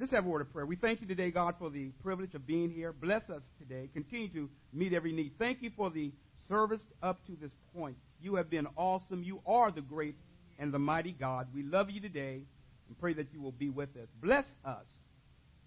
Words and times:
Let's 0.00 0.12
have 0.12 0.24
a 0.24 0.28
word 0.30 0.40
of 0.40 0.50
prayer. 0.50 0.64
We 0.64 0.76
thank 0.76 1.02
you 1.02 1.06
today, 1.06 1.30
God, 1.30 1.56
for 1.58 1.68
the 1.68 1.90
privilege 2.02 2.34
of 2.34 2.46
being 2.46 2.70
here. 2.70 2.90
Bless 2.90 3.28
us 3.28 3.42
today. 3.58 3.90
Continue 3.92 4.30
to 4.30 4.48
meet 4.72 4.94
every 4.94 5.12
need. 5.12 5.32
Thank 5.38 5.60
you 5.60 5.70
for 5.76 5.90
the 5.90 6.10
service 6.48 6.80
up 7.02 7.18
to 7.26 7.36
this 7.38 7.52
point. 7.76 7.98
You 8.18 8.36
have 8.36 8.48
been 8.48 8.66
awesome. 8.76 9.22
You 9.22 9.42
are 9.46 9.70
the 9.70 9.82
great 9.82 10.14
and 10.58 10.72
the 10.72 10.78
mighty 10.78 11.12
God. 11.12 11.48
We 11.54 11.64
love 11.64 11.90
you 11.90 12.00
today 12.00 12.40
and 12.88 12.98
pray 12.98 13.12
that 13.12 13.26
you 13.34 13.42
will 13.42 13.52
be 13.52 13.68
with 13.68 13.90
us. 13.90 14.08
Bless 14.22 14.46
us. 14.64 14.86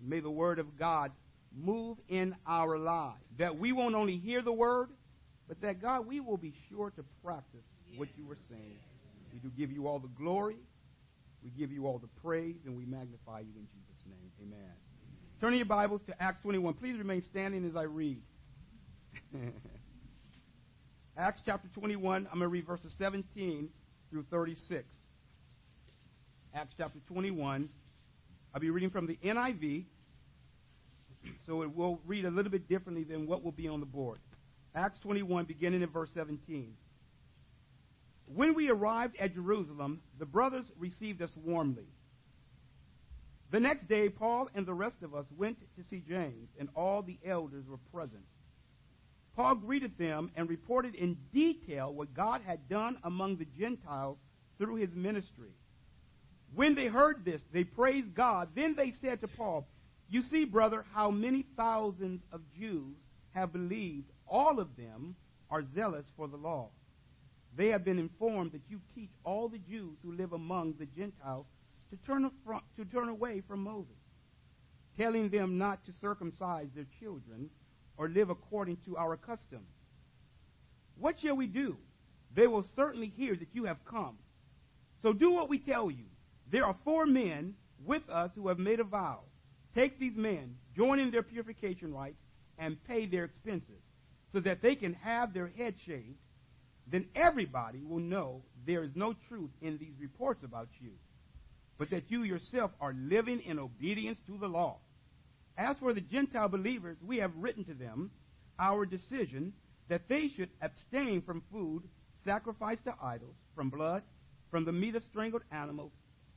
May 0.01 0.19
the 0.19 0.31
word 0.31 0.57
of 0.57 0.79
God 0.79 1.11
move 1.55 1.99
in 2.09 2.35
our 2.47 2.79
lives. 2.79 3.21
That 3.37 3.59
we 3.59 3.71
won't 3.71 3.93
only 3.93 4.17
hear 4.17 4.41
the 4.41 4.51
word, 4.51 4.89
but 5.47 5.61
that, 5.61 5.79
God, 5.79 6.07
we 6.07 6.21
will 6.21 6.37
be 6.37 6.55
sure 6.69 6.89
to 6.89 7.03
practice 7.23 7.67
what 7.97 8.09
you 8.17 8.25
were 8.25 8.39
saying. 8.49 8.79
We 9.31 9.37
do 9.37 9.51
give 9.55 9.71
you 9.71 9.87
all 9.87 9.99
the 9.99 10.07
glory. 10.07 10.57
We 11.43 11.51
give 11.51 11.71
you 11.71 11.85
all 11.85 11.99
the 11.99 12.09
praise, 12.27 12.55
and 12.65 12.75
we 12.75 12.85
magnify 12.85 13.41
you 13.41 13.53
in 13.55 13.67
Jesus'. 13.67 13.92
Amen. 14.41 14.59
Turning 15.39 15.59
your 15.59 15.65
Bibles 15.65 16.01
to 16.07 16.21
Acts 16.21 16.41
21. 16.41 16.73
Please 16.75 16.97
remain 16.97 17.21
standing 17.29 17.65
as 17.65 17.75
I 17.75 17.83
read. 17.83 18.21
Acts 21.17 21.41
chapter 21.45 21.67
21, 21.75 22.27
I'm 22.31 22.39
going 22.39 22.41
to 22.41 22.47
read 22.47 22.65
verses 22.65 22.93
17 22.97 23.69
through 24.09 24.25
36. 24.31 24.85
Acts 26.55 26.73
chapter 26.77 26.99
21. 27.07 27.69
I'll 28.53 28.61
be 28.61 28.69
reading 28.69 28.89
from 28.89 29.07
the 29.07 29.17
NIV, 29.23 29.85
so 31.45 31.61
it 31.61 31.75
will 31.75 31.99
read 32.05 32.25
a 32.25 32.31
little 32.31 32.51
bit 32.51 32.67
differently 32.67 33.03
than 33.03 33.27
what 33.27 33.43
will 33.43 33.51
be 33.51 33.67
on 33.67 33.79
the 33.79 33.85
board. 33.85 34.19
Acts 34.75 34.99
21, 34.99 35.45
beginning 35.45 35.81
in 35.81 35.89
verse 35.89 36.09
17. 36.13 36.73
When 38.25 38.55
we 38.55 38.69
arrived 38.69 39.15
at 39.19 39.33
Jerusalem, 39.33 40.01
the 40.17 40.25
brothers 40.25 40.71
received 40.79 41.21
us 41.21 41.31
warmly. 41.43 41.87
The 43.53 43.59
next 43.59 43.87
day, 43.87 44.09
Paul 44.09 44.49
and 44.55 44.65
the 44.65 44.73
rest 44.73 45.03
of 45.03 45.13
us 45.13 45.27
went 45.37 45.59
to 45.77 45.83
see 45.83 46.01
James, 46.09 46.49
and 46.59 46.69
all 46.75 47.03
the 47.03 47.19
elders 47.23 47.65
were 47.67 47.77
present. 47.93 48.23
Paul 49.35 49.53
greeted 49.53 49.95
them 49.99 50.31
and 50.35 50.49
reported 50.49 50.95
in 50.95 51.17
detail 51.31 51.93
what 51.93 52.15
God 52.15 52.41
had 52.43 52.67
done 52.67 52.97
among 53.03 53.37
the 53.37 53.45
Gentiles 53.45 54.17
through 54.57 54.77
his 54.77 54.95
ministry. 54.95 55.51
When 56.55 56.73
they 56.73 56.87
heard 56.87 57.23
this, 57.23 57.43
they 57.53 57.63
praised 57.63 58.15
God. 58.15 58.49
Then 58.55 58.73
they 58.75 58.91
said 58.99 59.21
to 59.21 59.27
Paul, 59.27 59.67
You 60.09 60.23
see, 60.23 60.45
brother, 60.45 60.83
how 60.91 61.11
many 61.11 61.45
thousands 61.55 62.23
of 62.31 62.41
Jews 62.57 62.95
have 63.35 63.53
believed. 63.53 64.09
All 64.27 64.59
of 64.59 64.75
them 64.75 65.15
are 65.51 65.63
zealous 65.75 66.07
for 66.17 66.27
the 66.27 66.37
law. 66.37 66.69
They 67.55 67.67
have 67.67 67.85
been 67.85 67.99
informed 67.99 68.53
that 68.53 68.61
you 68.67 68.79
teach 68.95 69.11
all 69.23 69.47
the 69.47 69.59
Jews 69.59 69.99
who 70.01 70.13
live 70.13 70.33
among 70.33 70.73
the 70.79 70.87
Gentiles 70.87 71.45
to 71.93 72.05
turn, 72.05 72.29
to 72.77 72.85
turn 72.85 73.09
away 73.09 73.41
from 73.47 73.63
Moses, 73.63 73.91
telling 74.97 75.29
them 75.29 75.57
not 75.57 75.85
to 75.85 75.93
circumcise 76.01 76.67
their 76.73 76.87
children 76.99 77.49
or 77.97 78.09
live 78.09 78.29
according 78.29 78.77
to 78.85 78.97
our 78.97 79.15
customs. 79.15 79.69
What 80.97 81.19
shall 81.19 81.35
we 81.35 81.47
do? 81.47 81.77
They 82.35 82.47
will 82.47 82.65
certainly 82.75 83.13
hear 83.15 83.35
that 83.35 83.49
you 83.53 83.65
have 83.65 83.85
come. 83.85 84.17
So 85.03 85.13
do 85.13 85.31
what 85.31 85.49
we 85.49 85.59
tell 85.59 85.91
you. 85.91 86.05
There 86.51 86.65
are 86.65 86.75
four 86.83 87.05
men 87.05 87.53
with 87.85 88.09
us 88.09 88.31
who 88.35 88.47
have 88.47 88.59
made 88.59 88.79
a 88.79 88.83
vow. 88.83 89.19
Take 89.75 89.99
these 89.99 90.15
men, 90.15 90.55
join 90.75 90.99
in 90.99 91.11
their 91.11 91.23
purification 91.23 91.93
rites, 91.93 92.21
and 92.57 92.83
pay 92.85 93.05
their 93.05 93.25
expenses, 93.25 93.81
so 94.31 94.39
that 94.39 94.61
they 94.61 94.75
can 94.75 94.93
have 94.93 95.33
their 95.33 95.51
head 95.57 95.75
shaved 95.85 96.17
then 96.87 97.05
everybody 97.15 97.81
will 97.81 97.99
know 97.99 98.43
there 98.65 98.83
is 98.83 98.91
no 98.95 99.15
truth 99.27 99.51
in 99.61 99.77
these 99.77 99.93
reports 99.99 100.43
about 100.43 100.67
you, 100.79 100.91
but 101.77 101.89
that 101.89 102.09
you 102.09 102.23
yourself 102.23 102.71
are 102.79 102.93
living 102.93 103.39
in 103.41 103.59
obedience 103.59 104.19
to 104.27 104.37
the 104.37 104.47
law. 104.47 104.77
As 105.57 105.77
for 105.77 105.93
the 105.93 106.01
Gentile 106.01 106.49
believers, 106.49 106.97
we 107.05 107.17
have 107.17 107.35
written 107.35 107.63
to 107.65 107.73
them 107.73 108.11
our 108.59 108.85
decision 108.85 109.53
that 109.89 110.07
they 110.07 110.29
should 110.29 110.49
abstain 110.61 111.21
from 111.21 111.43
food 111.51 111.83
sacrificed 112.23 112.85
to 112.85 112.93
idols, 113.01 113.35
from 113.55 113.69
blood, 113.69 114.01
from 114.49 114.65
the 114.65 114.71
meat 114.71 114.95
of 114.95 115.03
strangled 115.03 115.43
animals, 115.51 115.91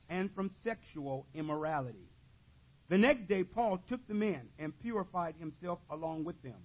and 0.09 0.33
from 0.33 0.51
sexual 0.63 1.25
immorality. 1.33 2.09
The 2.89 2.97
next 2.97 3.27
day, 3.27 3.43
Paul 3.43 3.79
took 3.89 4.05
the 4.07 4.13
men 4.13 4.49
and 4.59 4.77
purified 4.79 5.35
himself 5.37 5.79
along 5.89 6.23
with 6.23 6.41
them. 6.41 6.59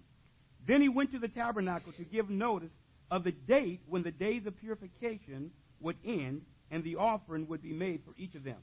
Then 0.66 0.80
he 0.80 0.88
went 0.88 1.10
to 1.12 1.18
the 1.18 1.28
tabernacle 1.28 1.92
to 1.92 2.04
give 2.04 2.30
notice 2.30 2.72
of 3.10 3.24
the 3.24 3.32
date 3.32 3.80
when 3.88 4.02
the 4.02 4.12
days 4.12 4.46
of 4.46 4.56
purification 4.58 5.50
would 5.80 5.96
end 6.04 6.42
and 6.72 6.82
the 6.82 6.96
offering 6.96 7.46
would 7.46 7.62
be 7.62 7.72
made 7.72 8.00
for 8.04 8.14
each 8.16 8.34
of 8.34 8.42
them. 8.42 8.56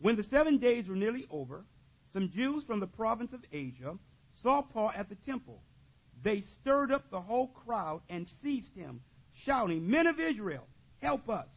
When 0.00 0.16
the 0.16 0.22
seven 0.22 0.58
days 0.58 0.86
were 0.86 0.94
nearly 0.94 1.26
over, 1.30 1.64
some 2.12 2.30
Jews 2.30 2.62
from 2.64 2.78
the 2.78 2.86
province 2.86 3.32
of 3.32 3.40
Asia 3.52 3.96
saw 4.42 4.62
Paul 4.62 4.92
at 4.94 5.08
the 5.08 5.16
temple. 5.26 5.62
They 6.22 6.42
stirred 6.60 6.92
up 6.92 7.10
the 7.10 7.20
whole 7.20 7.48
crowd 7.48 8.02
and 8.08 8.28
seized 8.42 8.74
him, 8.74 9.00
shouting, 9.44 9.90
Men 9.90 10.06
of 10.06 10.20
Israel, 10.20 10.68
help 10.98 11.28
us. 11.28 11.48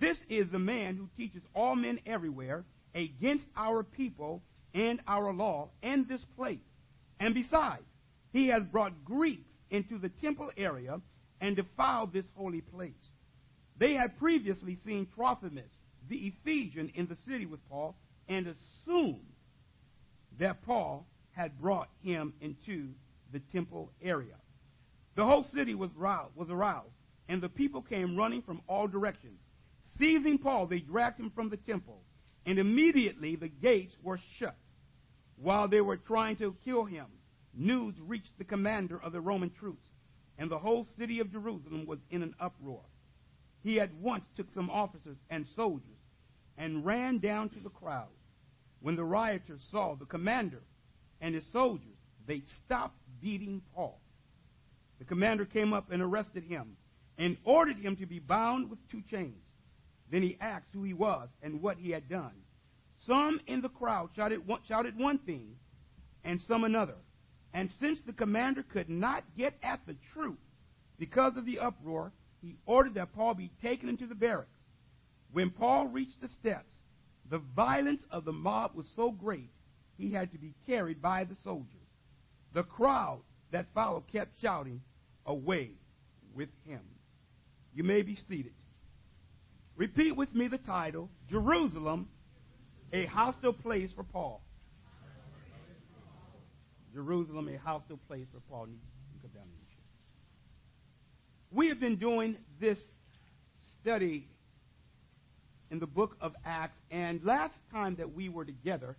This 0.00 0.18
is 0.28 0.50
the 0.50 0.58
man 0.58 0.96
who 0.96 1.08
teaches 1.16 1.42
all 1.54 1.76
men 1.76 2.00
everywhere 2.04 2.64
against 2.94 3.46
our 3.56 3.84
people 3.84 4.42
and 4.74 5.00
our 5.06 5.32
law 5.32 5.70
and 5.82 6.08
this 6.08 6.24
place. 6.36 6.58
And 7.20 7.34
besides, 7.34 7.88
he 8.32 8.48
has 8.48 8.64
brought 8.64 9.04
Greeks 9.04 9.48
into 9.70 9.98
the 9.98 10.08
temple 10.08 10.50
area 10.56 11.00
and 11.40 11.54
defiled 11.54 12.12
this 12.12 12.26
holy 12.34 12.60
place. 12.62 13.10
They 13.82 13.94
had 13.94 14.16
previously 14.16 14.76
seen 14.84 15.08
Trophimus, 15.12 15.80
the 16.08 16.16
Ephesian, 16.28 16.92
in 16.94 17.08
the 17.08 17.16
city 17.16 17.46
with 17.46 17.68
Paul 17.68 17.96
and 18.28 18.46
assumed 18.46 19.26
that 20.38 20.62
Paul 20.62 21.04
had 21.32 21.60
brought 21.60 21.88
him 22.00 22.32
into 22.40 22.90
the 23.32 23.40
temple 23.40 23.90
area. 24.00 24.36
The 25.16 25.24
whole 25.24 25.42
city 25.42 25.74
was, 25.74 25.90
was 25.96 26.48
aroused, 26.48 26.94
and 27.28 27.42
the 27.42 27.48
people 27.48 27.82
came 27.82 28.14
running 28.14 28.42
from 28.42 28.60
all 28.68 28.86
directions. 28.86 29.40
Seizing 29.98 30.38
Paul, 30.38 30.68
they 30.68 30.78
dragged 30.78 31.18
him 31.18 31.32
from 31.34 31.48
the 31.48 31.56
temple, 31.56 32.04
and 32.46 32.60
immediately 32.60 33.34
the 33.34 33.48
gates 33.48 33.96
were 34.00 34.20
shut. 34.38 34.54
While 35.34 35.66
they 35.66 35.80
were 35.80 35.96
trying 35.96 36.36
to 36.36 36.54
kill 36.64 36.84
him, 36.84 37.06
news 37.52 37.96
reached 37.98 38.38
the 38.38 38.44
commander 38.44 39.02
of 39.02 39.10
the 39.10 39.20
Roman 39.20 39.50
troops 39.50 39.88
and 40.38 40.48
the 40.48 40.58
whole 40.58 40.84
city 40.96 41.18
of 41.18 41.32
Jerusalem 41.32 41.84
was 41.84 41.98
in 42.10 42.22
an 42.22 42.36
uproar. 42.38 42.82
He 43.62 43.80
at 43.80 43.94
once 43.94 44.24
took 44.36 44.52
some 44.52 44.70
officers 44.70 45.16
and 45.30 45.46
soldiers 45.54 45.88
and 46.58 46.84
ran 46.84 47.18
down 47.18 47.48
to 47.50 47.60
the 47.60 47.70
crowd. 47.70 48.08
When 48.80 48.96
the 48.96 49.04
rioters 49.04 49.64
saw 49.70 49.94
the 49.94 50.04
commander 50.04 50.62
and 51.20 51.34
his 51.34 51.46
soldiers, 51.52 51.96
they 52.26 52.42
stopped 52.64 52.98
beating 53.20 53.62
Paul. 53.74 54.00
The 54.98 55.04
commander 55.04 55.44
came 55.44 55.72
up 55.72 55.90
and 55.90 56.02
arrested 56.02 56.44
him 56.44 56.76
and 57.18 57.36
ordered 57.44 57.78
him 57.78 57.96
to 57.96 58.06
be 58.06 58.18
bound 58.18 58.68
with 58.70 58.78
two 58.90 59.02
chains. 59.02 59.42
Then 60.10 60.22
he 60.22 60.36
asked 60.40 60.68
who 60.72 60.82
he 60.82 60.94
was 60.94 61.28
and 61.42 61.62
what 61.62 61.78
he 61.78 61.90
had 61.90 62.08
done. 62.08 62.32
Some 63.06 63.40
in 63.46 63.60
the 63.60 63.68
crowd 63.68 64.10
shouted 64.14 64.46
one, 64.46 64.60
shouted 64.68 64.98
one 64.98 65.18
thing 65.18 65.56
and 66.24 66.40
some 66.42 66.64
another. 66.64 66.96
And 67.54 67.70
since 67.80 68.00
the 68.00 68.12
commander 68.12 68.62
could 68.62 68.88
not 68.88 69.24
get 69.36 69.54
at 69.62 69.80
the 69.86 69.96
truth 70.12 70.38
because 70.98 71.36
of 71.36 71.44
the 71.44 71.58
uproar, 71.58 72.12
he 72.42 72.56
ordered 72.66 72.94
that 72.94 73.14
Paul 73.14 73.34
be 73.34 73.50
taken 73.62 73.88
into 73.88 74.06
the 74.06 74.14
barracks. 74.14 74.58
When 75.30 75.50
Paul 75.50 75.86
reached 75.86 76.20
the 76.20 76.28
steps, 76.28 76.74
the 77.30 77.38
violence 77.38 78.02
of 78.10 78.24
the 78.24 78.32
mob 78.32 78.72
was 78.74 78.86
so 78.94 79.10
great 79.10 79.50
he 79.96 80.12
had 80.12 80.32
to 80.32 80.38
be 80.38 80.54
carried 80.66 81.00
by 81.00 81.24
the 81.24 81.36
soldiers. 81.44 81.68
The 82.52 82.64
crowd 82.64 83.20
that 83.52 83.66
followed 83.72 84.08
kept 84.12 84.40
shouting, 84.40 84.82
Away 85.24 85.70
with 86.34 86.48
him. 86.66 86.80
You 87.72 87.84
may 87.84 88.02
be 88.02 88.18
seated. 88.28 88.54
Repeat 89.76 90.16
with 90.16 90.34
me 90.34 90.48
the 90.48 90.58
title 90.58 91.08
Jerusalem, 91.30 92.08
a 92.92 93.06
hostile 93.06 93.52
place 93.52 93.90
for 93.94 94.02
Paul. 94.02 94.42
Jerusalem 96.92 97.48
a 97.48 97.56
hostile 97.56 98.00
place 98.08 98.26
for 98.32 98.40
Paul. 98.50 98.66
come 99.22 99.30
down 99.32 99.61
We 101.54 101.68
have 101.68 101.78
been 101.78 101.96
doing 101.96 102.36
this 102.60 102.78
study 103.78 104.26
in 105.70 105.80
the 105.80 105.86
book 105.86 106.16
of 106.18 106.32
Acts, 106.46 106.78
and 106.90 107.22
last 107.24 107.52
time 107.70 107.96
that 107.96 108.14
we 108.14 108.30
were 108.30 108.46
together, 108.46 108.96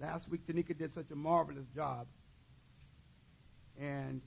last 0.00 0.28
week 0.28 0.44
Tanika 0.48 0.76
did 0.76 0.92
such 0.92 1.08
a 1.12 1.14
marvelous 1.14 1.66
job, 1.76 2.08
and 3.80 4.20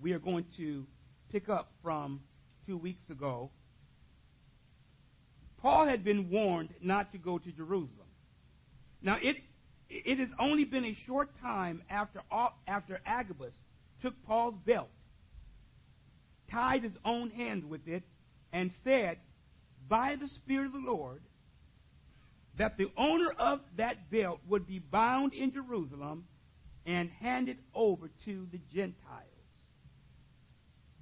we 0.00 0.12
are 0.12 0.18
going 0.18 0.44
to 0.56 0.86
pick 1.30 1.48
up 1.48 1.70
from 1.84 2.20
two 2.66 2.76
weeks 2.76 3.08
ago. 3.10 3.50
Paul 5.62 5.86
had 5.86 6.02
been 6.02 6.30
warned 6.30 6.70
not 6.80 7.12
to 7.12 7.18
go 7.18 7.38
to 7.38 7.52
Jerusalem. 7.52 8.08
Now, 9.00 9.18
it 9.22 9.36
it 9.88 10.18
has 10.18 10.30
only 10.40 10.64
been 10.64 10.84
a 10.84 10.96
short 11.06 11.30
time 11.40 11.82
after, 11.88 12.20
after 12.66 13.00
Agabus 13.06 13.54
took 14.02 14.14
Paul's 14.26 14.56
belt, 14.66 14.90
tied 16.50 16.82
his 16.82 16.96
own 17.04 17.30
hand 17.30 17.68
with 17.68 17.86
it, 17.86 18.02
and 18.52 18.70
said, 18.84 19.18
By 19.88 20.16
the 20.16 20.28
Spirit 20.28 20.66
of 20.66 20.72
the 20.72 20.78
Lord, 20.78 21.22
that 22.56 22.76
the 22.76 22.90
owner 22.96 23.30
of 23.38 23.60
that 23.76 24.10
belt 24.10 24.40
would 24.48 24.66
be 24.66 24.78
bound 24.78 25.32
in 25.32 25.52
Jerusalem 25.52 26.24
and 26.86 27.10
handed 27.20 27.58
over 27.74 28.10
to 28.24 28.46
the 28.50 28.60
Gentiles. 28.74 29.24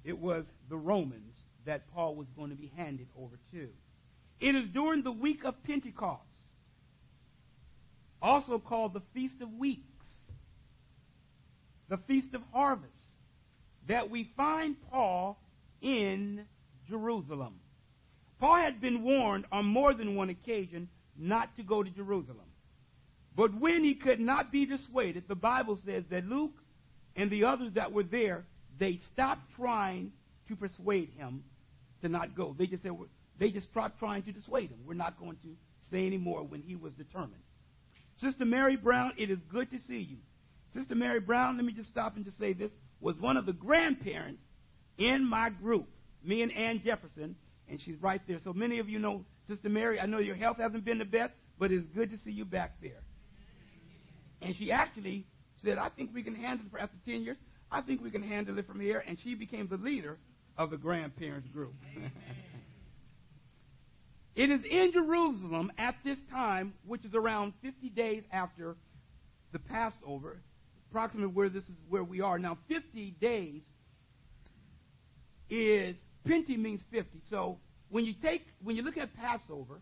It 0.03 0.17
was 0.17 0.45
the 0.69 0.77
Romans 0.77 1.35
that 1.65 1.91
Paul 1.93 2.15
was 2.15 2.27
going 2.35 2.49
to 2.49 2.55
be 2.55 2.71
handed 2.77 3.07
over 3.17 3.37
to. 3.51 3.69
It 4.39 4.55
is 4.55 4.67
during 4.67 5.03
the 5.03 5.11
week 5.11 5.43
of 5.43 5.61
Pentecost, 5.63 6.21
also 8.21 8.59
called 8.59 8.93
the 8.93 9.01
Feast 9.13 9.41
of 9.41 9.51
Weeks, 9.53 9.83
the 11.89 11.97
Feast 12.07 12.33
of 12.33 12.41
Harvest, 12.53 12.91
that 13.87 14.09
we 14.09 14.29
find 14.35 14.75
Paul 14.89 15.39
in 15.81 16.45
Jerusalem. 16.89 17.55
Paul 18.39 18.57
had 18.57 18.79
been 18.79 19.03
warned 19.03 19.45
on 19.51 19.65
more 19.65 19.93
than 19.93 20.15
one 20.15 20.29
occasion 20.29 20.89
not 21.17 21.55
to 21.57 21.63
go 21.63 21.83
to 21.83 21.89
Jerusalem. 21.89 22.45
But 23.35 23.53
when 23.59 23.83
he 23.83 23.95
could 23.95 24.19
not 24.19 24.51
be 24.51 24.65
dissuaded, 24.65 25.23
the 25.27 25.35
Bible 25.35 25.79
says 25.85 26.03
that 26.09 26.25
Luke 26.25 26.53
and 27.15 27.29
the 27.29 27.45
others 27.45 27.71
that 27.75 27.91
were 27.91 28.03
there, 28.03 28.45
they 28.79 28.99
stopped 29.13 29.41
trying 29.55 30.11
to 30.47 30.55
persuade 30.55 31.09
him 31.17 31.43
to 32.01 32.09
not 32.09 32.35
go. 32.35 32.55
They 32.57 32.67
just 32.67 32.83
said, 32.83 32.91
they 33.39 33.51
just 33.51 33.69
stopped 33.69 33.99
trying 33.99 34.23
to 34.23 34.31
dissuade 34.31 34.69
him. 34.69 34.79
We're 34.87 34.95
not 34.95 35.19
going 35.19 35.37
to 35.43 35.55
say 35.89 36.05
anymore 36.05 36.43
when 36.43 36.61
he 36.61 36.75
was 36.75 36.93
determined. 36.93 37.41
Sister 38.21 38.45
Mary 38.45 38.75
Brown, 38.75 39.13
it 39.17 39.29
is 39.29 39.39
good 39.51 39.69
to 39.71 39.79
see 39.87 39.99
you. 39.99 40.17
Sister 40.73 40.95
Mary 40.95 41.19
Brown, 41.19 41.57
let 41.57 41.65
me 41.65 41.73
just 41.73 41.89
stop 41.89 42.15
and 42.15 42.25
just 42.25 42.39
say 42.39 42.53
this, 42.53 42.71
was 42.99 43.17
one 43.17 43.37
of 43.37 43.45
the 43.45 43.53
grandparents 43.53 44.41
in 44.97 45.23
my 45.23 45.49
group, 45.49 45.87
me 46.23 46.41
and 46.41 46.51
Ann 46.51 46.81
Jefferson, 46.83 47.35
and 47.69 47.79
she's 47.81 48.01
right 48.01 48.21
there. 48.27 48.39
So 48.43 48.53
many 48.53 48.79
of 48.79 48.89
you 48.89 48.99
know 48.99 49.25
Sister 49.47 49.69
Mary. 49.69 49.99
I 49.99 50.05
know 50.05 50.19
your 50.19 50.35
health 50.35 50.57
hasn't 50.57 50.85
been 50.85 50.97
the 50.97 51.05
best, 51.05 51.33
but 51.59 51.71
it's 51.71 51.85
good 51.93 52.11
to 52.11 52.17
see 52.23 52.31
you 52.31 52.45
back 52.45 52.77
there. 52.81 53.01
And 54.41 54.55
she 54.55 54.71
actually 54.71 55.25
said, 55.63 55.77
I 55.77 55.89
think 55.89 56.11
we 56.13 56.23
can 56.23 56.35
handle 56.35 56.65
it 56.65 56.71
for 56.71 56.79
after 56.79 56.97
10 57.05 57.21
years. 57.21 57.37
I 57.71 57.81
think 57.81 58.01
we 58.01 58.11
can 58.11 58.23
handle 58.23 58.57
it 58.57 58.67
from 58.67 58.79
here. 58.79 59.03
And 59.05 59.17
she 59.23 59.35
became 59.35 59.67
the 59.67 59.77
leader 59.77 60.17
of 60.57 60.69
the 60.69 60.77
grandparents 60.77 61.47
group. 61.49 61.73
it 64.35 64.49
is 64.49 64.61
in 64.69 64.91
Jerusalem 64.93 65.71
at 65.77 65.95
this 66.03 66.17
time, 66.31 66.73
which 66.85 67.03
is 67.05 67.13
around 67.13 67.53
50 67.61 67.89
days 67.89 68.23
after 68.31 68.75
the 69.51 69.59
Passover, 69.59 70.41
approximately 70.97 71.31
where 71.31 71.47
this 71.47 71.63
is 71.65 71.75
where 71.89 72.03
we 72.03 72.21
are 72.21 72.39
now. 72.39 72.57
50 72.67 73.11
days 73.21 73.61
is 75.47 75.95
Penti 76.27 76.57
means 76.57 76.81
50. 76.91 77.21
So 77.29 77.59
when 77.89 78.03
you 78.03 78.15
take 78.19 78.41
when 78.63 78.75
you 78.75 78.81
look 78.81 78.97
at 78.97 79.15
Passover, 79.15 79.79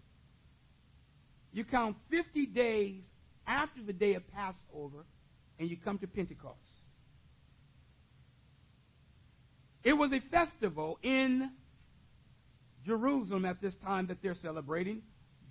you 1.54 1.64
count 1.64 1.96
50 2.12 2.48
days 2.48 3.02
after 3.48 3.82
the 3.82 3.94
day 3.94 4.16
of 4.16 4.24
Passover, 4.34 5.06
and 5.58 5.70
you 5.70 5.78
come 5.78 5.98
to 6.00 6.08
Pentecost. 6.08 6.60
It 9.86 9.94
was 9.94 10.12
a 10.12 10.20
festival 10.32 11.00
in 11.02 11.50
Jerusalem 12.86 13.46
at 13.46 13.62
this 13.62 13.76
time 13.86 14.08
that 14.08 14.18
they're 14.22 14.36
celebrating, 14.42 15.02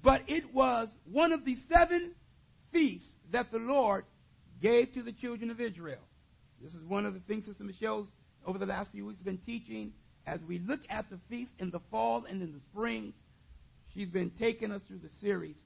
but 0.02 0.22
it 0.26 0.52
was 0.52 0.88
one 1.10 1.32
of 1.32 1.46
the 1.46 1.56
seven 1.72 2.12
feasts 2.70 3.14
that 3.32 3.50
the 3.50 3.58
Lord 3.58 4.04
gave 4.60 4.92
to 4.94 5.02
the 5.02 5.12
children 5.12 5.50
of 5.50 5.60
Israel. 5.60 6.02
This 6.62 6.74
is 6.74 6.84
one 6.84 7.06
of 7.06 7.14
the 7.14 7.20
things 7.20 7.46
Sister 7.46 7.64
Michelle's 7.64 8.06
over 8.46 8.58
the 8.58 8.66
last 8.66 8.92
few 8.92 9.06
weeks 9.06 9.20
been 9.20 9.38
teaching 9.38 9.92
as 10.26 10.40
we 10.48 10.58
look 10.58 10.80
at 10.88 11.10
the 11.10 11.18
feast 11.28 11.52
in 11.58 11.70
the 11.70 11.80
fall 11.90 12.24
and 12.28 12.42
in 12.42 12.52
the 12.52 12.60
springs. 12.72 13.14
She's 13.92 14.08
been 14.08 14.30
taking 14.38 14.72
us 14.72 14.80
through 14.88 14.98
the 14.98 15.10
series, 15.20 15.56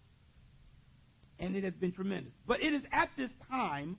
and 1.39 1.57
it 1.57 1.65
has 1.65 1.75
been 1.75 1.93
tremendous. 1.93 2.33
But 2.47 2.63
it 2.63 2.73
is 2.75 2.83
at 2.93 3.11
this 3.17 3.31
time 3.49 3.97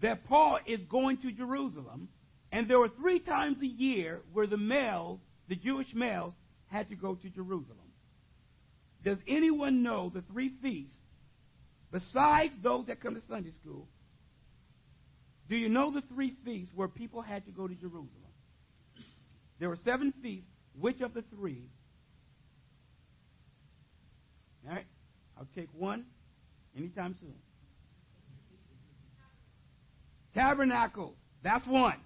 that 0.00 0.26
Paul 0.28 0.58
is 0.66 0.80
going 0.90 1.18
to 1.18 1.30
Jerusalem, 1.30 2.08
and 2.50 2.68
there 2.68 2.78
were 2.78 2.88
three 2.88 3.20
times 3.20 3.58
a 3.62 3.66
year 3.66 4.20
where 4.32 4.46
the 4.46 4.56
males, 4.56 5.20
the 5.48 5.56
Jewish 5.56 5.94
males, 5.94 6.32
had 6.66 6.88
to 6.88 6.96
go 6.96 7.14
to 7.14 7.28
Jerusalem. 7.28 7.78
Does 9.04 9.18
anyone 9.28 9.82
know 9.82 10.10
the 10.12 10.22
three 10.22 10.52
feasts, 10.62 10.96
besides 11.92 12.54
those 12.62 12.86
that 12.86 13.00
come 13.00 13.14
to 13.14 13.20
Sunday 13.28 13.52
school? 13.62 13.86
Do 15.48 15.56
you 15.56 15.68
know 15.68 15.92
the 15.92 16.02
three 16.12 16.34
feasts 16.44 16.72
where 16.74 16.88
people 16.88 17.20
had 17.20 17.44
to 17.44 17.52
go 17.52 17.68
to 17.68 17.74
Jerusalem? 17.74 18.08
There 19.60 19.68
were 19.68 19.78
seven 19.84 20.12
feasts. 20.22 20.48
Which 20.80 21.02
of 21.02 21.12
the 21.12 21.22
three? 21.36 21.68
All 24.66 24.74
right, 24.74 24.86
I'll 25.38 25.46
take 25.54 25.68
one 25.76 26.06
anytime 26.76 27.14
soon. 27.20 27.34
Tabernacles. 30.34 31.14
That's 31.42 31.66
one. 31.66 31.96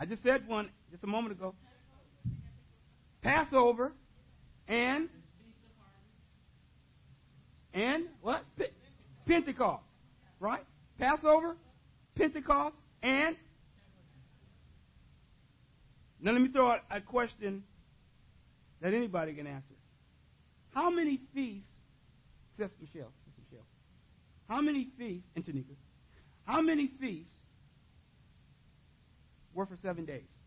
I 0.00 0.06
just 0.06 0.22
said 0.22 0.46
one 0.46 0.70
just 0.90 1.02
a 1.02 1.08
moment 1.08 1.32
ago. 1.32 1.54
Passover 3.22 3.92
and 4.66 5.08
and 7.74 8.06
what? 8.22 8.44
Pentecost, 9.26 9.84
right? 10.40 10.64
Passover, 10.98 11.56
Pentecost, 12.16 12.74
and 13.02 13.36
now 16.20 16.32
let 16.32 16.40
me 16.40 16.48
throw 16.48 16.72
out 16.72 16.80
a 16.90 17.00
question 17.00 17.62
that 18.80 18.94
anybody 18.94 19.34
can 19.34 19.46
answer. 19.46 19.74
How 20.74 20.90
many 20.90 21.20
feasts, 21.34 21.70
Sister 22.56 22.74
Michelle, 22.80 23.12
Sister 23.24 23.42
Michelle, 23.50 23.66
how 24.48 24.60
many 24.60 24.88
feasts, 24.98 25.28
and 25.36 25.44
Tanika, 25.44 25.76
how 26.44 26.60
many 26.60 26.90
feasts 27.00 27.34
were 29.54 29.66
for 29.66 29.76
seven 29.82 30.04
days? 30.04 30.37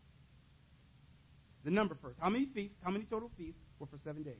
The 1.64 1.70
number 1.70 1.96
first. 2.02 2.18
How 2.20 2.28
many 2.28 2.46
feasts, 2.46 2.76
how 2.82 2.90
many 2.90 3.04
total 3.04 3.30
feasts 3.36 3.60
were 3.78 3.86
for 3.86 3.98
seven 4.04 4.22
days? 4.22 4.34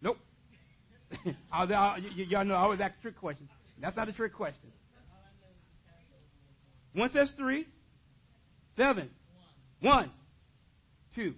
Nope. 0.00 0.18
I, 1.52 1.64
I, 1.64 1.98
y'all 2.14 2.44
know 2.44 2.54
I 2.54 2.58
always 2.58 2.80
ask 2.80 2.94
trick 3.02 3.18
questions. 3.18 3.50
That's 3.80 3.96
not 3.96 4.08
a 4.08 4.12
trick 4.12 4.34
question. 4.34 4.70
One 6.94 7.10
says 7.12 7.30
three. 7.36 7.66
Seven. 8.76 9.10
One. 9.80 10.10
Two. 11.14 11.34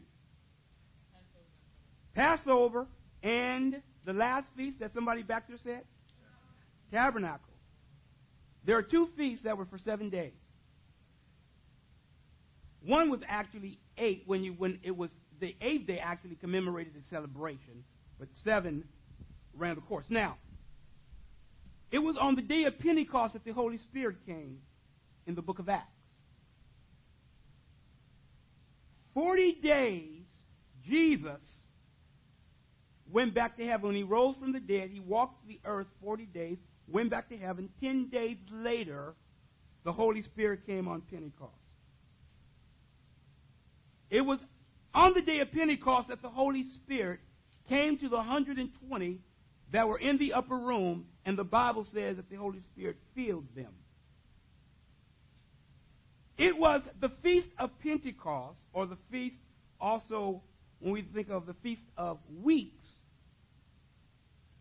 Passover 2.14 2.86
and 3.22 3.82
the 4.04 4.12
last 4.12 4.48
feast 4.56 4.80
that 4.80 4.92
somebody 4.94 5.22
back 5.22 5.48
there 5.48 5.58
said? 5.62 5.82
Tabernacles. 6.92 7.57
There 8.64 8.76
are 8.76 8.82
two 8.82 9.08
feasts 9.16 9.44
that 9.44 9.56
were 9.56 9.66
for 9.66 9.78
seven 9.78 10.10
days. 10.10 10.32
One 12.84 13.10
was 13.10 13.20
actually 13.26 13.78
eight 13.96 14.22
when 14.26 14.44
you 14.44 14.52
when 14.52 14.78
it 14.82 14.96
was 14.96 15.10
the 15.40 15.54
eighth 15.60 15.86
day 15.86 15.98
actually 15.98 16.36
commemorated 16.36 16.94
the 16.94 17.02
celebration, 17.10 17.84
but 18.18 18.28
seven 18.44 18.84
ran 19.54 19.74
the 19.74 19.80
course. 19.82 20.06
Now, 20.10 20.36
it 21.90 21.98
was 21.98 22.16
on 22.16 22.36
the 22.36 22.42
day 22.42 22.64
of 22.64 22.78
Pentecost 22.78 23.32
that 23.32 23.44
the 23.44 23.52
Holy 23.52 23.78
Spirit 23.78 24.16
came 24.26 24.58
in 25.26 25.34
the 25.34 25.42
book 25.42 25.58
of 25.58 25.68
Acts. 25.68 25.86
Forty 29.14 29.52
days, 29.52 30.26
Jesus 30.86 31.42
went 33.10 33.34
back 33.34 33.56
to 33.56 33.66
heaven. 33.66 33.88
When 33.88 33.96
he 33.96 34.02
rose 34.02 34.36
from 34.38 34.52
the 34.52 34.60
dead, 34.60 34.90
he 34.90 35.00
walked 35.00 35.46
the 35.46 35.60
earth 35.64 35.86
40 36.02 36.26
days, 36.26 36.58
went 36.90 37.10
back 37.10 37.28
to 37.28 37.36
heaven. 37.36 37.68
Ten 37.80 38.08
days 38.08 38.36
later, 38.50 39.14
the 39.84 39.92
Holy 39.92 40.22
Spirit 40.22 40.66
came 40.66 40.88
on 40.88 41.02
Pentecost. 41.02 41.52
It 44.10 44.22
was 44.22 44.38
on 44.94 45.14
the 45.14 45.22
day 45.22 45.40
of 45.40 45.52
Pentecost 45.52 46.08
that 46.08 46.22
the 46.22 46.30
Holy 46.30 46.64
Spirit 46.84 47.20
came 47.68 47.98
to 47.98 48.08
the 48.08 48.16
120 48.16 49.20
that 49.72 49.86
were 49.86 49.98
in 49.98 50.18
the 50.18 50.32
upper 50.32 50.56
room, 50.56 51.04
and 51.26 51.36
the 51.36 51.44
Bible 51.44 51.86
says 51.92 52.16
that 52.16 52.30
the 52.30 52.36
Holy 52.36 52.60
Spirit 52.72 52.96
filled 53.14 53.44
them. 53.54 53.72
It 56.38 56.56
was 56.56 56.80
the 57.00 57.10
Feast 57.22 57.48
of 57.58 57.70
Pentecost, 57.82 58.60
or 58.72 58.86
the 58.86 58.96
feast 59.10 59.36
also 59.80 60.40
when 60.78 60.92
we 60.92 61.02
think 61.02 61.28
of 61.30 61.46
the 61.46 61.54
Feast 61.62 61.82
of 61.96 62.18
Weeks, 62.42 62.86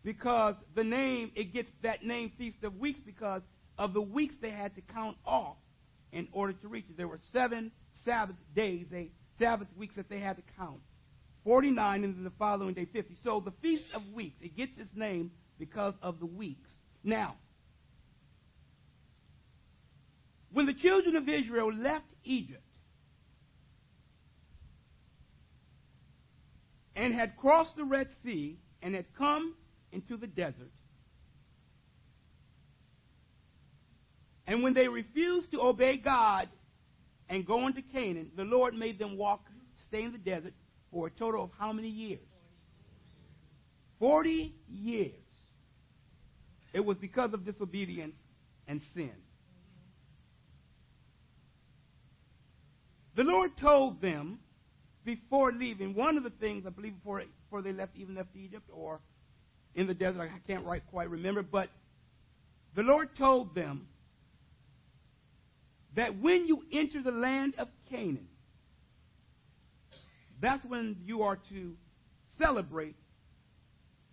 because 0.04 0.54
the 0.74 0.84
name, 0.84 1.30
it 1.34 1.52
gets 1.52 1.70
that 1.82 2.04
name 2.04 2.32
Feast 2.38 2.62
of 2.62 2.76
Weeks 2.76 3.00
because 3.04 3.42
of 3.78 3.92
the 3.94 4.00
weeks 4.00 4.34
they 4.40 4.50
had 4.50 4.74
to 4.76 4.80
count 4.80 5.16
off 5.24 5.56
in 6.12 6.28
order 6.32 6.52
to 6.52 6.68
reach 6.68 6.86
it. 6.88 6.96
There 6.96 7.08
were 7.08 7.20
seven 7.32 7.70
Sabbath 8.04 8.36
days, 8.54 8.86
they, 8.90 9.10
Sabbath 9.38 9.68
weeks 9.76 9.96
that 9.96 10.08
they 10.08 10.20
had 10.20 10.36
to 10.36 10.42
count. 10.56 10.80
49 11.44 12.04
and 12.04 12.16
then 12.16 12.24
the 12.24 12.32
following 12.38 12.74
day 12.74 12.86
50. 12.92 13.16
So 13.22 13.40
the 13.44 13.52
Feast 13.62 13.84
of 13.94 14.02
Weeks, 14.12 14.36
it 14.40 14.56
gets 14.56 14.76
its 14.76 14.90
name 14.94 15.30
because 15.58 15.94
of 16.02 16.18
the 16.20 16.26
weeks. 16.26 16.70
Now, 17.04 17.36
when 20.52 20.66
the 20.66 20.74
children 20.74 21.16
of 21.16 21.28
Israel 21.28 21.72
left 21.72 22.06
Egypt 22.24 22.62
and 26.96 27.14
had 27.14 27.36
crossed 27.36 27.76
the 27.76 27.84
Red 27.84 28.08
Sea 28.24 28.58
and 28.82 28.94
had 28.94 29.06
come 29.16 29.54
into 29.92 30.16
the 30.16 30.26
desert, 30.26 30.70
and 34.46 34.62
when 34.62 34.74
they 34.74 34.88
refused 34.88 35.50
to 35.52 35.60
obey 35.60 35.96
God 35.96 36.48
and 37.28 37.46
go 37.46 37.66
into 37.66 37.82
Canaan, 37.82 38.30
the 38.36 38.44
Lord 38.44 38.74
made 38.74 38.98
them 38.98 39.16
walk, 39.16 39.44
stay 39.86 40.02
in 40.02 40.12
the 40.12 40.18
desert 40.18 40.54
for 40.90 41.08
a 41.08 41.10
total 41.10 41.44
of 41.44 41.50
how 41.58 41.72
many 41.72 41.88
years? 41.88 42.20
Forty 43.98 44.54
years. 44.68 45.12
It 46.72 46.80
was 46.80 46.96
because 46.96 47.32
of 47.32 47.44
disobedience 47.44 48.16
and 48.66 48.80
sin. 48.94 49.12
The 53.16 53.24
Lord 53.24 53.56
told 53.56 54.00
them 54.00 54.38
before 55.04 55.52
leaving, 55.52 55.94
one 55.94 56.16
of 56.16 56.22
the 56.22 56.30
things, 56.30 56.64
I 56.66 56.70
believe, 56.70 56.94
before, 56.94 57.22
before 57.44 57.62
they 57.62 57.72
left, 57.72 57.96
even 57.96 58.14
left 58.14 58.36
Egypt 58.36 58.68
or 58.72 59.00
in 59.78 59.86
the 59.86 59.94
desert, 59.94 60.28
I 60.34 60.40
can't 60.52 60.64
quite 60.90 61.08
remember, 61.08 61.40
but 61.40 61.68
the 62.74 62.82
Lord 62.82 63.14
told 63.16 63.54
them 63.54 63.86
that 65.94 66.18
when 66.20 66.48
you 66.48 66.64
enter 66.72 67.00
the 67.00 67.12
land 67.12 67.54
of 67.58 67.68
Canaan, 67.88 68.26
that's 70.40 70.64
when 70.64 70.96
you 71.04 71.22
are 71.22 71.36
to 71.50 71.76
celebrate 72.38 72.96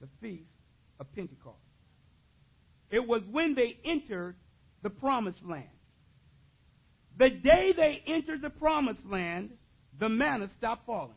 the 0.01 0.07
feast 0.22 0.51
of 1.00 1.12
Pentecost. 1.15 1.57
It 2.91 3.07
was 3.07 3.24
when 3.31 3.55
they 3.55 3.79
entered 3.84 4.36
the 4.84 4.91
promised 4.91 5.43
land. 5.43 5.65
The 7.17 7.31
day 7.31 7.74
they 7.75 8.03
entered 8.05 8.43
the 8.43 8.51
promised 8.51 9.05
land, 9.05 9.50
the 9.98 10.10
manna 10.10 10.48
stopped 10.60 10.86
falling. 10.86 11.15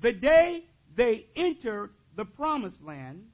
The 0.00 0.12
day 0.12 0.64
they 0.96 1.26
entered 1.34 1.90
the 2.16 2.24
promised 2.24 2.82
land, 2.82 3.24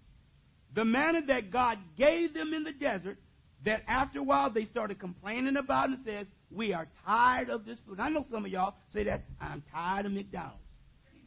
the 0.75 0.85
manna 0.85 1.21
that 1.27 1.51
God 1.51 1.79
gave 1.97 2.35
them 2.35 2.55
in 2.55 2.65
the 2.65 2.73
desert, 2.73 3.19
that 3.65 3.83
after 3.89 4.19
a 4.19 4.23
while 4.23 4.51
they 4.51 4.67
started 4.67 4.99
complaining 4.99 5.57
about 5.57 5.89
and 5.89 5.99
says, 6.05 6.27
We 6.51 6.73
are 6.73 6.87
tired 7.05 7.49
of 7.49 7.65
this 7.65 7.79
food. 7.87 8.01
I 8.01 8.09
know 8.11 8.27
some 8.31 8.45
of 8.45 8.51
y'all 8.51 8.75
say 8.93 9.05
that, 9.05 9.25
I'm 9.41 9.63
tired 9.73 10.07
of 10.07 10.13
McDonald's. 10.13 10.59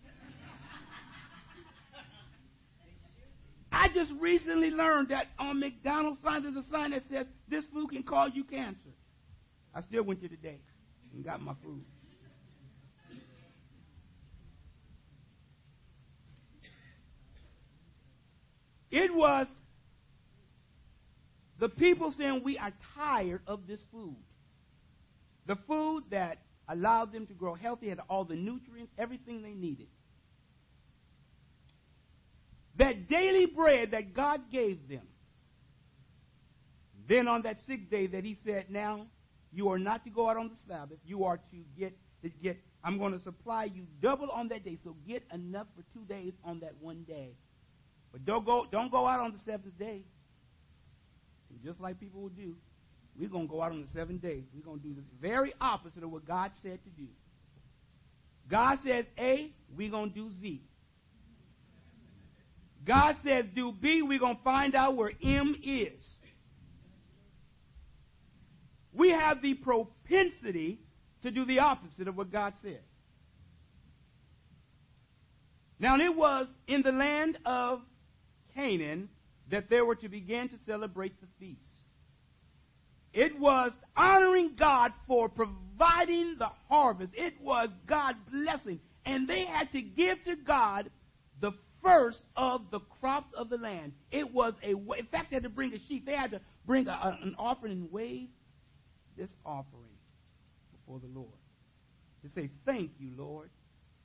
I 3.72 3.88
just 3.89 4.12
recently 4.20 4.70
learned 4.70 5.10
that 5.10 5.27
on 5.39 5.60
McDonald's 5.60 6.20
sign 6.24 6.44
there's 6.44 6.56
a 6.56 6.70
sign 6.72 6.91
that 6.91 7.03
says 7.12 7.25
this 7.48 7.65
food 7.74 7.89
can 7.89 8.03
cause 8.03 8.32
you 8.34 8.44
cancer. 8.44 8.77
I 9.74 9.82
still 9.82 10.03
went 10.03 10.22
to 10.22 10.27
the 10.27 10.38
day 10.38 10.60
and 11.13 11.24
got 11.24 11.41
my 11.41 11.53
food. 11.63 11.84
It 18.98 19.13
was 19.13 19.46
the 21.60 21.70
people 21.70 22.12
saying, 22.12 22.42
We 22.44 22.58
are 22.58 22.74
tired 22.96 23.42
of 23.46 23.68
this 23.68 23.80
food. 23.92 24.16
The 25.46 25.56
food 25.68 26.06
that 26.10 26.39
allowed 26.68 27.13
them 27.13 27.27
to 27.27 27.34
grow 27.34 27.54
healthy, 27.54 27.89
had 27.89 28.00
all 28.10 28.25
the 28.25 28.36
nutrients, 28.36 28.92
everything 28.98 29.44
they 29.44 29.54
needed. 29.54 29.86
That 32.77 33.08
daily 33.08 33.46
bread 33.46 33.92
that 33.92 34.16
God 34.16 34.51
gave 34.51 34.89
them. 34.89 35.08
Then 37.08 37.27
on 37.27 37.44
that 37.44 37.60
sixth 37.68 37.92
day 37.92 38.08
that 38.08 38.24
he 38.24 38.36
said, 38.44 38.66
Now 38.72 39.06
you 39.54 39.70
are 39.70 39.80
not 39.80 40.06
to 40.06 40.10
go 40.10 40.27
out 40.27 40.38
on 40.38 40.50
the 40.50 40.56
Sabbath, 40.68 40.98
you 41.06 41.24
are 41.25 41.38
to 41.38 41.58
get 41.77 41.96
to 42.24 42.30
get 42.30 42.58
I'm 42.84 42.98
going 42.98 43.13
to 43.13 43.20
supply 43.20 43.66
you 43.66 43.86
double 44.01 44.32
on 44.32 44.48
that 44.48 44.66
day. 44.66 44.80
So 44.84 44.96
get 45.08 45.22
enough 45.32 45.68
for 45.75 45.84
two 45.94 46.06
days 46.06 46.34
on 46.44 46.62
that 46.62 46.74
one 46.80 47.04
day. 47.04 47.34
But 48.17 48.25
don't 48.25 48.45
go 48.45 48.65
don't 48.71 48.91
go 48.91 49.05
out 49.05 49.19
on 49.19 49.31
the 49.31 49.38
seventh 49.45 49.77
day. 49.77 50.01
And 51.51 51.63
just 51.63 51.79
like 51.79 52.00
people 52.00 52.21
will 52.21 52.29
do, 52.29 52.55
we're 53.15 53.29
going 53.29 53.47
to 53.47 53.51
go 53.51 53.62
out 53.62 53.71
on 53.71 53.81
the 53.81 53.88
seventh 53.93 54.24
day. 54.24 54.43
We're 54.55 54.63
going 54.63 54.79
to 54.79 54.88
do 54.88 54.95
the 54.95 55.03
very 55.21 55.53
opposite 55.62 56.03
of 56.03 56.12
what 56.12 56.25
God 56.25 56.50
said 56.63 56.79
to 56.83 56.89
do. 56.89 57.07
God 58.50 58.79
says 58.83 59.05
A, 59.19 59.51
we're 59.75 59.91
going 59.91 60.13
to 60.13 60.15
do 60.15 60.31
Z. 60.41 60.63
God 62.88 63.15
says 63.24 63.45
do 63.53 63.71
B, 63.71 64.01
we're 64.01 64.17
going 64.17 64.38
to 64.38 64.43
find 64.43 64.74
out 64.74 64.95
where 64.95 65.12
M 65.24 65.55
is. 65.63 66.03
We 68.93 69.12
have 69.12 69.43
the 69.43 69.53
propensity 69.53 70.79
to 71.21 71.29
do 71.29 71.45
the 71.45 71.59
opposite 71.59 72.07
of 72.07 72.17
what 72.17 72.31
God 72.31 72.53
says. 72.63 72.81
Now, 75.79 76.00
it 76.00 76.15
was 76.15 76.47
in 76.67 76.81
the 76.81 76.91
land 76.91 77.38
of 77.45 77.81
Canaan 78.57 79.09
that 79.51 79.69
they 79.69 79.81
were 79.81 79.95
to 79.95 80.09
begin 80.09 80.49
to 80.49 80.55
celebrate 80.65 81.13
the 81.21 81.27
feast. 81.39 81.61
It 83.13 83.39
was 83.39 83.71
honoring 83.95 84.55
God 84.59 84.91
for 85.07 85.29
providing 85.29 86.35
the 86.37 86.49
harvest. 86.67 87.13
It 87.15 87.39
was 87.41 87.69
God 87.87 88.15
blessing. 88.31 88.79
And 89.05 89.27
they 89.27 89.45
had 89.45 89.71
to 89.71 89.81
give 89.81 90.21
to 90.23 90.35
God 90.35 90.89
the 91.39 91.51
first 91.83 92.21
of 92.35 92.69
the 92.71 92.79
crops 92.99 93.33
of 93.35 93.49
the 93.49 93.57
land. 93.57 93.93
It 94.11 94.33
was 94.33 94.53
a, 94.63 94.73
way. 94.73 94.99
in 94.99 95.05
fact, 95.05 95.29
they 95.29 95.37
had 95.37 95.43
to 95.43 95.49
bring 95.49 95.73
a 95.73 95.79
sheep. 95.87 96.05
They 96.05 96.15
had 96.15 96.31
to 96.31 96.41
bring 96.65 96.87
a, 96.87 96.91
a, 96.91 97.19
an 97.21 97.35
offering 97.39 97.71
and 97.71 97.91
wave 97.91 98.27
this 99.17 99.29
offering 99.45 99.95
before 100.71 100.99
the 100.99 101.07
Lord. 101.07 101.39
To 102.23 102.29
say, 102.35 102.49
Thank 102.65 102.91
you, 102.99 103.11
Lord, 103.17 103.49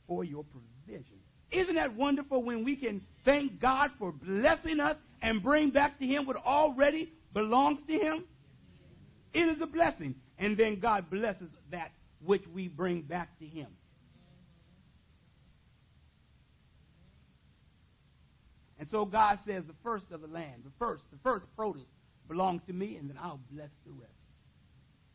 for 0.07 0.25
your 0.25 0.45
provision. 0.45 1.19
Isn't 1.53 1.75
that 1.75 1.95
wonderful 1.95 2.43
when 2.43 2.65
we 2.65 2.77
can 2.77 3.03
thank 3.25 3.61
God 3.61 3.91
for 3.99 4.11
blessing 4.11 4.81
us 4.81 4.97
and 5.21 5.43
bring 5.43 5.71
back 5.71 5.99
to 5.99 6.07
Him 6.07 6.27
what 6.27 6.37
already 6.37 7.13
belongs 7.35 7.81
to 7.87 7.93
Him? 7.93 8.25
It 9.35 9.49
is 9.49 9.61
a 9.61 9.67
blessing. 9.67 10.15
And 10.39 10.57
then 10.57 10.81
God 10.81 11.11
blesses 11.11 11.51
that 11.71 11.93
which 12.25 12.43
we 12.53 12.69
bring 12.69 13.03
back 13.03 13.39
to 13.39 13.47
Him. 13.47 13.69
And 18.79 18.91
so 18.91 19.05
God 19.05 19.39
says 19.47 19.63
the 19.67 19.75
first 19.85 20.11
of 20.11 20.23
the 20.23 20.27
land, 20.27 20.63
the 20.65 20.73
first, 20.79 21.05
the 21.13 21.19
first 21.23 21.45
produce 21.55 21.87
belongs 22.29 22.63
to 22.67 22.73
me, 22.73 22.97
and 22.97 23.09
then 23.09 23.17
I'll 23.17 23.41
bless 23.53 23.71
the 23.87 23.93
rest. 23.93 24.11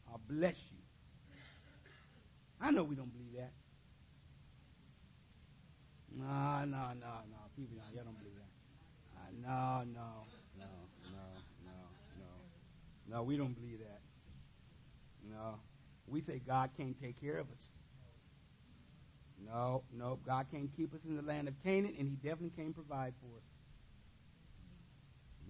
I'll 0.10 0.22
bless 0.30 0.56
you. 0.72 0.78
I 2.62 2.72
know 2.72 2.84
we 2.84 2.96
don't 2.96 3.12
believe 3.12 3.34
that. 3.36 3.52
No, 6.16 6.66
no, 6.66 6.94
no, 7.00 7.14
no. 7.30 7.40
People, 7.56 7.78
y'all 7.94 8.04
don't 8.04 8.18
believe 8.20 8.36
that. 8.38 8.52
Uh, 9.18 9.32
no, 9.42 9.84
no, 9.84 10.10
no, 10.58 10.66
no, 11.12 11.26
no, 11.66 11.72
no. 12.20 13.18
No, 13.18 13.24
we 13.24 13.38
don't 13.38 13.54
believe 13.54 13.80
that. 13.80 14.02
No. 15.30 15.56
We 16.08 16.22
say 16.22 16.42
God 16.46 16.70
can't 16.78 17.00
take 17.02 17.20
care 17.20 17.38
of 17.38 17.48
us. 17.48 17.68
No, 19.46 19.84
no. 19.94 20.20
God 20.26 20.46
can't 20.52 20.70
keep 20.76 20.94
us 20.94 21.02
in 21.08 21.16
the 21.16 21.22
land 21.22 21.48
of 21.48 21.54
Canaan, 21.64 21.96
and 22.00 22.08
He 22.08 22.16
definitely 22.16 22.54
can't 22.56 22.74
provide 22.74 23.14
for 23.22 23.38
us. 23.38 23.44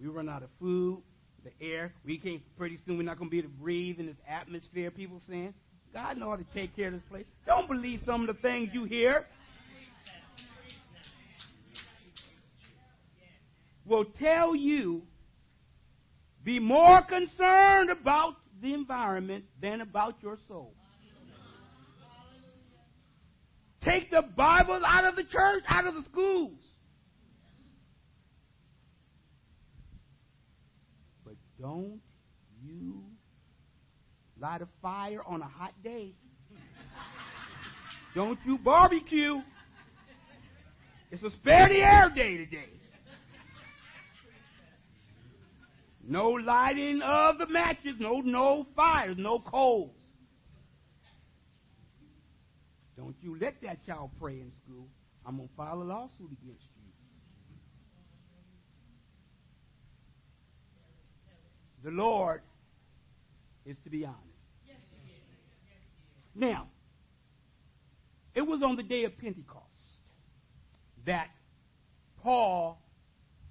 We 0.02 0.08
run 0.08 0.30
out 0.30 0.44
of 0.44 0.50
food, 0.60 1.02
the 1.44 1.52
air. 1.66 1.94
We 2.06 2.18
can't, 2.18 2.42
pretty 2.58 2.78
soon, 2.86 2.98
we're 2.98 3.04
not 3.04 3.18
going 3.18 3.30
to 3.30 3.32
be 3.32 3.40
able 3.40 3.50
to 3.50 3.56
breathe 3.56 4.00
in 4.00 4.06
this 4.06 4.18
atmosphere, 4.28 4.92
people 4.92 5.22
saying. 5.28 5.54
God 5.94 6.18
knows 6.18 6.30
how 6.30 6.36
to 6.36 6.46
take 6.54 6.76
care 6.76 6.88
of 6.88 6.94
this 6.94 7.04
place. 7.10 7.26
Don't 7.46 7.68
believe 7.68 8.02
some 8.06 8.22
of 8.22 8.36
the 8.36 8.42
things 8.42 8.70
you 8.74 8.84
hear. 8.84 9.26
Will 13.88 14.06
tell 14.20 14.56
you 14.56 15.04
be 16.44 16.60
more 16.60 17.02
concerned 17.04 17.90
about 17.90 18.36
the 18.62 18.74
environment 18.74 19.46
than 19.62 19.82
about 19.82 20.16
your 20.22 20.38
soul. 20.48 20.74
Take 23.84 24.12
the 24.12 24.24
Bible 24.36 24.82
out 24.86 25.06
of 25.06 25.16
the 25.16 25.24
church, 25.24 25.64
out 25.70 25.86
of 25.86 25.94
the 25.94 26.04
schools. 26.04 26.60
But 31.24 31.36
don't 31.60 32.02
you 32.62 33.04
light 34.40 34.62
a 34.62 34.68
fire 34.82 35.22
on 35.26 35.42
a 35.42 35.48
hot 35.48 35.74
day. 35.84 36.14
Don't 38.16 38.40
you 38.46 38.58
barbecue. 38.58 39.38
It's 41.12 41.24
a 41.24 41.30
spare 41.30 41.70
the 41.70 41.80
air 41.80 42.12
day 42.14 42.38
today. 42.38 42.70
No 46.10 46.30
lighting 46.30 47.02
of 47.04 47.38
the 47.38 47.48
matches, 47.48 47.96
no 48.00 48.22
no 48.22 48.66
fires, 48.76 49.18
no 49.20 49.40
coals. 49.40 49.92
Don't 52.96 53.16
you 53.22 53.38
let 53.40 53.62
that 53.62 53.86
child 53.86 54.12
pray 54.20 54.40
in 54.40 54.52
school. 54.64 54.88
I'm 55.26 55.38
gonna 55.38 55.50
file 55.56 55.82
a 55.82 55.84
lawsuit 55.84 56.32
against 56.32 56.64
you. 56.64 56.78
the 61.88 61.92
Lord 61.92 62.42
is 63.66 63.78
to 63.86 63.90
be 63.90 64.04
honored. 64.04 64.18
Now, 66.36 66.68
it 68.36 68.42
was 68.42 68.62
on 68.62 68.76
the 68.76 68.84
day 68.84 69.06
of 69.06 69.18
Pentecost 69.18 69.64
that 71.06 71.28
Paul 72.22 72.82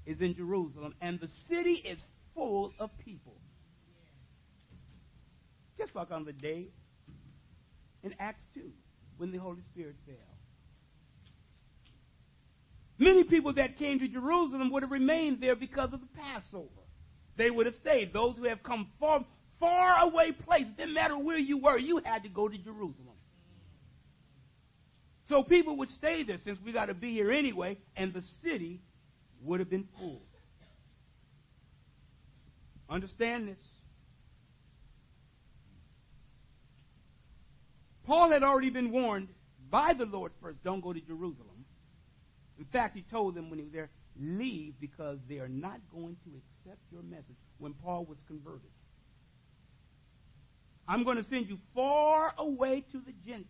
is 0.05 0.21
in 0.21 0.37
Jerusalem 0.37 0.95
and 1.01 1.19
the 1.19 1.29
city 1.49 1.83
is 1.85 2.01
full 2.37 2.73
of 2.79 2.91
people. 2.99 3.35
Just 5.77 5.97
like 5.97 6.13
on 6.13 6.25
the 6.25 6.33
day 6.33 6.69
in 8.05 8.15
Acts 8.21 8.45
2 8.55 8.61
when 9.17 9.33
the 9.33 9.39
Holy 9.39 9.63
Spirit 9.73 9.97
fell. 10.07 10.15
Many 12.99 13.25
people 13.25 13.53
that 13.55 13.77
came 13.77 13.99
to 13.99 14.09
Jerusalem 14.09 14.71
would 14.71 14.83
have 14.83 14.93
remained 14.93 15.41
there 15.41 15.57
because 15.57 15.93
of 15.93 16.01
the 16.01 16.07
Passover. 16.17 16.69
They 17.37 17.51
would 17.51 17.67
have 17.67 17.75
stayed. 17.75 18.13
Those 18.13 18.37
who 18.37 18.45
have 18.45 18.63
come 18.63 18.89
from 18.99 19.27
far 19.61 20.01
away 20.01 20.33
places, 20.33 20.73
didn't 20.77 20.95
matter 20.95 21.19
where 21.19 21.39
you 21.39 21.59
were, 21.59 21.79
you 21.79 22.01
had 22.05 22.23
to 22.23 22.29
go 22.29 22.49
to 22.49 22.57
Jerusalem. 22.57 23.17
So 25.29 25.43
people 25.43 25.77
would 25.79 25.91
stay 25.91 26.23
there 26.23 26.39
since 26.45 26.59
we 26.65 26.73
got 26.73 26.87
to 26.87 26.95
be 26.95 27.13
here 27.13 27.33
anyway, 27.33 27.79
and 27.97 28.15
the 28.15 28.23
city 28.43 28.81
would 29.43 29.61
have 29.61 29.69
been 29.69 29.89
full. 29.99 30.23
Understand 32.89 33.49
this. 33.49 33.59
Paul 38.07 38.31
had 38.31 38.43
already 38.43 38.71
been 38.71 38.93
warned 38.93 39.29
by 39.71 39.93
the 39.93 40.05
Lord 40.05 40.33
first 40.41 40.63
don't 40.63 40.81
go 40.81 40.93
to 40.93 41.01
Jerusalem. 41.01 41.65
In 42.59 42.65
fact, 42.67 42.97
he 42.97 43.03
told 43.11 43.35
them 43.35 43.51
when 43.51 43.59
he 43.59 43.65
was 43.65 43.73
there, 43.73 43.91
leave 44.19 44.75
because 44.81 45.19
they 45.29 45.39
are 45.39 45.49
not 45.49 45.81
going 45.93 46.17
to 46.25 46.31
accept 46.31 46.81
your 46.91 47.03
message 47.03 47.37
when 47.59 47.75
Paul 47.75 48.05
was 48.05 48.17
converted. 48.27 48.71
I'm 50.89 51.05
going 51.05 51.17
to 51.17 51.25
send 51.25 51.49
you 51.49 51.59
far 51.75 52.33
away 52.39 52.85
to 52.93 52.99
the 52.99 53.13
Gentiles, 53.27 53.47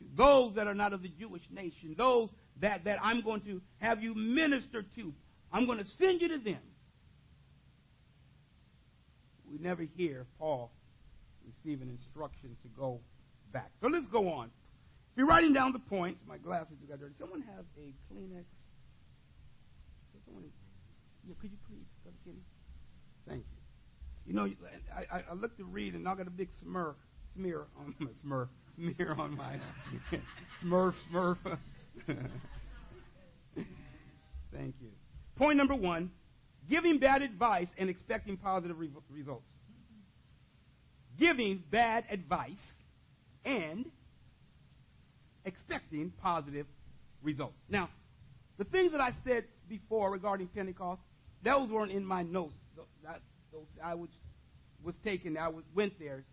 to 0.00 0.04
those 0.16 0.56
that 0.56 0.66
are 0.66 0.74
not 0.74 0.92
of 0.92 1.02
the 1.02 1.08
Jewish 1.08 1.42
nation, 1.50 1.94
those 1.96 2.28
that, 2.60 2.84
that 2.84 2.98
I'm 3.02 3.22
going 3.22 3.42
to 3.42 3.62
have 3.78 4.02
you 4.02 4.14
minister 4.14 4.82
to. 4.96 5.14
I'm 5.52 5.66
going 5.66 5.78
to 5.78 5.86
send 5.86 6.20
you 6.20 6.28
to 6.28 6.38
them. 6.38 6.58
We 9.50 9.58
never 9.58 9.82
hear 9.96 10.26
Paul 10.38 10.70
receiving 11.46 11.88
instructions 11.88 12.56
to 12.62 12.68
go 12.68 13.00
back. 13.52 13.70
So 13.80 13.88
let's 13.88 14.06
go 14.06 14.28
on. 14.30 14.46
If 14.46 15.16
you're 15.16 15.26
writing 15.26 15.52
down 15.52 15.72
the 15.72 15.78
points, 15.78 16.20
my 16.28 16.38
glasses 16.38 16.76
got 16.88 17.00
dirty. 17.00 17.14
Someone 17.18 17.42
have 17.42 17.64
a 17.76 17.92
Kleenex? 18.12 18.44
Someone, 20.24 20.44
yeah, 21.26 21.34
could 21.40 21.50
you 21.50 21.58
please? 21.66 21.86
Thank 23.28 23.44
you. 23.50 23.58
You 24.26 24.34
know, 24.34 24.48
I, 24.94 25.22
I 25.30 25.34
looked 25.34 25.58
to 25.58 25.64
read, 25.64 25.94
and 25.94 26.08
I 26.08 26.14
got 26.14 26.26
a 26.26 26.30
big 26.30 26.48
smear, 26.62 26.94
smear 27.34 27.66
on 27.78 27.94
my 27.98 28.10
smear, 28.22 28.48
smear 28.76 29.16
on 29.18 29.36
my 29.36 29.58
smurf, 30.62 30.94
smurf. 31.10 31.36
Thank 34.52 34.74
you. 34.80 34.90
Point 35.36 35.56
number 35.56 35.74
one: 35.74 36.10
giving 36.68 36.98
bad 36.98 37.22
advice 37.22 37.68
and 37.78 37.88
expecting 37.88 38.36
positive 38.36 38.78
re- 38.78 38.90
results. 39.10 39.46
Giving 41.18 41.62
bad 41.70 42.04
advice 42.10 42.52
and 43.44 43.86
expecting 45.44 46.12
positive 46.22 46.66
results. 47.22 47.56
Now, 47.68 47.88
the 48.58 48.64
things 48.64 48.92
that 48.92 49.00
I 49.00 49.12
said 49.24 49.44
before 49.68 50.10
regarding 50.10 50.48
Pentecost, 50.48 51.00
those 51.42 51.70
weren't 51.70 51.92
in 51.92 52.04
my 52.04 52.22
notes. 52.22 52.54
I 53.82 53.94
was, 53.94 54.10
was 54.84 54.94
taken, 55.04 55.36
I 55.36 55.48
was, 55.48 55.64
went 55.74 55.98
there. 55.98 56.24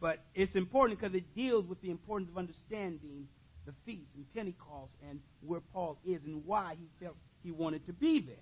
But 0.00 0.18
it's 0.34 0.54
important 0.56 0.98
because 0.98 1.14
it 1.14 1.34
deals 1.34 1.66
with 1.66 1.80
the 1.80 1.90
importance 1.90 2.30
of 2.30 2.38
understanding 2.38 3.28
the 3.66 3.72
feast 3.86 4.10
and 4.16 4.24
Pentecost 4.34 4.94
and 5.08 5.20
where 5.46 5.60
Paul 5.72 5.98
is 6.04 6.20
and 6.24 6.44
why 6.44 6.76
he 6.78 6.88
felt 7.04 7.16
he 7.44 7.52
wanted 7.52 7.86
to 7.86 7.92
be 7.92 8.20
there. 8.20 8.36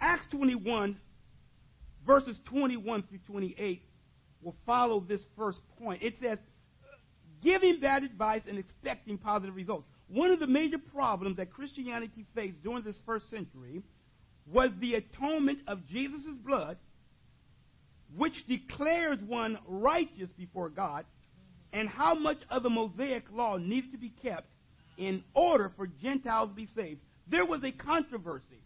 Acts 0.00 0.26
21, 0.30 0.96
verses 2.06 2.38
21 2.46 3.02
through 3.04 3.18
28, 3.26 3.82
will 4.42 4.56
follow 4.64 5.00
this 5.00 5.22
first 5.36 5.60
point. 5.80 6.02
It 6.02 6.14
says, 6.20 6.38
giving 7.42 7.80
bad 7.80 8.04
advice 8.04 8.42
and 8.48 8.58
expecting 8.58 9.18
positive 9.18 9.54
results. 9.54 9.86
One 10.08 10.30
of 10.30 10.40
the 10.40 10.46
major 10.46 10.78
problems 10.78 11.36
that 11.36 11.52
Christianity 11.52 12.24
faced 12.34 12.62
during 12.62 12.82
this 12.82 12.98
first 13.04 13.28
century 13.30 13.82
was 14.46 14.70
the 14.80 14.94
atonement 14.94 15.58
of 15.66 15.86
Jesus' 15.86 16.22
blood, 16.44 16.78
which 18.16 18.46
declares 18.46 19.18
one 19.20 19.58
righteous 19.66 20.30
before 20.32 20.70
God, 20.70 21.04
and 21.72 21.88
how 21.88 22.14
much 22.14 22.38
of 22.50 22.62
the 22.62 22.70
Mosaic 22.70 23.24
law 23.30 23.58
needed 23.58 23.92
to 23.92 23.98
be 23.98 24.08
kept 24.08 24.48
in 24.96 25.22
order 25.34 25.70
for 25.76 25.86
Gentiles 25.86 26.48
to 26.48 26.54
be 26.54 26.66
saved. 26.74 27.00
There 27.26 27.44
was 27.44 27.62
a 27.62 27.70
controversy. 27.70 28.62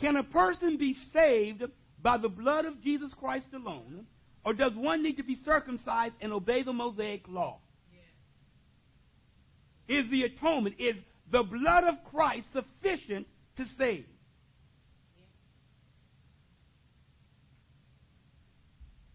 Can 0.00 0.16
a 0.16 0.24
person 0.24 0.76
be 0.76 0.96
saved 1.12 1.62
by 2.02 2.18
the 2.18 2.28
blood 2.28 2.64
of 2.64 2.82
Jesus 2.82 3.12
Christ 3.14 3.46
alone, 3.54 4.06
or 4.44 4.52
does 4.52 4.74
one 4.74 5.02
need 5.02 5.16
to 5.16 5.22
be 5.22 5.36
circumcised 5.44 6.14
and 6.20 6.32
obey 6.32 6.62
the 6.62 6.72
Mosaic 6.72 7.26
law? 7.28 7.60
is 9.88 10.08
the 10.10 10.22
atonement, 10.22 10.76
is 10.78 10.96
the 11.30 11.42
blood 11.42 11.84
of 11.84 11.94
Christ 12.10 12.46
sufficient 12.52 13.26
to 13.56 13.64
save? 13.78 14.06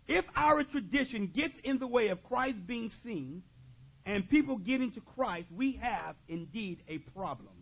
If 0.07 0.25
our 0.35 0.63
tradition 0.63 1.31
gets 1.35 1.53
in 1.63 1.77
the 1.77 1.87
way 1.87 2.07
of 2.07 2.23
Christ 2.23 2.65
being 2.65 2.91
seen 3.03 3.43
and 4.05 4.27
people 4.27 4.57
getting 4.57 4.91
to 4.93 5.01
Christ, 5.01 5.47
we 5.55 5.79
have 5.81 6.15
indeed 6.27 6.81
a 6.87 6.97
problem. 6.97 7.53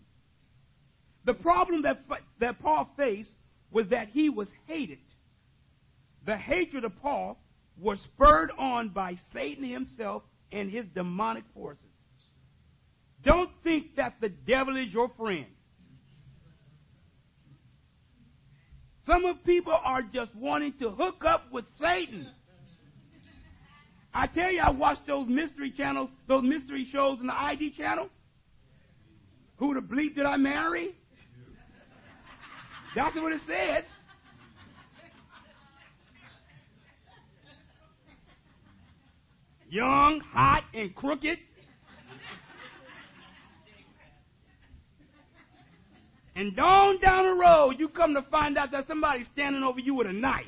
The 1.27 1.33
problem 1.33 1.81
that, 1.81 1.99
that 2.39 2.57
Paul 2.61 2.89
faced 2.95 3.33
was 3.69 3.89
that 3.89 4.07
he 4.07 4.29
was 4.29 4.47
hated. 4.65 4.99
The 6.25 6.37
hatred 6.37 6.85
of 6.85 6.97
Paul 7.01 7.37
was 7.77 7.99
spurred 7.99 8.49
on 8.57 8.89
by 8.89 9.17
Satan 9.33 9.65
himself 9.65 10.23
and 10.53 10.71
his 10.71 10.85
demonic 10.95 11.43
forces. 11.53 11.83
Don't 13.25 13.51
think 13.61 13.97
that 13.97 14.15
the 14.21 14.29
devil 14.29 14.77
is 14.77 14.93
your 14.93 15.11
friend. 15.17 15.47
Some 19.05 19.25
of 19.25 19.43
people 19.43 19.77
are 19.83 20.03
just 20.03 20.33
wanting 20.33 20.75
to 20.79 20.91
hook 20.91 21.25
up 21.25 21.51
with 21.51 21.65
Satan. 21.77 22.25
I 24.13 24.27
tell 24.27 24.49
you, 24.49 24.61
I 24.61 24.71
watch 24.71 24.99
those 25.05 25.27
mystery 25.27 25.71
channels, 25.71 26.09
those 26.29 26.43
mystery 26.43 26.87
shows 26.89 27.19
in 27.19 27.27
the 27.27 27.35
ID 27.37 27.71
channel. 27.71 28.07
Who 29.57 29.73
the 29.73 29.81
bleep 29.81 30.15
did 30.15 30.25
I 30.25 30.37
marry? 30.37 30.95
That's 32.97 33.15
what 33.15 33.31
it 33.31 33.41
says. 33.45 33.83
Young, 39.69 40.19
hot, 40.33 40.63
and 40.73 40.95
crooked. 40.95 41.37
And 46.35 46.55
down 46.55 46.99
down 46.99 47.25
the 47.25 47.39
road, 47.39 47.75
you 47.77 47.87
come 47.89 48.15
to 48.15 48.23
find 48.31 48.57
out 48.57 48.71
that 48.71 48.87
somebody's 48.87 49.27
standing 49.31 49.61
over 49.61 49.79
you 49.79 49.93
with 49.93 50.07
a 50.07 50.13
knife. 50.13 50.45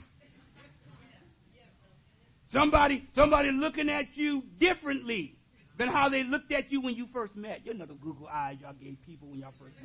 Somebody, 2.52 3.08
somebody 3.14 3.52
looking 3.52 3.90
at 3.90 4.06
you 4.16 4.42
differently 4.60 5.36
than 5.78 5.88
how 5.88 6.10
they 6.10 6.24
looked 6.24 6.52
at 6.52 6.72
you 6.72 6.82
when 6.82 6.96
you 6.96 7.06
first 7.14 7.36
met. 7.36 7.60
You 7.64 7.76
know 7.76 7.86
the 7.86 7.94
Google 7.94 8.28
eyes 8.28 8.58
y'all 8.60 8.74
gave 8.74 8.98
people 9.06 9.28
when 9.28 9.38
y'all 9.38 9.54
first 9.60 9.76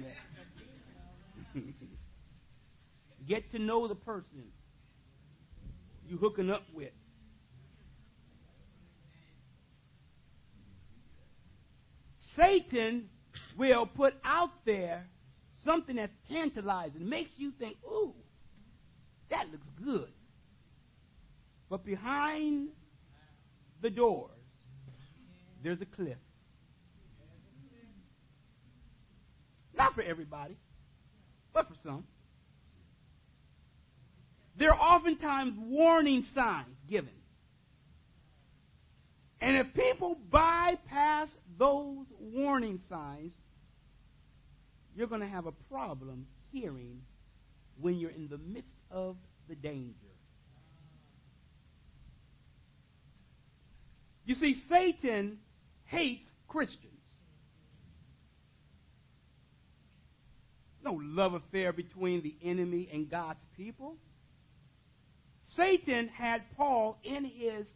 met. 1.54 1.64
Get 3.26 3.50
to 3.52 3.58
know 3.58 3.88
the 3.88 3.94
person 3.94 4.44
you 6.06 6.16
hooking 6.18 6.50
up 6.50 6.64
with. 6.74 6.92
Satan 12.36 13.08
will 13.56 13.86
put 13.86 14.14
out 14.24 14.50
there 14.66 15.06
something 15.64 15.96
that's 15.96 16.12
tantalizing, 16.28 17.08
makes 17.08 17.30
you 17.36 17.52
think, 17.58 17.76
ooh, 17.84 18.12
that 19.30 19.46
looks 19.50 19.66
good. 19.82 20.10
But 21.70 21.84
behind 21.84 22.68
the 23.80 23.90
doors, 23.90 24.30
there's 25.62 25.80
a 25.80 25.86
cliff. 25.86 26.18
Not 29.76 29.94
for 29.94 30.02
everybody, 30.02 30.56
but 31.52 31.68
for 31.68 31.74
some. 31.82 32.04
There 34.56 34.72
are 34.72 34.96
oftentimes 34.96 35.54
warning 35.58 36.24
signs 36.34 36.76
given. 36.88 37.10
And 39.40 39.56
if 39.56 39.74
people 39.74 40.16
bypass 40.30 41.28
those 41.58 42.06
warning 42.18 42.80
signs, 42.88 43.32
you're 44.96 45.08
going 45.08 45.20
to 45.20 45.28
have 45.28 45.46
a 45.46 45.52
problem 45.70 46.26
hearing 46.52 47.02
when 47.80 47.98
you're 47.98 48.10
in 48.10 48.28
the 48.28 48.38
midst 48.38 48.74
of 48.90 49.16
the 49.48 49.54
danger. 49.54 49.94
You 54.24 54.34
see, 54.36 54.56
Satan 54.68 55.38
hates 55.84 56.24
Christians. 56.48 56.92
No 60.82 60.98
love 61.02 61.34
affair 61.34 61.72
between 61.72 62.22
the 62.22 62.34
enemy 62.42 62.88
and 62.92 63.10
God's 63.10 63.40
people. 63.56 63.96
Satan 65.56 66.08
had 66.08 66.42
Paul 66.56 66.98
in 67.04 67.24
his 67.24 67.66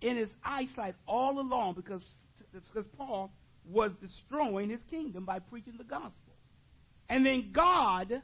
in 0.00 0.16
his 0.16 0.28
eyesight 0.44 0.94
all 1.06 1.40
along 1.40 1.74
because, 1.74 2.04
because 2.52 2.86
Paul 2.98 3.32
was 3.68 3.92
destroying 4.00 4.70
his 4.70 4.80
kingdom 4.90 5.24
by 5.24 5.38
preaching 5.38 5.74
the 5.78 5.84
gospel. 5.84 6.34
And 7.08 7.24
then 7.24 7.50
God 7.52 8.22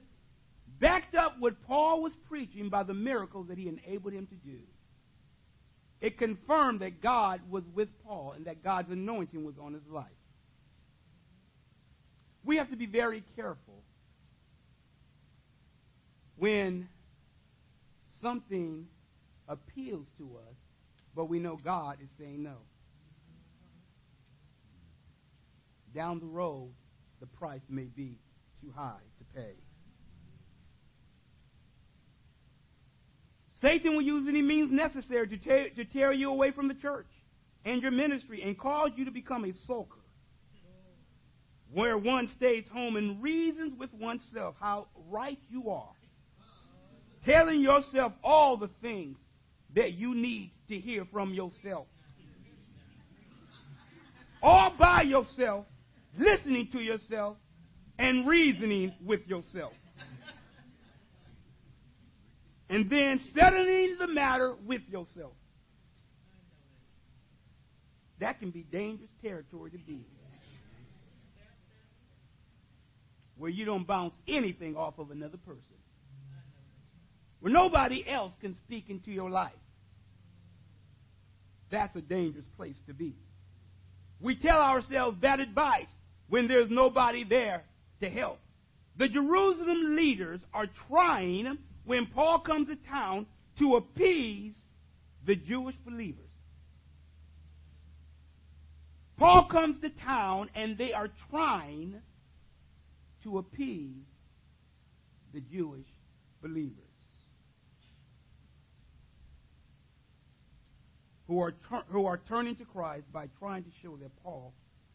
backed 0.81 1.15
up 1.15 1.37
what 1.39 1.63
Paul 1.67 2.03
was 2.03 2.13
preaching 2.29 2.69
by 2.69 2.83
the 2.83 2.95
miracles 2.95 3.49
that 3.49 3.59
he 3.59 3.69
enabled 3.69 4.13
him 4.13 4.27
to 4.27 4.35
do. 4.35 4.59
It 6.01 6.19
confirmed 6.19 6.81
that 6.81 7.01
God 7.01 7.41
was 7.49 7.63
with 7.75 7.89
Paul 8.05 8.33
and 8.37 8.47
that 8.47 8.63
God's 8.63 8.91
anointing 8.91 9.45
was 9.45 9.55
on 9.61 9.73
his 9.73 9.87
life. 9.89 10.07
We 12.45 12.57
have 12.57 12.71
to 12.71 12.77
be 12.77 12.87
very 12.87 13.23
careful 13.37 13.85
when 16.37 16.89
something 18.21 18.89
appeals 19.49 20.07
to 20.19 20.39
us, 20.49 20.57
but 21.15 21.27
we 21.27 21.39
know 21.39 21.57
God 21.63 21.99
is 22.03 22.09
saying 22.19 22.43
no. 22.43 22.57
Down 25.95 26.21
the 26.21 26.27
road, 26.27 26.71
the 27.21 27.27
price 27.27 27.61
may 27.69 27.85
be 27.85 28.19
too 28.61 28.73
high 28.75 29.01
to 29.19 29.41
pay. 29.41 29.55
Satan 33.61 33.95
will 33.95 34.03
use 34.03 34.27
any 34.29 34.43
means 34.43 34.73
necessary 34.73 35.29
to 35.29 35.37
tear, 35.37 35.69
to 35.71 35.85
tear 35.85 36.13
you 36.13 36.31
away 36.31 36.51
from 36.51 36.67
the 36.67 36.75
church 36.75 37.07
and 37.65 37.81
your 37.81 37.93
ministry 37.93 38.43
and 38.43 38.59
cause 38.59 38.91
you 38.97 39.05
to 39.05 39.13
become 39.13 39.45
a 39.45 39.53
sulker, 39.71 40.03
where 41.73 41.97
one 41.97 42.29
stays 42.37 42.65
home 42.73 42.97
and 42.97 43.23
reasons 43.23 43.79
with 43.79 43.93
oneself 43.95 44.57
how 44.59 44.89
right 45.11 45.39
you 45.49 45.71
are, 45.71 45.95
telling 47.25 47.61
yourself 47.61 48.13
all 48.25 48.57
the 48.57 48.71
things 48.81 49.17
that 49.75 49.93
you 49.93 50.15
need 50.15 50.53
to 50.69 50.79
hear 50.79 51.07
from 51.13 51.33
yourself. 51.33 51.87
All 54.43 54.75
by 54.79 55.03
yourself, 55.03 55.67
listening 56.19 56.69
to 56.73 56.81
yourself, 56.81 57.37
and 57.99 58.27
reasoning 58.27 58.93
with 59.05 59.27
yourself 59.27 59.73
and 62.73 62.89
then 62.89 63.21
settling 63.35 63.97
the 63.99 64.07
matter 64.07 64.55
with 64.65 64.81
yourself. 64.89 65.35
That 68.19 68.41
can 68.41 68.51
be 68.51 68.63
dangerous 68.63 69.11
territory 69.23 69.73
to 69.73 69.79
be. 69.79 70.07
Where 73.37 73.51
you 73.51 73.67
don't 73.67 73.87
bounce 73.87 74.15
anything 74.27 74.75
off 74.75 74.99
of 74.99 75.11
another 75.11 75.37
person. 75.37 75.61
Where 77.43 77.53
nobody 77.53 78.09
else 78.09 78.33
can 78.41 78.55
speak 78.55 78.89
into 78.89 79.11
your 79.11 79.29
life. 79.29 79.51
That's 81.73 81.97
a 81.97 82.01
dangerous 82.01 82.45
place 82.57 82.77
to 82.87 82.95
be. 82.95 83.17
We 84.21 84.37
tell 84.37 84.61
ourselves 84.61 85.19
bad 85.21 85.41
advice 85.41 85.91
when 86.29 86.47
there's 86.47 86.71
nobody 86.71 87.25
there 87.25 87.65
to 88.01 88.09
help. 88.09 88.39
The 88.97 89.09
Jerusalem 89.09 89.97
leaders 89.97 90.41
are 90.55 90.69
trying 90.89 91.59
when 91.85 92.07
Paul 92.07 92.39
comes 92.39 92.69
to 92.69 92.77
town 92.77 93.27
to 93.59 93.75
appease 93.75 94.55
the 95.27 95.35
Jewish 95.35 95.75
believers. 95.85 96.25
Paul 99.17 99.49
comes 99.51 99.81
to 99.81 99.91
town 99.91 100.49
and 100.55 100.79
they 100.79 100.93
are 100.93 101.09
trying 101.29 101.97
to 103.25 103.39
appease 103.39 104.05
the 105.35 105.41
Jewish 105.41 105.89
believers 106.41 106.92
who 111.33 111.41
are, 111.41 111.55
who 111.89 112.07
are 112.07 112.21
turning 112.29 112.57
to 112.57 112.65
Christ 112.65 113.05
by 113.13 113.29
trying 113.39 113.65
to 113.65 113.71
show 113.83 113.97
that 113.97 114.11
Paul 114.23 114.53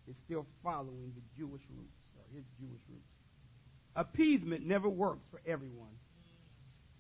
is 0.07 0.15
still 0.25 0.45
following 0.63 1.11
the 1.15 1.21
Jewish 1.37 1.63
roots 1.75 2.11
or 2.15 2.23
his 2.35 2.43
Jewish 2.59 2.81
roots. 2.89 3.03
Appeasement 3.95 4.65
never 4.65 4.87
works 4.87 5.25
for 5.31 5.41
everyone 5.45 5.89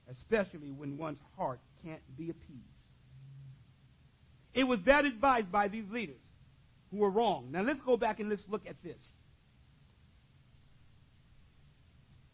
especially 0.09 0.71
when 0.71 0.97
one's 0.97 1.19
heart 1.37 1.59
can't 1.83 2.01
be 2.17 2.29
appeased. 2.29 2.63
It 4.53 4.63
was 4.63 4.79
bad 4.79 5.05
advice 5.05 5.43
by 5.51 5.67
these 5.67 5.89
leaders 5.91 6.21
who 6.91 6.97
were 6.97 7.09
wrong. 7.09 7.49
Now 7.51 7.61
let's 7.61 7.81
go 7.85 7.97
back 7.97 8.19
and 8.19 8.29
let's 8.29 8.43
look 8.47 8.65
at 8.67 8.81
this. 8.83 9.03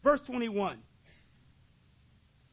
Verse 0.02 0.20
21. 0.26 0.78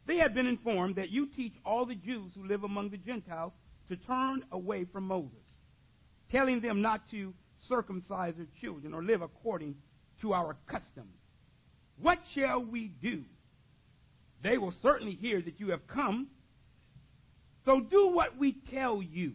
They 0.07 0.17
had 0.17 0.33
been 0.33 0.47
informed 0.47 0.95
that 0.95 1.09
you 1.09 1.27
teach 1.27 1.53
all 1.65 1.85
the 1.85 1.95
Jews 1.95 2.31
who 2.35 2.45
live 2.45 2.63
among 2.63 2.89
the 2.89 2.97
Gentiles 2.97 3.53
to 3.91 3.97
turn 3.97 4.45
away 4.53 4.85
from 4.85 5.05
Moses, 5.05 5.43
telling 6.31 6.61
them 6.61 6.81
not 6.81 7.01
to 7.11 7.33
circumcise 7.67 8.33
their 8.37 8.47
children 8.61 8.93
or 8.93 9.03
live 9.03 9.21
according 9.21 9.75
to 10.21 10.33
our 10.33 10.55
customs. 10.65 11.17
What 12.01 12.19
shall 12.33 12.63
we 12.63 12.87
do? 12.87 13.25
They 14.41 14.57
will 14.57 14.73
certainly 14.81 15.13
hear 15.13 15.41
that 15.41 15.59
you 15.59 15.71
have 15.71 15.85
come. 15.87 16.27
So 17.65 17.81
do 17.81 18.07
what 18.07 18.37
we 18.37 18.53
tell 18.73 19.01
you. 19.01 19.33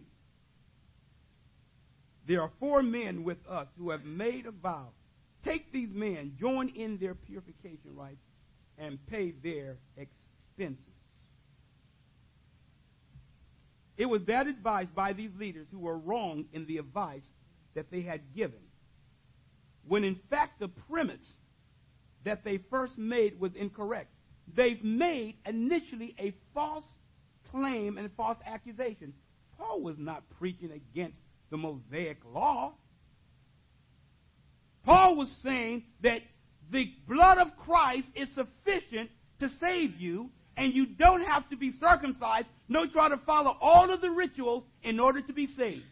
There 2.27 2.41
are 2.41 2.51
four 2.59 2.83
men 2.83 3.25
with 3.25 3.39
us 3.47 3.69
who 3.79 3.91
have 3.91 4.05
made 4.05 4.47
a 4.47 4.51
vow. 4.51 4.89
Take 5.45 5.71
these 5.71 5.91
men, 5.93 6.33
join 6.41 6.71
in 6.71 6.97
their 6.97 7.15
purification 7.15 7.95
rites, 7.95 8.25
and 8.79 8.99
pay 9.07 9.33
their 9.43 9.77
expenses. 9.99 10.96
It 13.97 14.07
was 14.07 14.23
that 14.27 14.47
advice 14.47 14.89
by 14.95 15.13
these 15.13 15.31
leaders 15.39 15.67
who 15.71 15.79
were 15.79 15.99
wrong 15.99 16.47
in 16.53 16.67
the 16.67 16.79
advice 16.79 17.27
that 17.75 17.91
they 17.91 18.03
had 18.03 18.35
given. 18.35 18.61
When 19.87 20.05
in 20.05 20.19
fact 20.29 20.59
the 20.61 20.69
premise 20.69 21.33
that 22.25 22.45
they 22.45 22.59
first 22.71 22.99
made 22.99 23.39
was 23.39 23.55
incorrect 23.55 24.11
they've 24.55 24.83
made 24.83 25.37
initially 25.45 26.15
a 26.19 26.35
false 26.55 26.85
claim 27.51 27.99
and 27.99 28.07
a 28.07 28.11
false 28.11 28.39
accusation. 28.45 29.13
Paul 29.59 29.81
was 29.81 29.97
not 29.99 30.23
preaching 30.39 30.71
against 30.71 31.19
the 31.51 31.57
Mosaic 31.57 32.19
law. 32.33 32.75
Paul 34.85 35.17
was 35.17 35.35
saying 35.43 35.85
that 36.03 36.21
the 36.71 36.93
blood 37.09 37.39
of 37.39 37.57
Christ 37.65 38.09
is 38.15 38.29
sufficient 38.35 39.11
to 39.41 39.49
save 39.61 39.99
you, 39.99 40.31
and 40.57 40.75
you 40.75 40.87
don't 40.87 41.23
have 41.23 41.49
to 41.51 41.57
be 41.57 41.73
circumcised, 41.79 42.47
nor 42.69 42.87
try 42.87 43.09
to 43.09 43.19
follow 43.19 43.57
all 43.61 43.93
of 43.93 44.01
the 44.01 44.11
rituals 44.11 44.65
in 44.83 44.99
order 44.99 45.21
to 45.21 45.33
be 45.33 45.47
saved. 45.57 45.85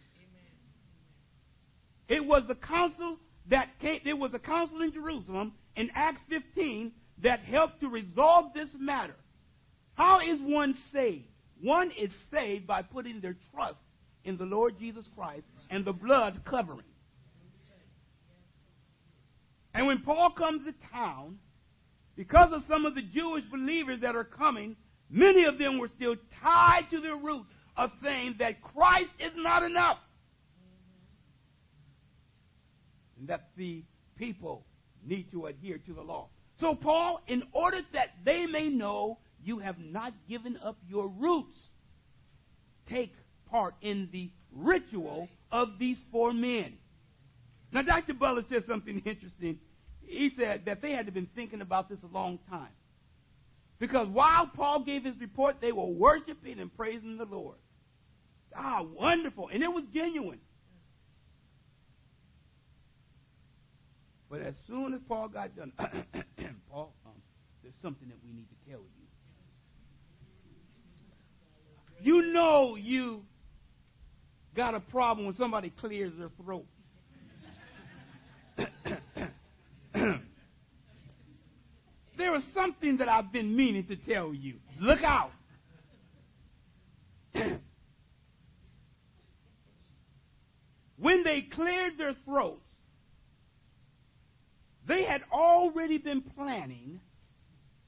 It 2.08 2.24
was 2.24 2.42
the 2.48 2.54
council 2.54 3.18
that 3.50 3.68
came, 3.80 4.00
it 4.04 4.18
was 4.18 4.32
a 4.34 4.38
council 4.38 4.82
in 4.82 4.92
Jerusalem 4.92 5.52
in 5.76 5.90
Acts 5.94 6.22
15 6.28 6.92
that 7.22 7.40
helped 7.40 7.80
to 7.80 7.88
resolve 7.88 8.52
this 8.54 8.68
matter. 8.78 9.16
How 9.94 10.20
is 10.20 10.38
one 10.40 10.74
saved? 10.92 11.24
One 11.60 11.90
is 11.90 12.10
saved 12.30 12.66
by 12.66 12.82
putting 12.82 13.20
their 13.20 13.36
trust 13.52 13.80
in 14.24 14.36
the 14.36 14.44
Lord 14.44 14.78
Jesus 14.78 15.08
Christ 15.14 15.44
and 15.70 15.84
the 15.84 15.92
blood 15.92 16.40
covering. 16.44 16.84
And 19.74 19.86
when 19.86 20.02
Paul 20.02 20.30
comes 20.30 20.64
to 20.66 20.74
town, 20.92 21.38
because 22.16 22.52
of 22.52 22.62
some 22.68 22.86
of 22.86 22.94
the 22.94 23.02
Jewish 23.02 23.44
believers 23.44 24.00
that 24.02 24.14
are 24.14 24.24
coming, 24.24 24.76
many 25.10 25.44
of 25.44 25.58
them 25.58 25.78
were 25.78 25.88
still 25.88 26.16
tied 26.42 26.88
to 26.90 27.00
their 27.00 27.16
roots 27.16 27.48
of 27.76 27.90
saying 28.02 28.36
that 28.38 28.62
Christ 28.62 29.10
is 29.18 29.32
not 29.36 29.62
enough. 29.62 29.98
And 33.18 33.28
that 33.28 33.50
the 33.56 33.84
people 34.16 34.64
need 35.04 35.30
to 35.32 35.46
adhere 35.46 35.78
to 35.78 35.92
the 35.92 36.02
law. 36.02 36.28
So, 36.60 36.74
Paul, 36.74 37.20
in 37.26 37.42
order 37.52 37.80
that 37.92 38.10
they 38.24 38.46
may 38.46 38.68
know 38.68 39.18
you 39.42 39.58
have 39.58 39.78
not 39.78 40.12
given 40.28 40.56
up 40.62 40.78
your 40.88 41.08
roots, 41.08 41.56
take 42.88 43.12
part 43.50 43.74
in 43.82 44.08
the 44.12 44.30
ritual 44.52 45.28
of 45.50 45.78
these 45.78 45.98
four 46.12 46.32
men. 46.32 46.74
Now, 47.72 47.82
Dr. 47.82 48.14
Butler 48.14 48.44
says 48.48 48.62
something 48.68 49.02
interesting 49.04 49.58
he 50.14 50.30
said 50.30 50.62
that 50.66 50.82
they 50.82 50.92
had 50.92 51.12
been 51.12 51.28
thinking 51.34 51.60
about 51.60 51.88
this 51.88 52.02
a 52.02 52.06
long 52.06 52.38
time. 52.48 52.72
Because 53.78 54.08
while 54.08 54.46
Paul 54.46 54.84
gave 54.84 55.04
his 55.04 55.18
report, 55.20 55.56
they 55.60 55.72
were 55.72 55.86
worshiping 55.86 56.58
and 56.60 56.74
praising 56.76 57.18
the 57.18 57.24
Lord. 57.24 57.56
Ah, 58.56 58.82
wonderful. 58.82 59.48
And 59.52 59.62
it 59.62 59.72
was 59.72 59.84
genuine. 59.92 60.40
But 64.30 64.42
as 64.42 64.54
soon 64.66 64.94
as 64.94 65.00
Paul 65.06 65.28
got 65.28 65.54
done, 65.56 65.72
Paul, 66.70 66.92
um, 67.06 67.12
there's 67.62 67.74
something 67.82 68.08
that 68.08 68.16
we 68.24 68.32
need 68.32 68.46
to 68.48 68.70
tell 68.70 68.80
you. 68.80 69.04
You 72.00 72.32
know 72.32 72.76
you 72.76 73.24
got 74.54 74.74
a 74.74 74.80
problem 74.80 75.26
when 75.26 75.36
somebody 75.36 75.70
clears 75.70 76.12
their 76.18 76.30
throat. 76.42 76.66
Something 82.54 82.98
that 82.98 83.08
I've 83.08 83.32
been 83.32 83.56
meaning 83.56 83.86
to 83.86 83.96
tell 83.96 84.32
you. 84.32 84.54
Look 84.80 85.02
out. 85.02 85.32
when 90.98 91.22
they 91.24 91.42
cleared 91.42 91.98
their 91.98 92.14
throats, 92.24 92.60
they 94.86 95.04
had 95.04 95.22
already 95.32 95.98
been 95.98 96.22
planning 96.22 97.00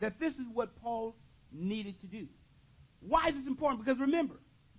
that 0.01 0.19
this 0.19 0.35
is 0.35 0.45
what 0.53 0.75
Paul 0.83 1.15
needed 1.53 2.01
to 2.01 2.07
do. 2.07 2.27
Why 3.01 3.29
is 3.29 3.35
this 3.37 3.47
important? 3.47 3.85
Because 3.85 4.01
remember, 4.01 4.35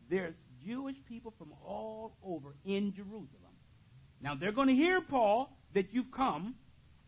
there's 0.10 0.36
Jewish 0.66 0.96
people 1.08 1.34
from 1.38 1.54
all 1.66 2.18
over 2.24 2.56
in 2.66 2.94
Jerusalem. 2.94 3.28
Now 4.22 4.36
they're 4.36 4.52
going 4.52 4.68
to 4.68 4.76
hear, 4.76 5.02
Paul, 5.02 5.56
that 5.74 5.94
you've 5.94 6.12
come, 6.12 6.56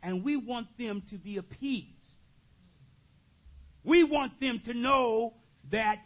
and 0.02 0.24
we 0.24 0.38
want 0.38 0.68
them 0.78 1.04
to 1.10 1.18
be 1.18 1.38
appeased. 1.38 1.99
We 3.84 4.04
want 4.04 4.40
them 4.40 4.62
to 4.66 4.74
know 4.74 5.34
that 5.72 5.98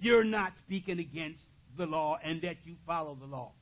you're 0.00 0.24
not 0.24 0.52
speaking 0.58 0.98
against 0.98 1.42
the 1.76 1.86
law 1.86 2.18
and 2.22 2.42
that 2.42 2.56
you 2.64 2.76
follow 2.86 3.16
the 3.18 3.26
law. 3.26 3.52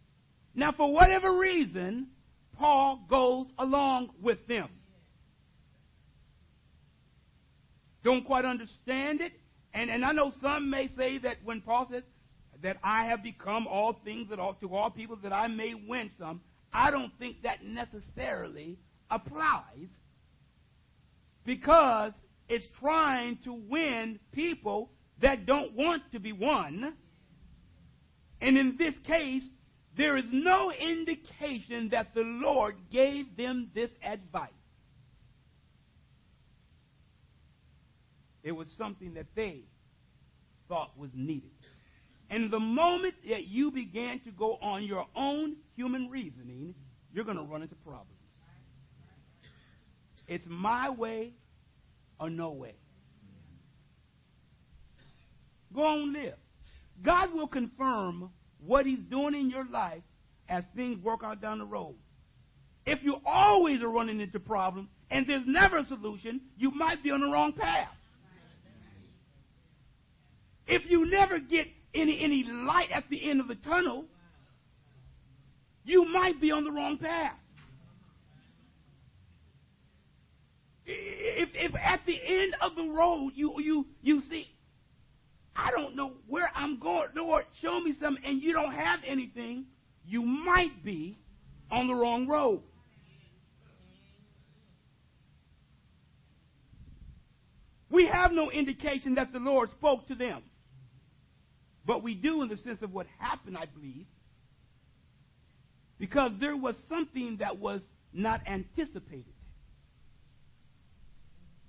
Now, 0.55 0.73
for 0.73 0.93
whatever 0.93 1.39
reason, 1.39 2.09
Paul 2.59 3.05
goes 3.09 3.47
along 3.59 4.11
with 4.21 4.47
them. 4.47 4.69
Don't 8.03 8.25
quite 8.25 8.45
understand 8.45 9.21
it. 9.21 9.33
And, 9.75 9.91
and 9.91 10.05
I 10.05 10.13
know 10.13 10.33
some 10.41 10.71
may 10.71 10.89
say 10.97 11.19
that 11.19 11.37
when 11.45 11.61
Paul 11.61 11.87
says 11.91 12.03
that 12.63 12.79
I 12.83 13.05
have 13.05 13.23
become 13.23 13.67
all 13.67 14.01
things 14.05 14.31
that 14.31 14.39
all, 14.39 14.55
to 14.55 14.75
all 14.75 14.91
people 14.91 15.17
that 15.23 15.33
I 15.33 15.47
may 15.47 15.75
win 15.75 16.11
some, 16.19 16.41
I 16.73 16.91
don't 16.91 17.13
think 17.19 17.43
that 17.43 17.65
necessarily 17.65 18.79
applies 19.11 19.89
because 21.45 22.13
it's 22.49 22.67
trying 22.81 23.39
to 23.45 23.53
win 23.53 24.19
people 24.33 24.91
that 25.21 25.47
don't 25.47 25.75
want 25.75 26.03
to 26.13 26.19
be 26.19 26.33
won. 26.33 26.95
And 28.41 28.57
in 28.57 28.77
this 28.79 28.95
case, 29.07 29.45
there 29.97 30.17
is 30.17 30.27
no 30.31 30.71
indication 30.73 31.89
that 31.91 32.15
the 32.15 32.23
Lord 32.23 32.77
gave 32.91 33.37
them 33.37 33.71
this 33.75 33.91
advice. 34.03 34.51
It 38.43 38.53
was 38.53 38.69
something 38.79 39.15
that 39.15 39.27
they 39.35 39.63
thought 40.69 40.97
was 40.97 41.11
needed. 41.15 41.51
And 42.31 42.51
the 42.51 42.61
moment 42.61 43.15
that 43.29 43.47
you 43.47 43.71
began 43.71 44.21
to 44.21 44.31
go 44.31 44.59
on 44.63 44.85
your 44.85 45.07
own 45.17 45.57
human 45.75 46.09
reasoning, 46.11 46.75
you're 47.13 47.25
going 47.25 47.39
to 47.39 47.43
run 47.43 47.63
into 47.63 47.75
problems. 47.75 48.13
It's 50.29 50.47
my 50.47 50.91
way 50.91 51.33
or 52.21 52.31
no 52.31 52.51
way. 52.51 52.75
Go 55.75 55.83
on, 55.83 56.13
live. 56.13 56.35
God 57.03 57.33
will 57.33 57.47
confirm 57.47 58.31
what 58.65 58.87
He's 58.87 58.99
doing 59.11 59.35
in 59.35 59.51
your 59.51 59.67
life 59.67 60.03
as 60.49 60.65
things 60.75 61.03
work 61.03 61.21
out 61.23 61.41
down 61.41 61.59
the 61.59 61.65
road. 61.65 61.95
If 62.87 63.01
you 63.03 63.17
always 63.27 63.83
are 63.83 63.89
running 63.89 64.21
into 64.21 64.41
problems 64.41 64.89
and 65.11 65.27
there's 65.27 65.47
never 65.47 65.79
a 65.79 65.85
solution, 65.85 66.41
you 66.57 66.71
might 66.71 67.03
be 67.03 67.11
on 67.11 67.21
the 67.21 67.29
wrong 67.29 67.53
path. 67.53 67.89
If 70.67 70.91
you 70.91 71.07
never 71.07 71.39
get 71.39 71.67
any, 71.95 72.21
any 72.21 72.45
light 72.45 72.91
at 72.93 73.05
the 73.11 73.31
end 73.31 73.41
of 73.41 73.49
the 73.49 73.55
tunnel, 73.55 74.05
you 75.85 76.07
might 76.07 76.41
be 76.41 76.51
on 76.51 76.65
the 76.65 76.71
wrong 76.71 76.99
path. 76.99 77.37
If, 80.91 81.51
if 81.55 81.75
at 81.77 82.01
the 82.07 82.19
end 82.27 82.55
of 82.63 82.75
the 82.75 82.89
road 82.89 83.33
you, 83.35 83.55
you, 83.61 83.87
you 84.01 84.23
see, 84.23 84.47
I 85.55 85.71
don't 85.71 85.95
know 85.95 86.13
where 86.27 86.51
I'm 86.55 86.81
going, 86.81 87.09
Lord, 87.15 87.45
show 87.61 87.79
me 87.81 87.95
something, 88.01 88.25
and 88.25 88.43
you 88.43 88.55
don't 88.55 88.73
have 88.73 89.01
anything, 89.07 89.67
you 90.07 90.23
might 90.23 90.83
be 90.83 91.19
on 91.71 91.89
the 91.89 91.95
wrong 91.95 92.27
road. 92.27 92.63
We 97.91 98.07
have 98.07 98.33
no 98.33 98.51
indication 98.51 99.17
that 99.17 99.33
the 99.33 99.41
Lord 99.41 99.71
spoke 99.71 100.09
to 100.09 100.15
them. 100.15 100.43
But 101.87 102.03
we 102.03 102.15
do 102.15 102.43
in 102.43 102.49
the 102.49 102.57
sense 102.59 102.81
of 102.83 102.93
what 102.93 103.07
happened, 103.19 103.57
I 103.57 103.65
believe, 103.67 104.07
because 105.99 106.33
there 106.39 106.57
was 106.57 106.77
something 106.89 107.39
that 107.41 107.59
was 107.59 107.81
not 108.13 108.41
anticipated. 108.47 109.33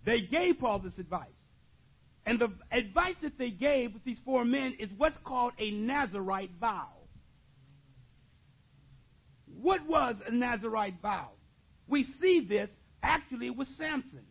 They 0.06 0.22
gave 0.22 0.60
Paul 0.60 0.80
this 0.80 0.98
advice. 0.98 1.28
And 2.26 2.40
the 2.40 2.52
advice 2.72 3.16
that 3.22 3.38
they 3.38 3.50
gave 3.50 3.94
with 3.94 4.04
these 4.04 4.20
four 4.24 4.46
men 4.46 4.76
is 4.80 4.90
what's 4.98 5.18
called 5.24 5.54
a 5.60 5.72
Nazarite 5.72 6.52
vow. 6.60 6.90
What 9.62 9.88
was 9.88 10.16
a 10.26 10.32
Nazarite 10.32 11.02
vow? 11.02 11.30
We 11.88 12.06
see 12.22 12.46
this 12.48 12.70
actually 13.02 13.50
with 13.50 13.68
Samson. 13.70 14.26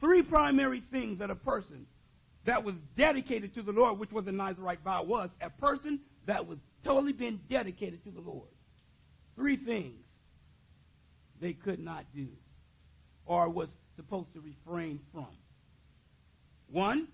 Three 0.00 0.22
primary 0.22 0.82
things 0.90 1.20
that 1.20 1.30
a 1.30 1.34
person 1.34 1.86
that 2.44 2.62
was 2.62 2.74
dedicated 2.96 3.54
to 3.54 3.62
the 3.62 3.72
Lord, 3.72 3.98
which 3.98 4.12
was 4.12 4.26
a 4.26 4.32
Nazarite 4.32 4.82
vow, 4.84 5.04
was 5.04 5.30
a 5.40 5.48
person 5.48 6.00
that 6.26 6.46
was 6.46 6.58
totally 6.84 7.12
been 7.12 7.40
dedicated 7.48 8.04
to 8.04 8.10
the 8.10 8.20
Lord. 8.20 8.50
Three 9.34 9.56
things 9.56 10.04
they 11.40 11.54
could 11.54 11.80
not 11.80 12.04
do 12.14 12.28
or 13.26 13.48
was 13.48 13.68
supposed 13.96 14.32
to 14.34 14.40
refrain 14.40 15.00
from. 15.12 15.28
One, 16.70 17.08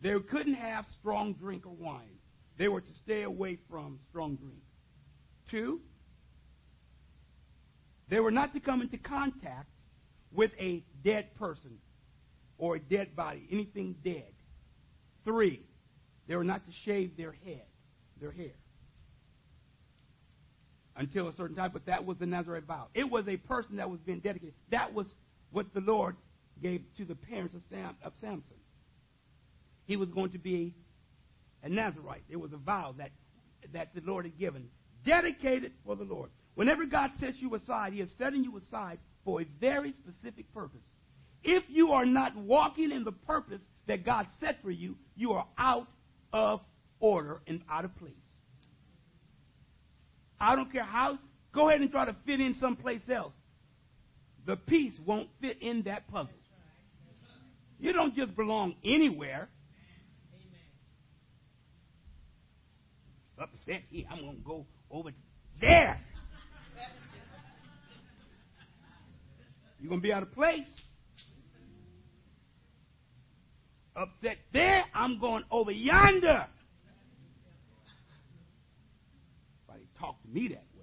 they 0.00 0.18
couldn't 0.18 0.54
have 0.54 0.86
strong 0.98 1.34
drink 1.34 1.66
or 1.66 1.74
wine. 1.74 2.18
They 2.58 2.68
were 2.68 2.80
to 2.80 2.94
stay 3.04 3.22
away 3.22 3.58
from 3.70 3.98
strong 4.08 4.36
drink. 4.36 4.62
Two, 5.50 5.80
they 8.08 8.20
were 8.20 8.30
not 8.30 8.52
to 8.54 8.60
come 8.60 8.82
into 8.82 8.98
contact 8.98 9.68
with 10.32 10.50
a 10.58 10.82
dead 11.04 11.34
person 11.36 11.78
or 12.58 12.76
a 12.76 12.80
dead 12.80 13.14
body, 13.16 13.46
anything 13.50 13.94
dead. 14.04 14.32
Three, 15.24 15.62
they 16.26 16.36
were 16.36 16.44
not 16.44 16.66
to 16.66 16.72
shave 16.84 17.16
their 17.16 17.32
head, 17.32 17.64
their 18.20 18.30
hair, 18.30 18.52
until 20.96 21.28
a 21.28 21.32
certain 21.32 21.56
time, 21.56 21.70
but 21.72 21.86
that 21.86 22.04
was 22.04 22.18
the 22.18 22.26
Nazarite 22.26 22.64
vow. 22.64 22.88
It 22.94 23.08
was 23.10 23.26
a 23.28 23.36
person 23.36 23.76
that 23.76 23.90
was 23.90 24.00
being 24.00 24.20
dedicated. 24.20 24.54
That 24.70 24.92
was 24.92 25.06
what 25.50 25.72
the 25.74 25.80
Lord 25.80 26.16
gave 26.62 26.82
to 26.98 27.04
the 27.04 27.14
parents 27.14 27.54
of, 27.54 27.62
Sam, 27.70 27.96
of 28.02 28.12
Samson. 28.20 28.56
He 29.86 29.96
was 29.96 30.08
going 30.10 30.30
to 30.30 30.38
be 30.38 30.74
a 31.62 31.68
Nazarite. 31.68 32.22
It 32.28 32.36
was 32.36 32.52
a 32.52 32.56
vow 32.56 32.94
that, 32.98 33.10
that 33.72 33.94
the 33.94 34.02
Lord 34.04 34.24
had 34.24 34.38
given, 34.38 34.68
dedicated 35.04 35.72
for 35.84 35.96
the 35.96 36.04
Lord. 36.04 36.30
Whenever 36.54 36.84
God 36.84 37.10
sets 37.18 37.38
you 37.40 37.54
aside, 37.54 37.92
He 37.92 38.00
is 38.00 38.10
setting 38.18 38.44
you 38.44 38.56
aside 38.58 38.98
for 39.24 39.40
a 39.40 39.46
very 39.60 39.92
specific 39.92 40.52
purpose. 40.52 40.82
If 41.42 41.64
you 41.68 41.92
are 41.92 42.06
not 42.06 42.36
walking 42.36 42.92
in 42.92 43.04
the 43.04 43.12
purpose 43.12 43.60
that 43.86 44.04
God 44.04 44.26
set 44.40 44.62
for 44.62 44.70
you, 44.70 44.96
you 45.16 45.32
are 45.32 45.46
out 45.58 45.88
of 46.32 46.60
order 47.00 47.40
and 47.46 47.62
out 47.70 47.84
of 47.84 47.96
place. 47.96 48.12
I 50.42 50.56
don't 50.56 50.72
care 50.72 50.82
how, 50.82 51.18
go 51.54 51.68
ahead 51.68 51.80
and 51.80 51.90
try 51.90 52.04
to 52.04 52.16
fit 52.26 52.40
in 52.40 52.56
someplace 52.58 53.02
else. 53.08 53.32
The 54.44 54.56
piece 54.56 54.92
won't 55.06 55.28
fit 55.40 55.62
in 55.62 55.82
that 55.82 56.08
puzzle. 56.08 56.32
You 57.78 57.92
don't 57.92 58.12
just 58.16 58.34
belong 58.34 58.74
anywhere. 58.84 59.48
Upset 63.38 63.82
here, 63.88 64.04
I'm 64.10 64.20
going 64.20 64.36
to 64.36 64.42
go 64.42 64.66
over 64.90 65.10
there. 65.60 66.00
You're 69.78 69.88
going 69.88 70.00
to 70.00 70.06
be 70.06 70.12
out 70.12 70.24
of 70.24 70.32
place. 70.32 70.66
Upset 73.94 74.38
there, 74.52 74.84
I'm 74.92 75.20
going 75.20 75.44
over 75.52 75.70
yonder. 75.70 76.46
Somebody 79.66 79.86
talk 80.02 80.20
to 80.22 80.28
me 80.28 80.48
that 80.48 80.64
way. 80.76 80.82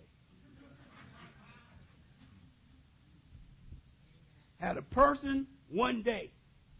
Had 4.59 4.77
a 4.77 4.81
person 4.81 5.45
one 5.69 6.01
day 6.03 6.31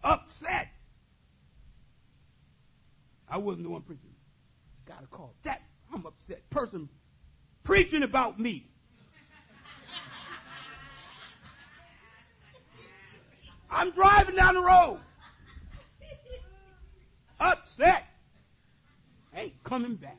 upset. 0.04 0.68
I 3.28 3.38
wasn't 3.38 3.66
the 3.66 3.70
one 3.70 3.82
preaching. 3.82 4.10
Got 4.88 5.04
a 5.04 5.08
call. 5.08 5.34
That 5.44 5.62
I'm 5.94 6.06
upset. 6.06 6.50
Person 6.50 6.90
preaching 7.64 8.04
about 8.04 8.40
me. 8.40 8.66
I'm 13.72 13.92
driving 13.92 14.36
down 14.36 14.56
the 14.56 14.62
road. 14.62 15.00
upset. 17.40 18.04
Ain't 19.36 19.64
coming 19.64 19.96
back. 19.96 20.18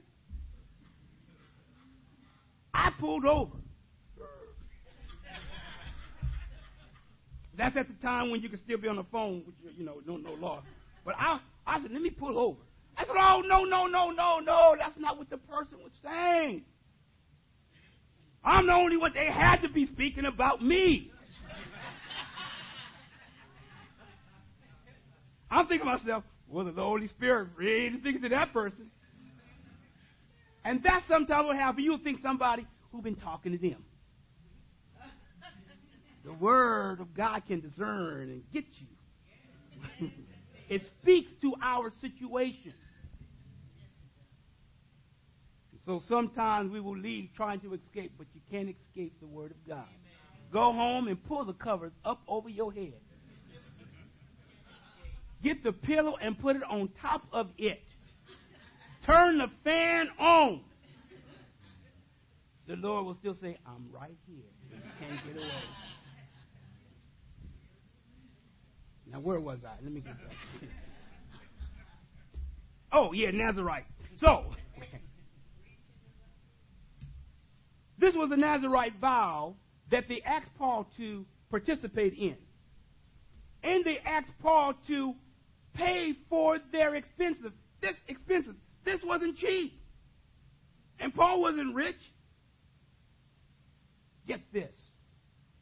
Pulled 3.01 3.25
over. 3.25 3.57
That's 7.57 7.77
at 7.77 7.89
the 7.89 7.95
time 7.95 8.31
when 8.31 8.43
you 8.43 8.49
can 8.49 8.59
still 8.59 8.79
be 8.79 8.89
on 8.89 8.97
the 8.97 9.05
phone, 9.05 9.43
with 9.47 9.55
your, 9.63 9.73
you 9.73 9.85
know, 9.85 9.97
no, 10.07 10.17
no 10.17 10.33
law. 10.35 10.63
But 11.05 11.15
I, 11.19 11.41
I 11.67 11.81
said, 11.81 11.91
let 11.91 12.03
me 12.03 12.11
pull 12.11 12.39
over. 12.39 12.59
I 12.97 13.05
said, 13.05 13.17
oh, 13.19 13.43
no, 13.47 13.65
no, 13.65 13.87
no, 13.87 14.11
no, 14.11 14.39
no. 14.39 14.77
That's 14.79 14.99
not 14.99 15.19
what 15.19 15.31
the 15.31 15.39
person 15.39 15.79
was 15.83 15.93
saying. 16.03 16.63
I'm 18.45 18.67
the 18.67 18.73
only 18.73 18.97
one. 18.97 19.13
They 19.15 19.27
had 19.27 19.57
to 19.63 19.69
be 19.69 19.87
speaking 19.87 20.27
about 20.27 20.63
me. 20.63 21.11
I'm 25.51 25.67
thinking 25.67 25.87
to 25.87 25.97
myself, 25.97 26.25
well, 26.49 26.65
the 26.67 26.73
Holy 26.73 27.09
Spirit 27.09 27.49
really 27.57 27.99
speaking 27.99 28.23
to 28.23 28.29
that 28.31 28.53
person. 28.53 28.91
And 30.65 30.83
that's 30.83 31.07
sometimes 31.09 31.47
what 31.47 31.57
happens. 31.57 31.85
You'll 31.85 31.99
think 31.99 32.21
somebody 32.23 32.67
who's 32.90 33.03
been 33.03 33.16
talking 33.16 33.53
to 33.53 33.59
them. 33.59 33.85
The 36.24 36.35
Word 36.35 37.00
of 37.00 37.14
God 37.14 37.42
can 37.46 37.61
discern 37.61 38.29
and 38.29 38.42
get 38.53 38.64
you. 38.79 40.09
it 40.68 40.83
speaks 41.00 41.33
to 41.40 41.55
our 41.62 41.90
situation. 42.03 42.74
So 45.87 46.03
sometimes 46.09 46.70
we 46.70 46.81
will 46.81 46.96
leave 46.96 47.31
trying 47.35 47.61
to 47.61 47.72
escape, 47.72 48.12
but 48.18 48.26
you 48.35 48.40
can't 48.50 48.68
escape 48.68 49.18
the 49.20 49.26
Word 49.26 49.53
of 49.53 49.66
God. 49.66 49.88
Go 50.53 50.72
home 50.72 51.09
and 51.09 51.22
pull 51.24 51.44
the 51.44 51.55
covers 51.55 51.92
up 52.05 52.20
over 52.29 52.48
your 52.48 52.72
head. 52.72 52.92
Get 55.42 55.64
the 55.64 55.72
pillow 55.72 56.16
and 56.20 56.38
put 56.38 56.57
it 56.57 56.62
on 56.62 56.90
top 57.00 57.22
of 57.33 57.48
it. 57.57 57.83
Turn 59.07 59.38
the 59.38 59.46
fan 59.64 60.09
on. 60.18 60.61
The 62.71 62.77
Lord 62.77 63.05
will 63.05 63.17
still 63.17 63.35
say, 63.35 63.59
I'm 63.67 63.89
right 63.93 64.17
here. 64.29 64.45
You 64.71 64.77
can't 65.01 65.27
get 65.27 65.37
away. 65.43 65.51
Now, 69.11 69.19
where 69.19 69.41
was 69.41 69.59
I? 69.67 69.73
Let 69.83 69.93
me 69.93 70.01
get 70.01 70.17
back. 70.17 70.37
oh, 72.93 73.13
yeah, 73.13 73.33
Nazarite. 73.33 73.87
So, 74.19 74.45
this 77.99 78.15
was 78.15 78.31
the 78.31 78.37
Nazarite 78.37 79.01
vow 79.01 79.57
that 79.91 80.05
they 80.09 80.23
asked 80.25 80.55
Paul 80.57 80.87
to 80.97 81.27
participate 81.51 82.15
in. 82.15 82.37
And 83.65 83.85
they 83.85 83.99
asked 84.07 84.31
Paul 84.41 84.75
to 84.87 85.15
pay 85.75 86.13
for 86.29 86.59
their 86.71 86.95
expenses. 86.95 87.51
This 87.83 87.95
expenses. 88.07 88.55
This 88.85 89.01
wasn't 89.03 89.39
cheap. 89.39 89.73
And 91.01 91.13
Paul 91.13 91.41
wasn't 91.41 91.75
rich. 91.75 91.97
Get 94.27 94.41
this. 94.53 94.75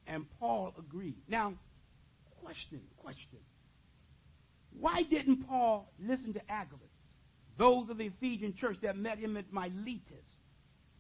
And 0.06 0.26
Paul 0.38 0.74
agreed. 0.78 1.22
Now, 1.28 1.54
question, 2.42 2.80
question. 2.98 3.38
Why 4.78 5.02
didn't 5.02 5.46
Paul 5.46 5.92
listen 5.98 6.34
to 6.34 6.40
Agabus, 6.50 6.88
those 7.56 7.90
of 7.90 7.98
the 7.98 8.06
Ephesian 8.06 8.54
church 8.54 8.76
that 8.82 8.96
met 8.96 9.18
him 9.18 9.36
at 9.36 9.52
Miletus, 9.52 10.24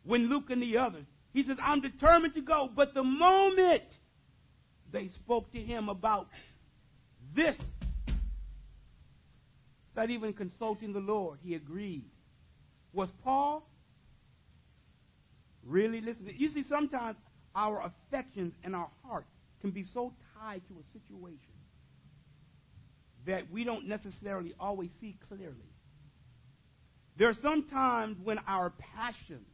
when 0.04 0.28
Luke 0.28 0.50
and 0.50 0.62
the 0.62 0.78
others? 0.78 1.06
He 1.32 1.42
says, 1.42 1.56
I'm 1.62 1.80
determined 1.80 2.34
to 2.34 2.40
go. 2.40 2.68
But 2.74 2.94
the 2.94 3.04
moment 3.04 3.84
they 4.92 5.08
spoke 5.08 5.52
to 5.52 5.60
him 5.60 5.88
about 5.88 6.28
this 7.34 7.56
not 9.98 10.10
even 10.10 10.32
consulting 10.32 10.92
the 10.92 11.00
Lord, 11.00 11.40
he 11.42 11.56
agreed. 11.56 12.04
Was 12.92 13.10
Paul 13.24 13.68
really 15.66 16.00
listening? 16.00 16.36
You 16.38 16.50
see, 16.50 16.64
sometimes 16.68 17.16
our 17.58 17.82
affections 17.82 18.54
and 18.62 18.76
our 18.76 18.88
heart 19.04 19.26
can 19.60 19.72
be 19.72 19.84
so 19.92 20.12
tied 20.38 20.62
to 20.68 20.74
a 20.74 20.92
situation 20.92 21.38
that 23.26 23.50
we 23.50 23.64
don't 23.64 23.88
necessarily 23.88 24.54
always 24.60 24.90
see 25.00 25.16
clearly. 25.28 25.72
There 27.16 27.28
are 27.28 27.36
some 27.42 27.68
times 27.68 28.16
when 28.22 28.38
our 28.46 28.70
passions 28.94 29.48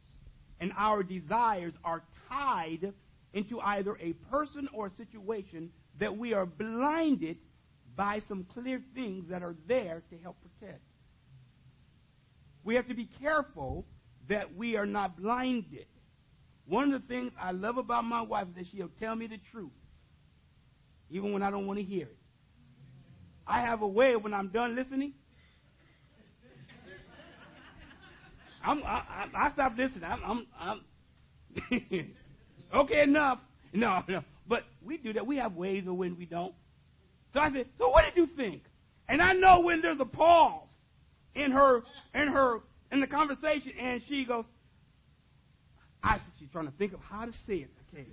and 0.59 0.71
our 0.77 1.01
desires 1.01 1.73
are 1.83 2.03
tied 2.29 2.93
into 3.33 3.59
either 3.59 3.97
a 3.99 4.13
person 4.29 4.69
or 4.71 4.87
a 4.87 4.91
situation 4.91 5.71
that 5.99 6.15
we 6.15 6.33
are 6.33 6.45
blinded 6.45 7.37
by 7.95 8.21
some 8.27 8.45
clear 8.53 8.81
things 8.93 9.29
that 9.29 9.41
are 9.41 9.55
there 9.67 10.03
to 10.11 10.17
help 10.19 10.37
protect. 10.59 10.81
We 12.63 12.75
have 12.75 12.87
to 12.87 12.93
be 12.93 13.09
careful 13.19 13.85
that 14.29 14.55
we 14.55 14.75
are 14.75 14.85
not 14.85 15.17
blinded. 15.19 15.87
One 16.67 16.93
of 16.93 17.01
the 17.01 17.07
things 17.07 17.31
I 17.39 17.51
love 17.51 17.77
about 17.77 18.05
my 18.05 18.21
wife 18.21 18.47
is 18.49 18.55
that 18.55 18.65
she'll 18.71 18.89
tell 18.99 19.15
me 19.15 19.27
the 19.27 19.39
truth, 19.51 19.71
even 21.09 21.31
when 21.31 21.43
I 21.43 21.51
don't 21.51 21.67
want 21.67 21.79
to 21.79 21.85
hear 21.85 22.07
it. 22.07 22.17
I 23.47 23.61
have 23.61 23.81
a 23.81 23.87
way 23.87 24.15
when 24.15 24.33
I'm 24.33 24.47
done 24.49 24.75
listening. 24.75 25.13
I'm, 28.63 28.81
I, 28.83 29.27
I, 29.35 29.51
stop 29.51 29.77
listening. 29.77 30.03
I'm, 30.03 30.47
I'm, 30.59 30.81
I'm 31.71 32.13
okay 32.81 33.03
enough. 33.03 33.37
No, 33.73 34.01
no. 34.07 34.23
But 34.47 34.63
we 34.83 34.97
do 34.97 35.13
that. 35.13 35.27
We 35.27 35.37
have 35.37 35.53
ways 35.53 35.85
of 35.87 35.95
when 35.95 36.17
we 36.17 36.25
don't. 36.25 36.55
So 37.33 37.41
I 37.41 37.51
said, 37.51 37.67
so 37.77 37.89
what 37.89 38.05
did 38.05 38.15
you 38.15 38.27
think? 38.35 38.63
And 39.07 39.21
I 39.21 39.33
know 39.33 39.59
when 39.59 39.81
there's 39.81 39.99
a 39.99 40.05
pause 40.05 40.69
in 41.35 41.51
her 41.51 41.83
in 42.15 42.27
her 42.27 42.61
in 42.91 43.01
the 43.01 43.07
conversation, 43.07 43.73
and 43.79 44.01
she 44.07 44.25
goes, 44.25 44.45
I 46.05 46.17
said 46.17 46.31
she's 46.39 46.49
trying 46.51 46.67
to 46.67 46.73
think 46.77 46.93
of 46.93 46.99
how 46.99 47.25
to 47.25 47.31
say 47.47 47.65
it. 47.65 47.71
Okay. 47.91 48.05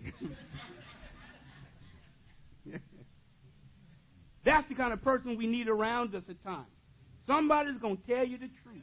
That's 4.45 4.67
the 4.69 4.75
kind 4.75 4.93
of 4.95 5.03
person 5.03 5.37
we 5.37 5.47
need 5.47 5.69
around 5.69 6.15
us 6.15 6.25
at 6.29 6.43
times. 6.43 6.67
Somebody's 7.27 7.77
going 7.81 7.99
to 7.99 8.03
tell 8.03 8.25
you 8.25 8.39
the 8.39 8.49
truth, 8.63 8.83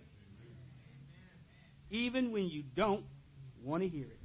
even 1.90 2.32
when 2.32 2.46
you 2.46 2.64
don't 2.76 3.04
want 3.64 3.82
to 3.84 3.90
hear 3.90 4.06
it. 4.06 4.20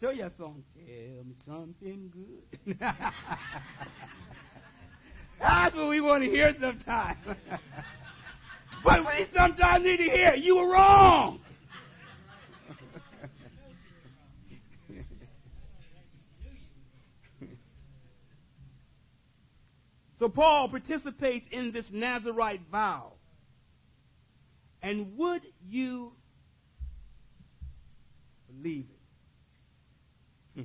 Tell 0.00 0.14
you 0.14 0.24
a 0.24 0.30
song. 0.36 0.62
Tell 0.74 1.24
me 1.24 1.34
something 1.44 2.12
good. 2.12 2.78
That's 5.40 5.74
what 5.74 5.88
we 5.88 6.00
want 6.00 6.22
to 6.24 6.30
hear 6.30 6.54
sometimes. 6.60 7.18
but 8.84 9.00
we 9.00 9.26
sometimes 9.34 9.84
need 9.84 9.96
to 9.96 10.04
hear 10.04 10.34
you 10.34 10.56
were 10.56 10.68
wrong. 10.70 11.40
So 20.24 20.30
Paul 20.30 20.70
participates 20.70 21.46
in 21.52 21.70
this 21.70 21.84
Nazarite 21.92 22.62
vow. 22.72 23.12
And 24.82 25.18
would 25.18 25.42
you 25.68 26.12
believe 28.46 28.86
it? 30.56 30.60
Hmm. 30.60 30.62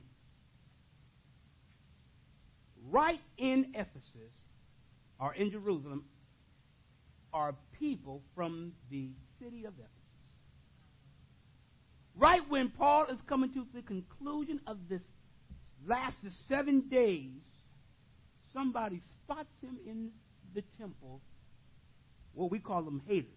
right 2.90 3.20
in 3.38 3.74
Ephesus 3.74 4.34
or 5.20 5.34
in 5.34 5.52
Jerusalem 5.52 6.06
are 7.34 7.54
people 7.78 8.22
from 8.36 8.72
the 8.90 9.10
city 9.42 9.66
of 9.66 9.74
Ephesus. 9.74 9.90
Right 12.16 12.44
when 12.48 12.70
Paul 12.70 13.08
is 13.08 13.20
coming 13.28 13.52
to 13.56 13.68
the 13.76 13.82
conclusion 13.82 14.62
of 14.66 14.78
this 14.88 15.02
last 15.86 16.16
seven 16.48 16.88
days, 16.90 17.42
somebody 18.54 19.00
spots 19.00 19.54
him 19.62 19.78
in 19.86 20.10
the 20.54 20.64
temple. 20.78 21.22
Well, 22.34 22.50
we 22.50 22.60
call 22.60 22.82
them 22.84 23.02
haters. 23.08 23.30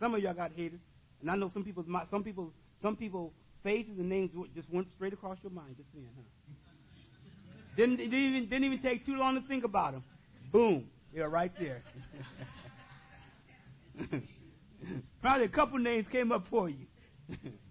Some 0.00 0.14
of 0.14 0.22
y'all 0.22 0.34
got 0.34 0.52
haters, 0.54 0.80
and 1.20 1.30
I 1.30 1.36
know 1.36 1.50
some 1.52 1.64
people, 1.64 1.84
some 2.10 2.22
people, 2.22 2.52
some 2.80 2.96
people 2.96 3.32
faces 3.62 3.98
and 3.98 4.08
names 4.08 4.30
just 4.54 4.70
went 4.70 4.86
straight 4.94 5.12
across 5.12 5.38
your 5.42 5.50
mind 5.50 5.76
just 5.76 5.88
then, 5.92 6.08
huh? 6.16 6.22
didn't, 7.76 7.96
didn't, 7.96 8.14
even, 8.14 8.48
didn't 8.48 8.64
even 8.64 8.78
take 8.80 9.04
too 9.04 9.16
long 9.16 9.34
to 9.40 9.46
think 9.48 9.64
about 9.64 9.92
them. 9.92 10.04
Boom. 10.52 10.86
Yeah, 11.14 11.24
right 11.24 11.52
there. 11.58 11.82
Probably 15.20 15.44
a 15.44 15.48
couple 15.48 15.78
names 15.78 16.06
came 16.10 16.30
up 16.30 16.46
for 16.48 16.68
you. 16.68 16.86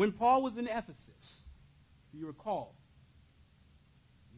when 0.00 0.12
Paul 0.12 0.40
was 0.40 0.56
in 0.56 0.66
Ephesus, 0.66 1.42
you 2.14 2.26
recall, 2.26 2.74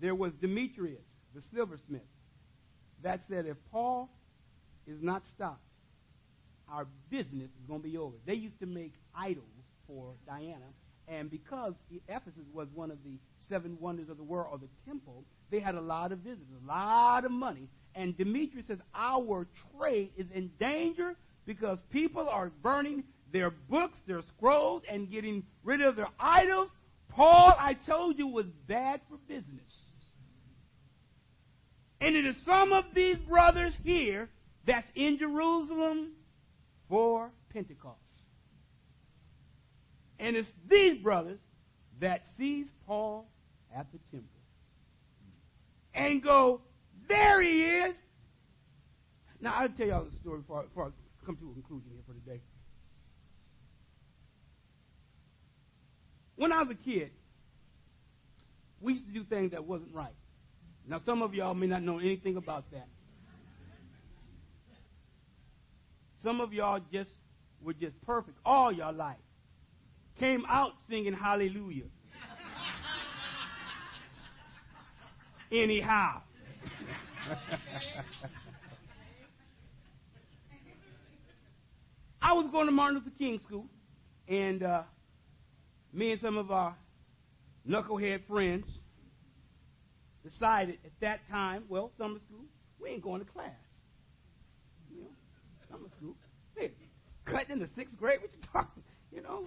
there 0.01 0.13
was 0.13 0.33
Demetrius, 0.41 1.05
the 1.37 1.43
silversmith, 1.55 2.03
that 3.05 3.21
said 3.29 3.47
if 3.47 3.57
Paul 3.71 4.11
is 4.89 5.01
not 5.01 5.23
stopped, 5.37 5.63
our 6.69 6.89
business 7.11 7.49
is 7.61 7.67
going 7.69 7.81
to 7.81 7.89
be 7.89 7.97
over. 7.97 8.17
They 8.27 8.35
used 8.35 8.59
to 8.59 8.67
make 8.67 8.93
idols 9.17 9.45
for 9.87 10.15
Diana, 10.27 10.67
And 11.07 11.31
because 11.31 11.75
Ephesus 12.09 12.43
was 12.53 12.67
one 12.75 12.91
of 12.91 12.99
the 13.05 13.21
seven 13.49 13.79
wonders 13.81 14.09
of 14.09 14.17
the 14.17 14.25
world, 14.25 14.49
or 14.51 14.59
the 14.59 14.91
temple, 14.91 15.23
they 15.53 15.61
had 15.61 15.77
a 15.77 15.81
lot 15.81 16.11
of 16.11 16.19
visitors, 16.19 16.49
a 16.65 16.67
lot 16.67 17.25
of 17.25 17.31
money. 17.31 17.69
And 17.95 18.19
Demetrius 18.19 18.67
says, 18.67 18.81
Our 18.97 19.47
trade 19.79 20.11
is 20.17 20.27
in 20.35 20.51
danger 20.59 21.15
because 21.47 21.79
people 21.93 22.29
are 22.29 22.51
burning 22.65 23.05
their 23.33 23.51
books, 23.51 23.99
their 24.07 24.23
scrolls, 24.37 24.83
and 24.91 25.11
getting 25.11 25.45
rid 25.65 25.81
of 25.81 25.97
their 25.97 26.09
idols. 26.19 26.69
Paul, 27.09 27.55
I 27.59 27.75
told 27.75 28.19
you, 28.19 28.27
was 28.27 28.47
bad 28.67 29.01
for 29.09 29.17
business. 29.29 29.79
And 32.01 32.17
it 32.17 32.27
is 32.27 32.37
some 32.45 32.73
of 32.73 32.85
these 32.95 33.17
brothers 33.19 33.75
here 33.85 34.29
that's 34.67 34.91
in 34.95 35.19
Jerusalem 35.19 36.13
for 36.89 37.31
Pentecost. 37.53 37.99
And 40.19 40.37
it's 40.37 40.49
these 40.69 41.03
brothers 41.03 41.39
that 42.01 42.23
sees 42.37 42.67
Paul 42.87 43.29
at 43.77 43.87
the 43.93 43.99
temple 44.11 44.29
and 45.95 46.23
go, 46.23 46.61
there 47.09 47.43
he 47.43 47.63
is. 47.63 47.97
Now, 49.41 49.55
I'll 49.55 49.69
tell 49.69 49.87
y'all 49.87 50.05
the 50.05 50.17
story 50.21 50.41
before, 50.41 50.63
before 50.63 50.87
I 50.87 51.27
come 51.27 51.37
to 51.37 51.51
a 51.51 51.55
conclusion 51.55 51.91
here 51.93 52.03
for 52.07 52.15
today. 52.15 52.41
When 56.37 56.53
I 56.53 56.63
was 56.63 56.71
a 56.71 56.85
kid, 56.85 57.11
we 58.81 58.95
used 58.95 59.07
to 59.07 59.13
do 59.13 59.25
things 59.25 59.53
that 59.53 59.65
wasn't 59.65 59.95
right. 59.95 60.15
Now, 60.89 61.01
some 61.05 61.23
of 61.23 61.35
y'all 61.35 61.55
may 61.55 61.67
not 61.67 61.83
know 61.83 61.99
anything 61.99 62.37
about 62.37 62.65
that. 62.73 62.89
Some 66.23 66.41
of 66.41 66.53
y'all 66.53 66.81
just 66.93 67.11
were 67.63 67.73
just 67.73 68.01
perfect 68.03 68.39
all 68.45 68.73
your 68.73 68.93
life. 68.93 69.17
Came 70.19 70.45
out 70.49 70.73
singing 70.89 71.15
hallelujah. 71.15 71.85
Anyhow. 75.51 76.23
I 82.23 82.33
was 82.35 82.51
going 82.53 82.67
to 82.67 82.73
Martin 82.73 82.99
Luther 82.99 83.11
King 83.19 83.41
School, 83.45 83.67
and 84.29 84.63
uh, 84.63 84.83
me 85.93 86.13
and 86.13 86.21
some 86.21 86.37
of 86.37 86.51
our 86.51 86.75
knucklehead 87.69 88.27
friends 88.27 88.67
decided 90.23 90.79
at 90.85 90.93
that 91.01 91.21
time, 91.31 91.65
well, 91.69 91.93
summer 91.99 92.19
school, 92.21 92.45
we 92.81 92.91
ain't 92.91 93.03
going 93.03 93.25
to 93.25 93.31
class. 93.31 93.51
You 94.91 95.03
know, 95.03 95.11
summer 95.71 95.89
school. 95.97 96.17
Hey, 96.57 96.73
cutting 97.25 97.53
in 97.53 97.59
the 97.59 97.69
sixth 97.77 97.97
grade, 97.99 98.21
what 98.21 98.31
you 98.33 98.41
talking? 98.53 98.83
You 99.13 99.23
know. 99.23 99.47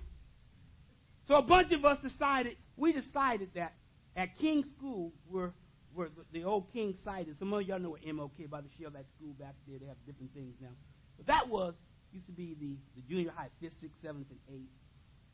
So 1.28 1.36
a 1.36 1.42
bunch 1.42 1.72
of 1.72 1.84
us 1.86 1.98
decided, 2.04 2.58
we 2.78 2.94
decided 2.94 3.50
that 3.56 3.74
at 4.16 4.38
King 4.38 4.64
School, 4.78 5.12
where 5.28 5.54
where 5.96 6.10
the, 6.10 6.40
the 6.40 6.46
old 6.46 6.72
King 6.74 6.94
site 7.04 7.28
is. 7.28 7.40
Some 7.40 7.54
of 7.54 7.64
y'all 7.64 7.80
know 7.80 7.92
what 7.92 8.04
MLK 8.04 8.50
by 8.50 8.62
the 8.62 8.68
Shell, 8.78 8.92
that 8.92 9.06
school 9.16 9.34
back 9.40 9.56
there. 9.68 9.80
They 9.80 9.88
have 9.88 9.98
different 10.06 10.34
things 10.34 10.54
now. 10.62 10.76
But 11.18 11.28
that 11.28 11.48
was 11.48 11.74
used 12.12 12.28
to 12.28 12.34
be 12.34 12.56
the, 12.60 12.76
the 12.96 13.08
junior 13.08 13.32
high, 13.36 13.48
fifth, 13.62 13.76
sixth, 13.80 14.02
seventh, 14.02 14.28
and 14.30 14.40
eighth, 14.54 14.76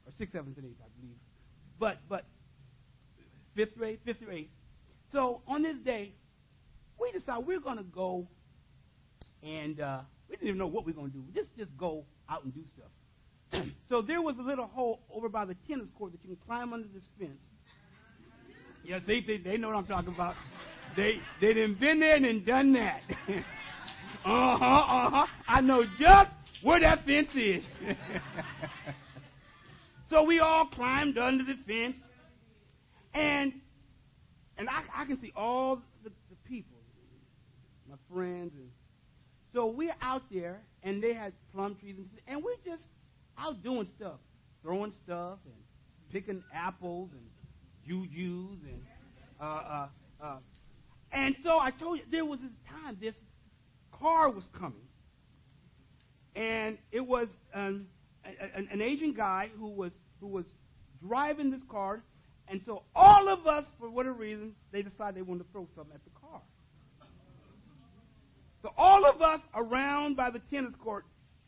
or 0.06 0.12
sixth, 0.18 0.34
seventh, 0.34 0.58
and 0.58 0.66
eighth, 0.66 0.82
I 0.82 0.90
believe. 1.00 1.18
But 1.80 1.98
but 2.08 2.26
fifth 3.56 3.78
grade, 3.78 4.00
fifth 4.06 4.18
eighth. 4.30 4.50
So 5.12 5.42
on 5.48 5.64
this 5.64 5.78
day, 5.84 6.14
we 7.00 7.12
decided 7.12 7.46
we're 7.46 7.60
going 7.60 7.78
to 7.78 7.84
go, 7.84 8.28
and 9.44 9.80
uh, 9.80 10.02
we 10.30 10.36
didn't 10.36 10.48
even 10.48 10.60
know 10.60 10.68
what 10.68 10.86
we 10.86 10.92
are 10.92 10.96
going 10.96 11.12
to 11.12 11.18
do. 11.18 11.24
Just 11.34 11.56
just 11.58 11.76
go 11.78 12.06
out 12.30 12.44
and 12.44 12.54
do 12.54 12.62
stuff. 12.76 13.64
so 13.90 14.02
there 14.02 14.22
was 14.22 14.36
a 14.40 14.44
little 14.44 14.68
hole 14.68 15.02
over 15.14 15.28
by 15.28 15.46
the 15.46 15.56
tennis 15.68 15.88
court 15.98 16.14
that 16.14 16.24
you 16.24 16.36
can 16.36 16.46
climb 16.46 16.74
under 16.74 16.88
this 16.88 17.04
fence. 17.20 17.32
Yeah, 18.84 19.00
see, 19.06 19.24
they, 19.26 19.38
they 19.38 19.58
know 19.58 19.68
what 19.68 19.78
I'm 19.78 19.86
talking 19.86 20.14
about. 20.14 20.36
They 20.96 21.20
they 21.40 21.54
done 21.54 21.78
been 21.80 22.00
there 22.00 22.16
and 22.16 22.46
done 22.46 22.74
that. 22.74 23.02
uh 23.30 24.58
huh, 24.58 24.66
uh 24.66 25.10
huh. 25.10 25.28
I 25.48 25.62
know 25.62 25.84
just 26.00 26.32
where 26.64 26.80
that 26.80 27.06
fence 27.06 27.30
is. 27.36 27.64
so 30.12 30.24
we 30.24 30.40
all 30.40 30.66
climbed 30.66 31.18
under 31.18 31.46
the 31.46 31.56
fence, 31.66 31.96
and 33.14 33.54
and 34.58 34.70
I, 34.70 34.82
I 34.94 35.06
can 35.06 35.20
see 35.22 35.32
all 35.36 35.78
the, 36.04 36.10
the 36.30 36.36
people, 36.44 36.78
my 37.90 37.96
friends, 38.14 38.52
and 38.56 38.70
so 39.54 39.68
we're 39.68 39.96
out 40.02 40.24
there, 40.30 40.60
and 40.84 41.02
they 41.02 41.14
had 41.14 41.32
plum 41.54 41.78
trees, 41.80 41.96
and, 41.98 42.10
and 42.28 42.44
we're 42.44 42.58
just 42.66 42.84
out 43.40 43.64
doing 43.64 43.88
stuff, 43.98 44.20
throwing 44.62 44.92
stuff, 45.04 45.40
and 45.46 45.56
picking 46.12 46.44
apples, 46.54 47.10
and 47.14 47.24
jujus, 47.90 48.60
and 48.68 48.82
uh, 49.40 49.44
uh, 49.46 49.88
uh, 50.22 50.38
and 51.14 51.36
so 51.42 51.58
I 51.58 51.72
told 51.72 52.00
you 52.00 52.04
there 52.12 52.26
was 52.26 52.40
a 52.40 52.70
time 52.70 52.98
this 53.00 53.16
car 53.98 54.30
was 54.30 54.44
coming, 54.60 54.88
and 56.36 56.78
it 56.92 57.08
was 57.08 57.30
an, 57.54 57.88
an, 58.26 58.68
an 58.74 58.82
Asian 58.82 59.14
guy 59.14 59.50
who 59.58 59.70
was 59.70 59.92
who 60.22 60.28
was 60.28 60.46
driving 61.06 61.52
this 61.52 61.62
car, 61.70 62.02
and 62.48 62.62
so 62.66 62.84
all 62.96 63.28
of 63.28 63.46
us, 63.48 63.66
for 63.80 63.90
whatever 63.90 64.16
reason, 64.16 64.54
they 64.72 64.82
decided 64.82 65.16
they 65.16 65.22
wanted 65.22 65.44
to 65.44 65.52
throw 65.52 65.68
something 65.76 65.94
at 65.94 66.04
the 66.04 66.20
car. 66.20 66.42
So 68.62 68.70
all 68.78 69.06
of 69.10 69.22
us 69.22 69.40
around 69.56 70.16
by 70.16 70.30
the 70.30 70.40
tennis 70.52 70.74
court 70.82 71.06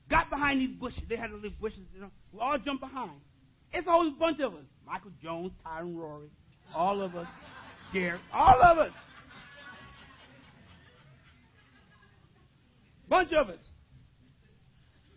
got 0.10 0.30
behind 0.30 0.60
these 0.60 0.72
bushes. 0.72 1.04
They 1.08 1.16
had 1.16 1.32
little 1.32 1.52
bushes, 1.62 1.82
you 1.94 2.02
know. 2.02 2.10
We 2.32 2.40
all 2.40 2.58
jumped 2.58 2.82
behind. 2.82 3.12
It's 3.72 3.88
a 3.88 3.92
whole 3.92 4.12
bunch 4.12 4.40
of 4.40 4.54
us. 4.54 4.66
Michael 4.86 5.12
Jones, 5.22 5.52
Tyron 5.66 5.96
Rory, 5.96 6.30
all 6.76 7.02
of 7.02 7.16
us, 7.16 7.28
Gary, 7.94 8.20
all 8.34 8.62
of 8.62 8.78
us. 8.78 8.92
Bunch 13.08 13.32
of 13.34 13.50
us. 13.50 13.60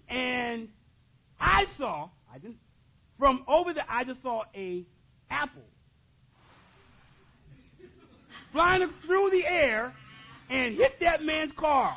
And 0.09 0.69
I 1.41 1.65
saw, 1.79 2.11
I 2.33 2.39
didn't, 2.39 2.59
from 3.19 3.45
over 3.49 3.73
there, 3.73 3.85
I 3.89 4.05
just 4.05 4.23
saw 4.23 4.43
a 4.55 4.85
apple 5.31 5.62
flying 8.53 8.89
through 9.05 9.31
the 9.31 9.45
air 9.47 9.93
and 10.51 10.77
hit 10.77 10.93
that 11.01 11.23
man's 11.23 11.53
car. 11.59 11.97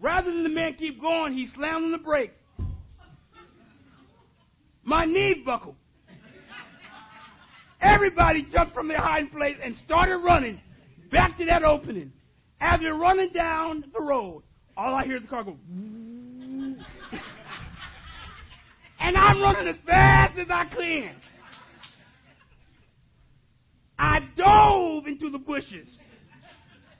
Rather 0.00 0.30
than 0.30 0.42
the 0.42 0.48
man 0.48 0.74
keep 0.74 1.00
going, 1.00 1.32
he 1.32 1.46
slammed 1.54 1.84
on 1.84 1.92
the 1.92 1.98
brakes. 1.98 2.34
My 4.82 5.04
knees 5.04 5.36
buckled. 5.44 5.76
Everybody 7.80 8.46
jumped 8.52 8.74
from 8.74 8.88
their 8.88 9.00
hiding 9.00 9.30
place 9.30 9.56
and 9.62 9.74
started 9.84 10.16
running 10.18 10.60
back 11.10 11.36
to 11.38 11.44
that 11.46 11.62
opening. 11.62 12.12
As 12.60 12.80
they're 12.80 12.94
running 12.94 13.30
down 13.32 13.84
the 13.92 14.00
road, 14.00 14.42
all 14.76 14.94
I 14.94 15.04
hear 15.04 15.16
is 15.16 15.22
the 15.22 15.28
car 15.28 15.44
go. 15.44 15.56
and 15.68 16.21
I'm 19.02 19.40
running 19.40 19.68
as 19.68 19.76
fast 19.86 20.38
as 20.38 20.48
I 20.50 20.64
can. 20.66 21.14
I 23.98 24.18
dove 24.36 25.06
into 25.06 25.30
the 25.30 25.38
bushes. 25.38 25.88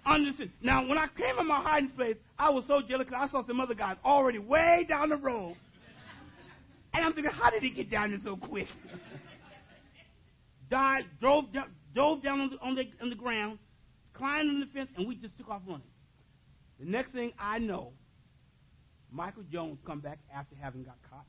Understand? 0.07 0.51
Now, 0.63 0.87
when 0.87 0.99
I 0.99 1.07
came 1.17 1.39
in 1.39 1.47
my 1.47 1.61
hiding 1.61 1.91
place, 1.91 2.17
I 2.39 2.51
was 2.51 2.65
so 2.67 2.81
jealous 2.81 3.07
because 3.07 3.29
I 3.29 3.31
saw 3.31 3.47
some 3.47 3.61
other 3.61 3.75
guys 3.75 3.97
already 4.05 4.39
way 4.39 4.87
down 4.89 5.11
the 5.11 5.17
road. 5.17 5.57
And 6.95 7.05
I'm 7.05 7.13
thinking, 7.13 7.33
how 7.33 7.51
did 7.51 7.63
he 7.63 7.71
get 7.71 7.91
down 7.91 8.11
there 8.11 8.21
so 8.25 8.37
quick? 8.37 8.69
Died, 10.71 11.05
drove, 11.21 11.47
dove 11.95 12.23
down 12.23 12.41
on 12.41 12.51
the, 12.51 12.59
on 12.61 12.75
the, 12.75 12.85
on 13.01 13.11
the 13.11 13.17
ground, 13.17 13.59
climbed 14.15 14.49
on 14.49 14.61
the 14.61 14.67
fence, 14.67 14.91
and 14.97 15.07
we 15.07 15.15
just 15.17 15.37
took 15.37 15.49
off 15.49 15.63
running. 15.67 15.83
The 16.81 16.87
next 16.87 17.13
thing 17.13 17.33
I 17.39 17.59
know, 17.59 17.93
Michael 19.11 19.45
Jones 19.53 19.79
come 19.87 20.01
back 20.01 20.19
after 20.35 20.57
having 20.61 20.85
got 20.85 20.97
caught 21.09 21.27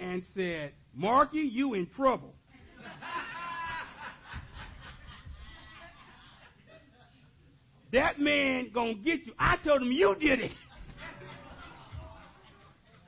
and 0.00 0.22
said, 0.34 0.72
Marky, 0.94 1.40
you 1.40 1.74
in 1.74 1.86
trouble. 1.94 2.34
that 7.92 8.18
man 8.18 8.70
gonna 8.72 8.94
get 8.94 9.26
you. 9.26 9.34
I 9.38 9.56
told 9.64 9.82
him 9.82 9.92
you 9.92 10.16
did 10.18 10.40
it. 10.40 10.52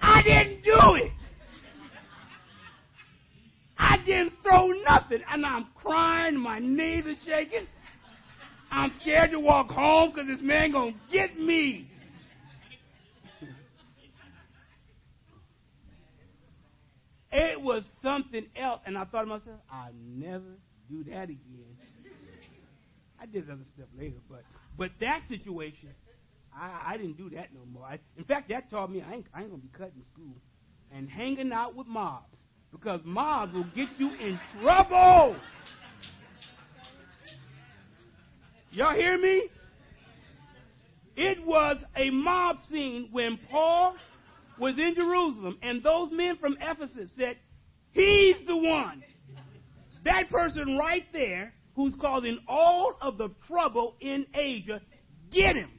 I 0.01 0.23
didn't 0.23 0.63
do 0.63 0.95
it. 0.97 1.11
I 3.79 3.97
didn't 4.05 4.35
throw 4.43 4.67
nothing. 4.89 5.23
And 5.31 5.47
I'm 5.47 5.69
crying, 5.75 6.37
my 6.37 6.59
knees 6.59 7.07
are 7.07 7.15
shaking. 7.25 7.67
I'm 8.71 8.93
scared 9.01 9.31
to 9.33 9.41
walk 9.41 9.71
home 9.71 10.13
because 10.13 10.29
this 10.29 10.43
man 10.43 10.73
gonna 10.73 10.93
get 11.11 11.39
me. 11.39 11.89
It 17.33 17.61
was 17.61 17.85
something 18.03 18.47
else, 18.57 18.81
and 18.87 18.99
I 18.99 19.05
thought 19.07 19.23
to 19.23 19.27
myself, 19.27 19.61
I'll 19.73 19.93
never 20.05 20.59
do 20.91 21.05
that 21.05 21.25
again. 21.25 21.77
I 23.21 23.27
did 23.27 23.51
other 23.51 23.63
stuff 23.77 23.89
later, 23.99 24.17
but 24.31 24.43
but 24.79 24.91
that 25.01 25.23
situation, 25.29 25.91
I, 26.55 26.95
I 26.95 26.97
didn't 26.99 27.17
do 27.19 27.31
that 27.31 27.55
no 27.55 27.61
more. 27.73 27.85
I, 27.85 27.99
in 28.19 28.25
fact, 28.25 28.49
that 28.51 28.71
taught 28.71 28.91
me 28.93 29.03
I 29.03 29.15
ain't, 29.15 29.27
I 29.35 29.43
ain't 29.43 29.51
gonna 29.51 29.63
be 29.63 29.71
cutting 29.77 30.05
school. 30.13 30.35
and 30.93 31.09
hanging 31.09 31.53
out 31.53 31.75
with 31.77 31.87
mobs 31.87 32.39
because 32.73 33.01
mobs 33.05 33.55
will 33.55 33.67
get 33.75 33.89
you 33.99 34.11
in 34.21 34.39
trouble. 34.61 35.37
Y'all 38.73 38.95
hear 38.95 39.19
me? 39.19 39.45
It 41.17 41.45
was 41.47 41.79
a 41.97 42.11
mob 42.11 42.59
scene 42.71 43.09
when 43.13 43.39
Paul 43.51 43.97
was 44.59 44.75
in 44.79 44.95
Jerusalem 44.95 45.59
and 45.63 45.83
those 45.83 46.11
men 46.13 46.37
from 46.39 46.57
Ephesus 46.61 47.13
said, 47.17 47.37
He's 47.93 48.37
the 48.47 48.57
one. 48.57 49.03
That 50.05 50.31
person 50.31 50.77
right 50.79 51.05
there 51.13 51.53
who's 51.75 51.95
causing 52.01 52.39
all 52.49 52.97
of 53.01 53.19
the 53.19 53.29
trouble 53.47 53.97
in 54.01 54.27
Asia, 54.35 54.81
get 55.31 55.57
him. 55.57 55.71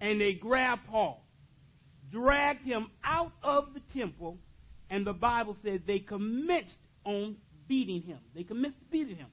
And 0.00 0.20
they 0.20 0.32
grabbed 0.32 0.86
Paul, 0.88 1.24
dragged 2.10 2.64
him 2.64 2.88
out 3.04 3.32
of 3.42 3.68
the 3.74 3.80
temple, 3.98 4.38
and 4.90 5.06
the 5.06 5.12
Bible 5.12 5.56
says 5.62 5.80
they 5.86 6.00
commenced 6.00 6.78
on 7.04 7.36
beating 7.68 8.02
him. 8.02 8.18
They 8.34 8.42
commenced 8.42 8.78
beating 8.90 9.16
him. 9.16 9.28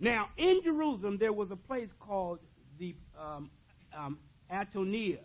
Now, 0.00 0.28
in 0.36 0.60
Jerusalem, 0.62 1.16
there 1.18 1.32
was 1.32 1.50
a 1.50 1.56
place 1.56 1.88
called 1.98 2.40
the 2.78 2.94
um, 3.18 3.50
um, 3.96 4.18
Antonia. 4.50 5.20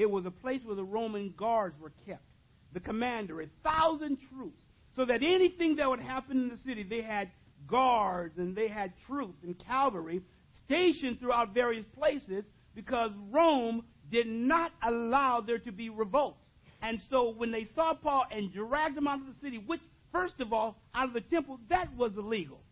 It 0.00 0.10
was 0.10 0.24
a 0.24 0.30
place 0.30 0.62
where 0.64 0.74
the 0.74 0.82
Roman 0.82 1.34
guards 1.36 1.78
were 1.78 1.92
kept. 2.06 2.24
The 2.72 2.80
commander, 2.80 3.42
a 3.42 3.48
thousand 3.62 4.16
troops, 4.32 4.62
so 4.96 5.04
that 5.04 5.22
anything 5.22 5.76
that 5.76 5.90
would 5.90 6.00
happen 6.00 6.38
in 6.38 6.48
the 6.48 6.56
city, 6.56 6.82
they 6.82 7.02
had 7.02 7.28
guards 7.66 8.38
and 8.38 8.56
they 8.56 8.66
had 8.66 8.94
troops 9.06 9.36
and 9.42 9.58
cavalry 9.58 10.22
stationed 10.64 11.20
throughout 11.20 11.52
various 11.52 11.84
places 11.98 12.46
because 12.74 13.10
Rome 13.30 13.84
did 14.10 14.26
not 14.26 14.72
allow 14.82 15.42
there 15.42 15.58
to 15.58 15.70
be 15.70 15.90
revolts. 15.90 16.40
And 16.80 16.98
so 17.10 17.34
when 17.36 17.52
they 17.52 17.66
saw 17.74 17.92
Paul 17.92 18.24
and 18.30 18.50
dragged 18.50 18.96
him 18.96 19.06
out 19.06 19.20
of 19.20 19.26
the 19.26 19.38
city, 19.42 19.58
which, 19.58 19.82
first 20.12 20.40
of 20.40 20.54
all, 20.54 20.78
out 20.94 21.08
of 21.08 21.12
the 21.12 21.20
temple, 21.20 21.60
that 21.68 21.94
was 21.94 22.12
illegal, 22.16 22.62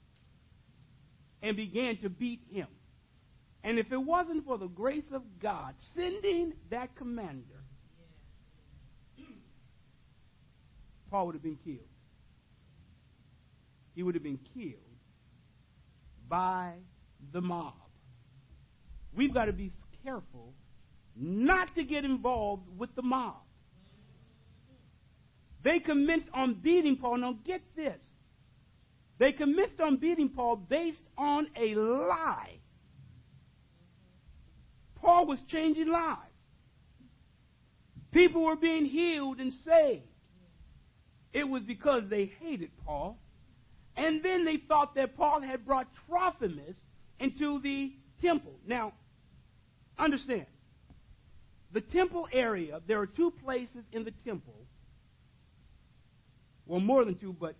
and 1.42 1.58
began 1.58 1.98
to 1.98 2.08
beat 2.08 2.40
him. 2.50 2.68
And 3.68 3.78
if 3.78 3.92
it 3.92 3.98
wasn't 3.98 4.46
for 4.46 4.56
the 4.56 4.66
grace 4.66 5.12
of 5.12 5.20
God 5.42 5.74
sending 5.94 6.54
that 6.70 6.96
commander, 6.96 7.62
Paul 11.10 11.26
would 11.26 11.34
have 11.34 11.42
been 11.42 11.58
killed. 11.62 11.80
He 13.94 14.02
would 14.02 14.14
have 14.14 14.24
been 14.24 14.40
killed 14.54 14.80
by 16.30 16.76
the 17.30 17.42
mob. 17.42 17.74
We've 19.14 19.34
got 19.34 19.44
to 19.44 19.52
be 19.52 19.70
careful 20.02 20.54
not 21.14 21.74
to 21.74 21.84
get 21.84 22.06
involved 22.06 22.62
with 22.78 22.94
the 22.96 23.02
mob. 23.02 23.42
They 25.62 25.78
commenced 25.78 26.28
on 26.32 26.54
beating 26.54 26.96
Paul. 26.96 27.18
Now, 27.18 27.36
get 27.44 27.60
this. 27.76 28.00
They 29.18 29.32
commenced 29.32 29.78
on 29.78 29.98
beating 29.98 30.30
Paul 30.30 30.56
based 30.56 31.02
on 31.18 31.48
a 31.54 31.74
lie. 31.74 32.60
Paul 35.00 35.26
was 35.26 35.38
changing 35.48 35.88
lives. 35.88 36.20
People 38.10 38.44
were 38.44 38.56
being 38.56 38.84
healed 38.84 39.38
and 39.38 39.52
saved. 39.64 40.02
It 41.32 41.48
was 41.48 41.62
because 41.62 42.04
they 42.08 42.32
hated 42.40 42.70
Paul. 42.84 43.18
And 43.96 44.22
then 44.22 44.44
they 44.44 44.56
thought 44.56 44.94
that 44.94 45.16
Paul 45.16 45.40
had 45.40 45.66
brought 45.66 45.88
Trophimus 46.06 46.76
into 47.20 47.60
the 47.60 47.92
temple. 48.22 48.54
Now, 48.66 48.92
understand. 49.98 50.46
The 51.72 51.80
temple 51.80 52.28
area, 52.32 52.80
there 52.86 53.00
are 53.00 53.06
two 53.06 53.30
places 53.44 53.84
in 53.92 54.04
the 54.04 54.12
temple. 54.24 54.54
Well, 56.66 56.80
more 56.80 57.04
than 57.04 57.16
two, 57.16 57.34
but 57.38 57.56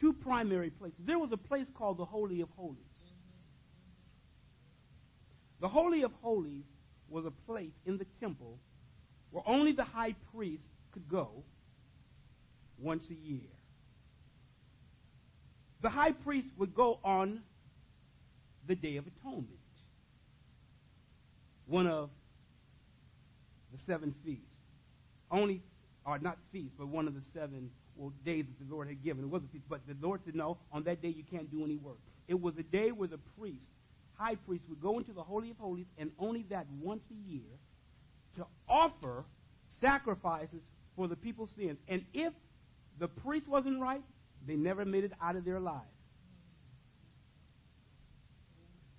two 0.00 0.12
primary 0.12 0.70
places. 0.70 0.98
There 1.04 1.18
was 1.18 1.32
a 1.32 1.36
place 1.36 1.66
called 1.74 1.98
the 1.98 2.04
Holy 2.04 2.40
of 2.40 2.48
Holies. 2.56 2.78
The 5.60 5.68
Holy 5.68 6.02
of 6.02 6.12
Holies 6.22 6.64
was 7.10 7.26
a 7.26 7.30
place 7.30 7.72
in 7.86 7.98
the 7.98 8.06
temple 8.20 8.58
where 9.30 9.42
only 9.46 9.72
the 9.72 9.84
high 9.84 10.14
priest 10.34 10.64
could 10.92 11.08
go 11.08 11.28
once 12.78 13.08
a 13.10 13.14
year. 13.14 13.48
The 15.82 15.90
high 15.90 16.12
priest 16.12 16.48
would 16.58 16.74
go 16.74 16.98
on 17.04 17.40
the 18.66 18.74
Day 18.74 18.96
of 18.96 19.06
Atonement, 19.06 19.48
one 21.66 21.86
of 21.86 22.10
the 23.72 23.78
seven 23.86 24.14
feasts. 24.24 24.44
Only, 25.30 25.62
or 26.04 26.18
not 26.18 26.38
feasts, 26.52 26.74
but 26.76 26.88
one 26.88 27.06
of 27.06 27.14
the 27.14 27.22
seven 27.32 27.70
well, 27.96 28.12
days 28.24 28.44
that 28.46 28.66
the 28.66 28.74
Lord 28.74 28.88
had 28.88 29.02
given. 29.02 29.24
It 29.24 29.28
wasn't 29.28 29.52
feast, 29.52 29.64
but 29.68 29.80
the 29.86 29.94
Lord 30.00 30.20
said, 30.24 30.34
no, 30.34 30.58
on 30.72 30.82
that 30.84 31.02
day 31.02 31.08
you 31.08 31.24
can't 31.30 31.50
do 31.50 31.64
any 31.64 31.76
work. 31.76 31.98
It 32.28 32.40
was 32.40 32.54
a 32.58 32.62
day 32.62 32.90
where 32.90 33.08
the 33.08 33.18
priest, 33.38 33.68
high 34.20 34.34
priest, 34.34 34.64
would 34.68 34.80
go 34.80 34.98
into 34.98 35.12
the 35.12 35.22
Holy 35.22 35.50
of 35.50 35.56
Holies, 35.56 35.86
and 35.98 36.10
only 36.18 36.44
that 36.50 36.66
once 36.80 37.02
a 37.10 37.30
year, 37.30 37.48
to 38.36 38.46
offer 38.68 39.24
sacrifices 39.80 40.62
for 40.94 41.08
the 41.08 41.16
people's 41.16 41.50
sins. 41.56 41.78
And 41.88 42.04
if 42.12 42.32
the 42.98 43.08
priest 43.08 43.48
wasn't 43.48 43.80
right, 43.80 44.02
they 44.46 44.56
never 44.56 44.84
made 44.84 45.04
it 45.04 45.12
out 45.22 45.36
of 45.36 45.44
their 45.44 45.60
lives. 45.60 45.86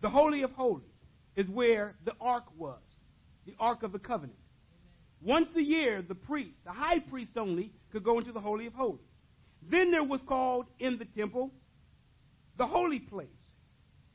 The 0.02 0.10
Holy 0.10 0.42
of 0.42 0.52
Holies 0.52 0.86
is 1.36 1.48
where 1.48 1.96
the 2.04 2.14
ark 2.20 2.46
was, 2.58 2.82
the 3.46 3.56
ark 3.60 3.84
of 3.84 3.92
the 3.92 4.00
covenant. 4.00 4.40
Once 5.22 5.50
a 5.56 5.62
year, 5.62 6.02
the 6.02 6.16
priest, 6.16 6.58
the 6.66 6.72
high 6.72 6.98
priest 6.98 7.38
only, 7.38 7.72
could 7.92 8.04
go 8.04 8.18
into 8.18 8.32
the 8.32 8.40
Holy 8.40 8.66
of 8.66 8.74
Holies. 8.74 9.00
Then 9.70 9.92
there 9.92 10.04
was 10.04 10.22
called 10.24 10.66
in 10.80 10.98
the 10.98 11.06
temple 11.06 11.52
the 12.58 12.66
holy 12.66 13.00
place, 13.00 13.28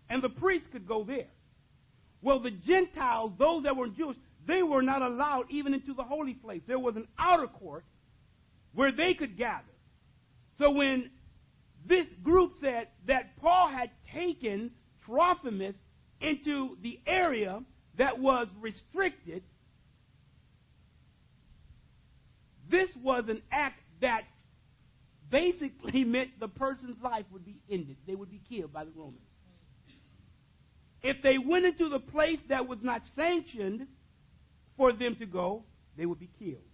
and 0.08 0.22
the 0.22 0.28
priests 0.28 0.68
could 0.72 0.86
go 0.86 1.04
there. 1.04 1.28
Well, 2.22 2.40
the 2.40 2.50
Gentiles, 2.50 3.32
those 3.38 3.64
that 3.64 3.76
were 3.76 3.88
Jewish, 3.88 4.16
they 4.46 4.62
were 4.62 4.82
not 4.82 5.02
allowed 5.02 5.46
even 5.50 5.74
into 5.74 5.94
the 5.94 6.02
holy 6.02 6.34
place. 6.34 6.62
There 6.66 6.78
was 6.78 6.96
an 6.96 7.08
outer 7.18 7.46
court 7.46 7.84
where 8.74 8.92
they 8.92 9.14
could 9.14 9.36
gather. 9.36 9.64
So 10.58 10.70
when 10.70 11.10
this 11.86 12.06
group 12.22 12.52
said 12.60 12.88
that 13.06 13.36
Paul 13.40 13.68
had 13.68 13.90
taken 14.12 14.70
Trophimus 15.04 15.74
into 16.20 16.76
the 16.82 17.00
area 17.06 17.60
that 17.98 18.18
was 18.18 18.48
restricted, 18.60 19.42
this 22.70 22.88
was 23.02 23.24
an 23.28 23.42
act 23.50 23.80
that 24.00 24.22
basically 25.30 26.04
meant 26.04 26.30
the 26.40 26.48
person's 26.48 27.00
life 27.02 27.24
would 27.32 27.44
be 27.44 27.60
ended. 27.70 27.96
They 28.06 28.14
would 28.14 28.30
be 28.30 28.40
killed 28.48 28.72
by 28.72 28.84
the 28.84 28.92
Romans. 28.94 29.20
If 31.06 31.22
they 31.22 31.38
went 31.38 31.64
into 31.64 31.88
the 31.88 32.00
place 32.00 32.40
that 32.48 32.66
was 32.66 32.80
not 32.82 33.00
sanctioned 33.14 33.86
for 34.76 34.92
them 34.92 35.14
to 35.20 35.26
go, 35.26 35.62
they 35.96 36.04
would 36.04 36.18
be 36.18 36.28
killed. 36.36 36.64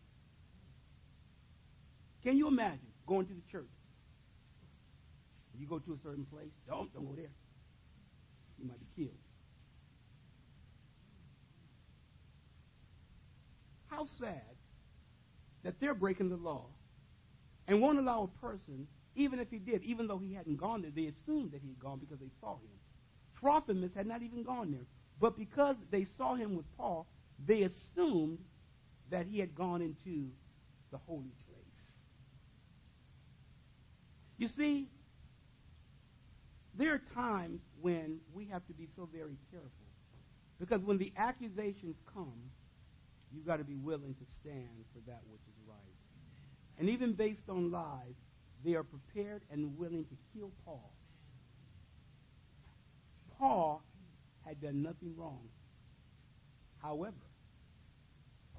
Can 2.24 2.39
you 2.39 2.49
imagine 2.49 2.80
going 3.07 3.26
to 3.26 3.35
the 3.35 3.43
church? 3.51 3.68
You 5.59 5.66
go 5.66 5.78
to 5.80 5.93
a 5.93 5.99
certain 6.03 6.24
place, 6.24 6.49
don't, 6.66 6.91
don't 6.95 7.05
go 7.05 7.14
there. 7.14 7.28
You 8.59 8.68
might 8.68 8.80
be 8.80 9.05
killed. 9.05 9.18
How 13.89 14.07
sad 14.18 14.41
that 15.62 15.74
they're 15.78 15.93
breaking 15.93 16.30
the 16.30 16.37
law 16.37 16.68
and 17.68 17.83
won't 17.83 17.99
allow 17.99 18.22
a 18.35 18.41
person, 18.41 18.87
even 19.14 19.41
if 19.41 19.51
he 19.51 19.59
did, 19.59 19.83
even 19.83 20.07
though 20.07 20.16
he 20.16 20.33
hadn't 20.33 20.57
gone 20.57 20.80
there, 20.80 20.91
they 20.91 21.05
assumed 21.05 21.53
that 21.53 21.61
he 21.61 21.68
had 21.68 21.78
gone 21.78 21.99
because 21.99 22.18
they 22.18 22.30
saw 22.41 22.55
him. 22.55 22.82
Trophimus 23.43 23.90
had 23.95 24.07
not 24.07 24.22
even 24.22 24.43
gone 24.45 24.70
there. 24.70 24.86
But 25.20 25.36
because 25.36 25.76
they 25.90 26.07
saw 26.16 26.34
him 26.34 26.57
with 26.57 26.66
Paul, 26.76 27.07
they 27.45 27.62
assumed 27.62 28.38
that 29.11 29.26
he 29.26 29.38
had 29.38 29.55
gone 29.55 29.82
into 29.82 30.28
the 30.90 30.99
holy 30.99 31.32
place. 31.47 31.62
You 34.38 34.49
see, 34.49 34.88
there 36.74 36.95
are 36.95 37.03
times 37.14 37.61
when 37.80 38.20
we 38.32 38.47
have 38.47 38.66
to 38.66 38.72
be 38.72 38.88
so 38.97 39.09
very 39.12 39.36
careful. 39.51 39.70
Because 40.59 40.82
when 40.82 40.99
the 40.99 41.12
accusations 41.16 41.97
come, 42.14 42.51
you've 43.32 43.47
got 43.47 43.57
to 43.57 43.64
be 43.64 43.76
willing 43.76 44.14
to 44.14 44.32
stand 44.40 44.84
for 44.93 45.01
that 45.11 45.20
which 45.30 45.40
is 45.43 45.55
right. 45.68 45.78
And 46.78 46.88
even 46.88 47.12
based 47.12 47.49
on 47.49 47.70
lies, 47.70 48.14
they 48.64 48.74
are 48.74 48.84
prepared 48.84 49.43
and 49.51 49.76
willing 49.76 50.05
to 50.05 50.16
kill 50.32 50.51
Paul. 50.64 50.90
Paul 53.43 53.82
had 54.47 54.61
done 54.61 54.82
nothing 54.82 55.16
wrong. 55.18 55.40
However, 56.80 57.26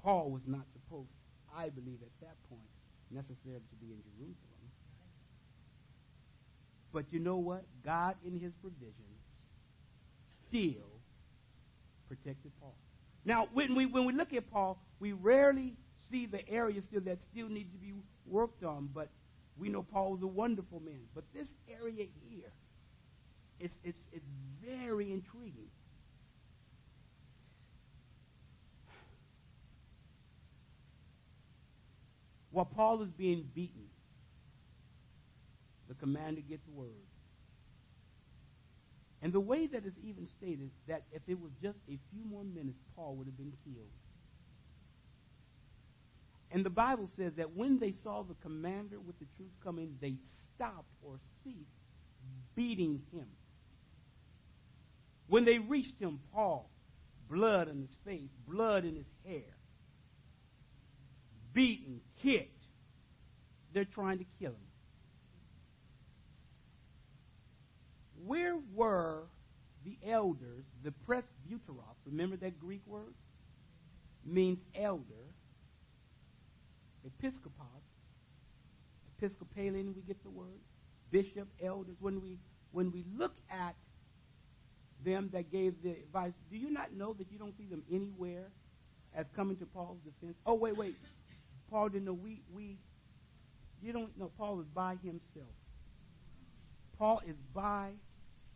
Paul 0.02 0.30
was 0.30 0.42
not 0.46 0.66
supposed, 0.74 1.08
I 1.56 1.70
believe 1.70 2.00
at 2.02 2.12
that 2.20 2.36
point, 2.50 2.68
necessarily 3.10 3.62
to 3.70 3.76
be 3.80 3.86
in 3.92 4.02
Jerusalem. 4.02 4.68
But 6.92 7.06
you 7.12 7.18
know 7.18 7.38
what? 7.38 7.64
God, 7.82 8.16
in 8.26 8.38
his 8.38 8.52
provisions, 8.60 8.94
still 10.48 11.00
protected 12.06 12.52
Paul. 12.60 12.76
Now, 13.24 13.48
when 13.54 13.74
we, 13.74 13.86
when 13.86 14.04
we 14.04 14.12
look 14.12 14.34
at 14.34 14.50
Paul, 14.50 14.78
we 15.00 15.12
rarely 15.12 15.76
see 16.10 16.26
the 16.26 16.46
areas 16.46 16.84
still 16.84 17.00
that 17.00 17.22
still 17.32 17.48
need 17.48 17.72
to 17.72 17.78
be 17.78 17.94
worked 18.26 18.62
on. 18.62 18.90
But 18.94 19.08
we 19.56 19.70
know 19.70 19.82
Paul 19.82 20.12
was 20.12 20.22
a 20.22 20.26
wonderful 20.26 20.80
man. 20.80 21.00
But 21.14 21.24
this 21.32 21.48
area 21.70 22.04
here, 22.28 22.52
it's, 23.60 23.74
it's, 23.84 24.00
it's 24.12 24.26
very 24.64 25.12
intriguing. 25.12 25.68
While 32.50 32.66
Paul 32.66 33.02
is 33.02 33.10
being 33.10 33.48
beaten, 33.54 33.86
the 35.88 35.94
commander 35.94 36.40
gets 36.40 36.66
word. 36.68 36.90
And 39.22 39.32
the 39.32 39.40
way 39.40 39.66
that 39.66 39.86
it's 39.86 39.98
even 40.04 40.28
stated 40.28 40.70
that 40.86 41.02
if 41.10 41.22
it 41.26 41.40
was 41.40 41.50
just 41.62 41.78
a 41.88 41.98
few 42.12 42.24
more 42.24 42.44
minutes, 42.44 42.78
Paul 42.94 43.16
would 43.16 43.26
have 43.26 43.36
been 43.36 43.54
killed. 43.64 43.88
And 46.52 46.64
the 46.64 46.70
Bible 46.70 47.08
says 47.16 47.32
that 47.38 47.56
when 47.56 47.80
they 47.80 47.90
saw 47.90 48.22
the 48.22 48.36
commander 48.42 49.00
with 49.00 49.18
the 49.18 49.26
troops 49.36 49.56
coming, 49.64 49.96
they 50.00 50.14
stopped 50.54 50.92
or 51.02 51.18
ceased 51.42 51.56
beating 52.54 53.02
him. 53.12 53.26
When 55.28 55.44
they 55.44 55.58
reached 55.58 55.98
him, 55.98 56.20
Paul, 56.32 56.70
blood 57.30 57.68
on 57.68 57.80
his 57.80 57.96
face, 58.04 58.30
blood 58.46 58.84
in 58.84 58.96
his 58.96 59.06
hair, 59.26 59.56
beaten, 61.52 62.00
kicked. 62.22 62.50
They're 63.72 63.84
trying 63.84 64.18
to 64.18 64.24
kill 64.38 64.52
him. 64.52 64.58
Where 68.24 68.56
were 68.74 69.24
the 69.84 69.98
elders, 70.06 70.64
the 70.82 70.92
presbyteros? 71.06 71.96
Remember 72.06 72.36
that 72.36 72.58
Greek 72.58 72.82
word? 72.86 73.14
Means 74.24 74.58
elder. 74.74 75.34
Episcopos. 77.04 77.66
Episcopalian, 79.18 79.94
we 79.94 80.02
get 80.02 80.22
the 80.22 80.30
word. 80.30 80.60
Bishop, 81.10 81.48
elders. 81.62 81.96
When 82.00 82.20
we 82.22 82.38
when 82.72 82.90
we 82.90 83.04
look 83.16 83.34
at 83.50 83.74
them 85.04 85.30
that 85.32 85.50
gave 85.52 85.74
the 85.82 85.90
advice, 85.90 86.32
do 86.50 86.56
you 86.56 86.70
not 86.70 86.92
know 86.92 87.12
that 87.14 87.30
you 87.30 87.38
don't 87.38 87.56
see 87.56 87.66
them 87.66 87.82
anywhere 87.90 88.46
as 89.14 89.26
coming 89.36 89.56
to 89.58 89.66
Paul's 89.66 89.98
defense? 90.04 90.36
Oh, 90.46 90.54
wait, 90.54 90.76
wait. 90.76 90.96
Paul 91.70 91.88
didn't 91.88 92.04
know 92.04 92.12
we 92.12 92.40
we 92.52 92.78
you 93.82 93.92
don't 93.92 94.16
know 94.18 94.30
Paul 94.38 94.60
is 94.60 94.66
by 94.74 94.96
himself. 95.02 95.52
Paul 96.98 97.20
is 97.26 97.36
by 97.52 97.90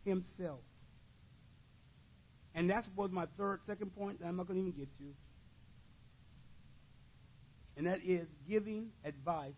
himself. 0.05 0.59
And 2.55 2.69
that's 2.69 2.89
was 2.95 3.11
my 3.11 3.27
third, 3.37 3.59
second 3.67 3.95
point 3.95 4.19
that 4.19 4.27
I'm 4.27 4.37
not 4.37 4.47
going 4.47 4.59
to 4.59 4.67
even 4.67 4.79
get 4.79 4.97
to. 4.97 5.03
And 7.77 7.87
that 7.87 7.99
is 8.03 8.27
giving 8.49 8.87
advice, 9.05 9.53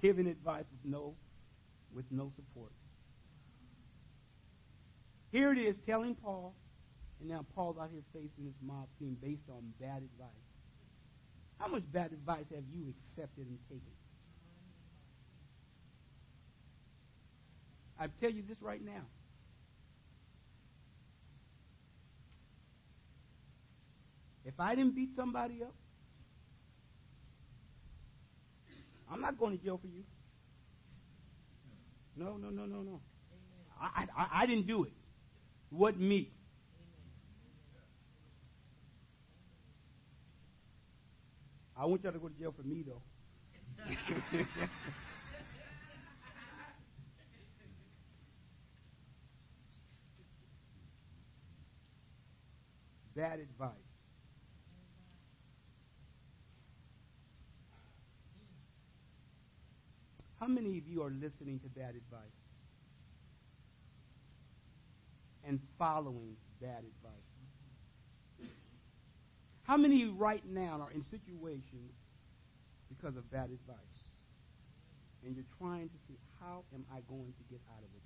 giving 0.00 0.26
advice 0.26 0.64
with 0.70 0.90
no, 0.90 1.14
with 1.94 2.06
no 2.10 2.30
support. 2.36 2.70
Here 5.34 5.50
it 5.50 5.58
is 5.58 5.74
telling 5.84 6.14
Paul, 6.14 6.54
and 7.18 7.28
now 7.28 7.44
Paul's 7.56 7.76
out 7.76 7.90
here 7.90 8.04
facing 8.12 8.44
this 8.44 8.54
mob 8.62 8.86
scene 9.00 9.16
based 9.20 9.42
on 9.50 9.64
bad 9.80 9.96
advice. 9.96 10.30
How 11.58 11.66
much 11.66 11.82
bad 11.92 12.12
advice 12.12 12.44
have 12.54 12.62
you 12.72 12.94
accepted 13.10 13.48
and 13.48 13.58
taken? 13.68 13.82
I 17.98 18.06
tell 18.20 18.30
you 18.30 18.44
this 18.48 18.58
right 18.62 18.80
now. 18.80 19.02
If 24.44 24.54
I 24.60 24.76
didn't 24.76 24.94
beat 24.94 25.16
somebody 25.16 25.64
up, 25.64 25.74
I'm 29.10 29.20
not 29.20 29.36
going 29.36 29.58
to 29.58 29.64
jail 29.64 29.80
for 29.82 29.88
you. 29.88 30.04
No, 32.16 32.36
no, 32.36 32.50
no, 32.50 32.66
no, 32.66 32.82
no. 32.82 33.00
I, 33.80 34.06
I, 34.16 34.42
I 34.42 34.46
didn't 34.46 34.68
do 34.68 34.84
it. 34.84 34.92
It 35.74 35.78
wasn't 35.78 36.02
me. 36.02 36.30
I 41.76 41.84
want 41.84 42.04
y'all 42.04 42.12
to 42.12 42.18
go 42.20 42.28
to 42.28 42.34
jail 42.38 42.54
for 42.56 42.62
me, 42.62 42.84
though. 42.86 43.02
Bad 53.16 53.40
advice. 53.40 53.70
How 60.38 60.46
many 60.46 60.78
of 60.78 60.86
you 60.86 61.02
are 61.02 61.10
listening 61.10 61.58
to 61.60 61.68
bad 61.68 61.96
advice 61.96 62.43
and 65.46 65.60
following 65.78 66.36
bad 66.60 66.78
advice? 66.78 67.24
How 69.64 69.76
many 69.76 70.04
right 70.04 70.42
now 70.46 70.80
are 70.80 70.90
in 70.90 71.02
situations 71.02 71.92
because 72.88 73.16
of 73.16 73.30
bad 73.30 73.50
advice? 73.50 73.78
And 75.24 75.34
you're 75.34 75.44
trying 75.58 75.88
to 75.88 75.96
see 76.06 76.18
how 76.38 76.64
am 76.74 76.84
I 76.92 77.00
going 77.08 77.32
to 77.32 77.44
get 77.50 77.60
out 77.72 77.78
of 77.78 77.84
it? 77.84 78.02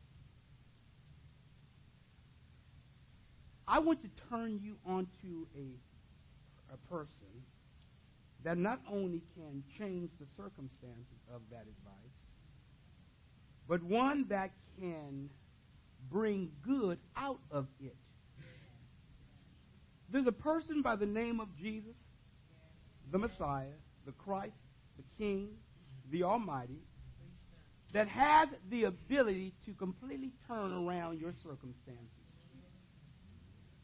I 3.67 3.81
want 3.81 4.01
to 4.03 4.09
turn 4.31 4.61
you 4.63 4.77
onto 4.87 5.47
a, 5.55 6.73
a 6.73 6.77
person 6.89 7.45
that 8.45 8.57
not 8.57 8.81
only 8.91 9.21
can 9.35 9.63
change 9.79 10.11
the 10.21 10.27
circumstances 10.37 11.21
of 11.35 11.43
that 11.51 11.63
advice, 11.63 12.23
but 13.69 13.83
one 13.83 14.25
that 14.29 14.53
can 14.79 15.29
bring 16.11 16.51
good 16.65 16.99
out 17.17 17.41
of 17.51 17.67
it. 17.81 17.97
There's 20.11 20.27
a 20.27 20.33
person 20.33 20.83
by 20.83 20.97
the 20.97 21.07
name 21.07 21.39
of 21.41 21.49
Jesus, 21.57 21.97
the 23.13 23.19
Messiah, 23.19 23.67
the 24.07 24.13
Christ, 24.13 24.57
the 24.97 25.05
King, 25.19 25.49
the 26.11 26.23
Almighty, 26.23 26.81
that 27.93 28.09
has 28.09 28.49
the 28.71 28.85
ability 28.85 29.55
to 29.67 29.73
completely 29.73 30.33
turn 30.47 30.73
around 30.73 31.21
your 31.21 31.33
circumstances. 31.43 32.09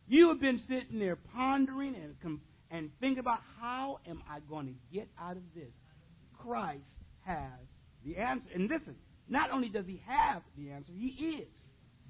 You 0.06 0.28
have 0.28 0.40
been 0.40 0.60
sitting 0.68 0.98
there 0.98 1.16
pondering 1.16 1.94
and, 1.94 2.40
and 2.70 2.90
thinking 3.00 3.18
about 3.18 3.40
how 3.60 4.00
am 4.06 4.22
I 4.28 4.40
going 4.40 4.66
to 4.66 4.74
get 4.92 5.08
out 5.18 5.36
of 5.36 5.42
this? 5.54 5.72
Christ 6.38 6.88
has 7.24 7.50
the 8.04 8.16
answer. 8.18 8.48
And 8.54 8.68
listen, 8.68 8.96
not 9.28 9.50
only 9.50 9.68
does 9.68 9.86
he 9.86 10.02
have 10.06 10.42
the 10.56 10.70
answer, 10.70 10.92
he 10.92 11.08
is 11.08 11.48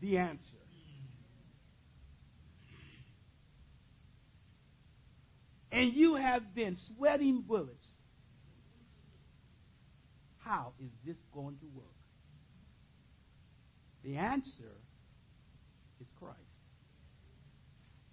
the 0.00 0.18
answer. 0.18 0.38
And 5.72 5.92
you 5.92 6.14
have 6.14 6.54
been 6.54 6.76
sweating 6.96 7.42
bullets. 7.46 7.86
How 10.38 10.72
is 10.78 10.90
this 11.04 11.16
going 11.32 11.56
to 11.58 11.66
work? 11.74 11.86
The 14.04 14.16
answer 14.16 14.76
is 16.00 16.06
Christ. 16.20 16.38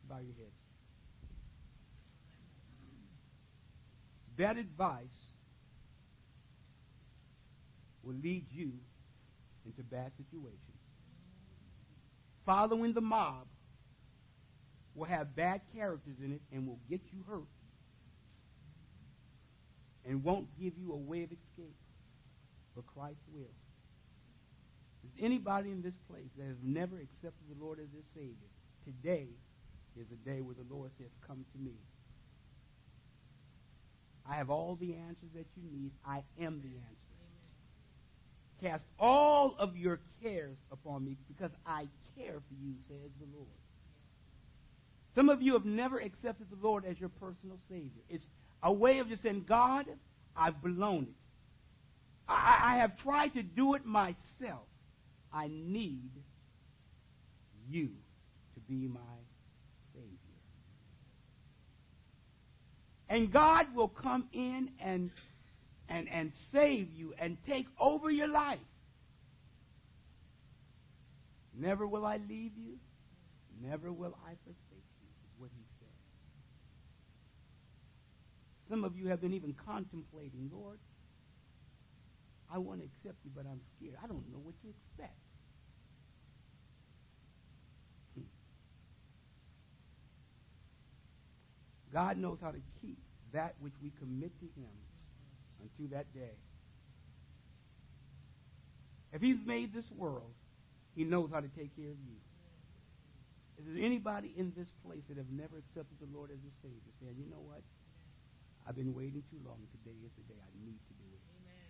Bow 0.09 0.17
your 0.17 0.34
heads. 0.36 0.61
Bad 4.38 4.57
advice 4.57 5.27
will 8.01 8.15
lead 8.15 8.45
you 8.49 8.71
into 9.65 9.84
bad 9.84 10.11
situations. 10.17 10.80
Following 12.45 12.93
the 12.93 13.01
mob 13.01 13.45
will 14.95 15.05
have 15.05 15.35
bad 15.35 15.61
characters 15.75 16.17
in 16.23 16.33
it 16.33 16.41
and 16.51 16.67
will 16.67 16.79
get 16.89 17.01
you 17.11 17.23
hurt 17.27 17.47
and 20.05 20.23
won't 20.23 20.47
give 20.59 20.73
you 20.77 20.91
a 20.93 20.97
way 20.97 21.23
of 21.23 21.31
escape. 21.31 21.75
But 22.75 22.85
Christ 22.87 23.19
will. 23.33 23.53
Is 25.03 25.11
anybody 25.21 25.71
in 25.71 25.81
this 25.81 25.93
place 26.09 26.29
that 26.37 26.45
has 26.45 26.57
never 26.63 26.95
accepted 26.97 27.45
the 27.49 27.63
Lord 27.63 27.79
as 27.79 27.87
their 27.91 28.05
Savior, 28.13 28.49
today 28.85 29.27
is 29.99 30.07
a 30.11 30.29
day 30.29 30.41
where 30.41 30.55
the 30.55 30.73
Lord 30.73 30.91
says, 30.97 31.09
Come 31.27 31.45
to 31.53 31.57
me. 31.59 31.73
I 34.29 34.35
have 34.35 34.49
all 34.49 34.77
the 34.79 34.95
answers 34.95 35.29
that 35.35 35.47
you 35.55 35.63
need. 35.71 35.91
I 36.05 36.23
am 36.39 36.61
the 36.61 36.77
answer. 36.77 37.11
Cast 38.62 38.86
all 38.99 39.55
of 39.57 39.76
your 39.76 39.99
cares 40.22 40.57
upon 40.72 41.03
me 41.03 41.18
because 41.28 41.51
I 41.66 41.88
care 42.16 42.34
for 42.34 42.53
you, 42.62 42.74
says 42.88 43.12
the 43.20 43.26
Lord. 43.36 43.47
Some 45.16 45.30
of 45.30 45.41
you 45.41 45.53
have 45.53 45.66
never 45.66 45.99
accepted 45.99 46.47
the 46.49 46.66
Lord 46.66 46.86
as 46.86 46.99
your 46.99 47.09
personal 47.09 47.57
Savior. 47.68 48.03
It's 48.09 48.26
a 48.64 48.72
way 48.72 48.99
of 48.99 49.09
just 49.09 49.24
saying, 49.24 49.45
God, 49.47 49.86
I've 50.36 50.62
blown 50.62 51.03
it. 51.03 51.16
I, 52.28 52.59
I 52.64 52.78
have 52.78 52.97
tried 52.97 53.30
to 53.30 53.43
do 53.43 53.74
it 53.74 53.86
myself. 53.86 54.68
I 55.34 55.47
need 55.47 56.12
you 57.70 57.89
to 58.53 58.59
be 58.70 58.88
my 58.88 58.99
Savior. 59.93 60.07
And 63.09 63.32
God 63.32 63.76
will 63.76 63.89
come 63.89 64.30
in 64.32 64.70
and, 64.80 65.12
and, 65.91 66.07
and 66.09 66.31
save 66.51 66.91
you 66.93 67.13
and 67.19 67.37
take 67.45 67.67
over 67.79 68.09
your 68.09 68.29
life. 68.29 68.59
Never 71.53 71.85
will 71.85 72.05
I 72.05 72.17
leave 72.17 72.53
you. 72.57 72.77
Never 73.61 73.91
will 73.91 74.17
I 74.25 74.31
forsake 74.45 74.87
you, 75.01 75.07
is 75.25 75.33
what 75.37 75.49
he 75.53 75.63
says. 75.79 75.87
Some 78.69 78.85
of 78.85 78.95
you 78.95 79.09
have 79.09 79.19
been 79.19 79.33
even 79.33 79.53
contemplating, 79.65 80.49
Lord, 80.51 80.79
I 82.51 82.57
want 82.57 82.79
to 82.79 82.85
accept 82.85 83.17
you, 83.23 83.31
but 83.35 83.45
I'm 83.45 83.59
scared. 83.77 83.95
I 84.01 84.07
don't 84.07 84.29
know 84.31 84.39
what 84.41 84.55
to 84.61 84.69
expect. 84.69 85.19
Hmm. 88.15 88.23
God 91.93 92.17
knows 92.17 92.39
how 92.41 92.51
to 92.51 92.61
keep 92.81 92.97
that 93.33 93.55
which 93.59 93.73
we 93.83 93.91
commit 93.99 94.31
to 94.39 94.45
Him 94.45 94.71
unto 95.62 95.89
that 95.93 96.14
day. 96.14 96.36
If 99.14 99.22
He's 99.22 99.39
made 99.45 99.74
this 99.74 99.89
world, 99.95 100.34
He 100.95 101.03
knows 101.03 101.30
how 101.32 101.39
to 101.39 101.49
take 101.49 101.76
care 101.76 101.91
of 101.91 101.99
you. 101.99 102.18
Is 103.59 103.66
there 103.70 103.86
anybody 103.86 104.34
in 104.36 104.53
this 104.57 104.70
place 104.82 105.05
that 105.07 105.18
have 105.18 105.30
never 105.30 105.57
accepted 105.62 106.01
the 106.01 106.09
Lord 106.09 106.32
as 106.34 106.41
their 106.41 106.55
Savior, 106.66 106.91
saying, 106.97 107.14
you 107.20 107.30
know 107.30 107.43
what? 107.45 107.62
I've 108.66 108.76
been 108.76 108.93
waiting 108.93 109.22
too 109.30 109.38
long. 109.45 109.62
Today 109.70 109.97
is 110.01 110.09
the 110.18 110.26
day 110.26 110.39
I 110.41 110.51
need 110.66 110.82
to 110.82 110.93
do 110.97 111.07
it. 111.14 111.22
Amen. 111.38 111.70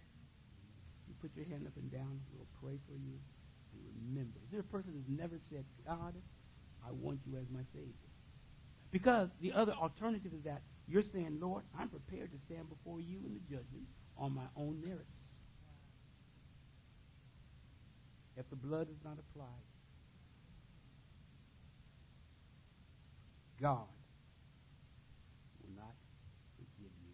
You 1.08 1.14
put 1.20 1.36
your 1.36 1.48
hand 1.52 1.68
up 1.68 1.76
and 1.76 1.92
down. 1.92 2.20
We'll 2.32 2.48
pray 2.64 2.80
for 2.88 2.96
you. 2.96 3.20
And 3.76 3.84
remember, 4.08 4.40
is 4.44 4.52
there 4.52 4.64
a 4.64 4.72
person 4.72 4.96
who's 4.96 5.08
never 5.08 5.36
said, 5.52 5.66
God, 5.84 6.16
I 6.84 6.92
want 6.92 7.20
you 7.28 7.36
as 7.36 7.48
my 7.52 7.64
Savior? 7.76 8.12
Because 8.92 9.30
the 9.40 9.52
other 9.52 9.72
alternative 9.72 10.32
is 10.36 10.44
that 10.44 10.62
you're 10.88 11.04
saying, 11.04 11.38
Lord, 11.40 11.64
I'm 11.80 11.90
prepared 11.90 12.32
to 12.32 12.38
stand 12.46 12.70
before 12.70 13.00
you 13.00 13.20
in 13.26 13.34
the 13.34 13.40
judgment 13.42 13.88
on 14.18 14.34
my 14.34 14.48
own 14.58 14.82
merits. 14.82 15.08
If 18.38 18.50
the 18.50 18.56
blood 18.56 18.90
is 18.90 18.98
not 19.04 19.18
applied, 19.20 19.48
God 23.62 23.88
will 25.62 25.76
not 25.76 25.94
forgive 26.58 26.92
you. 27.06 27.14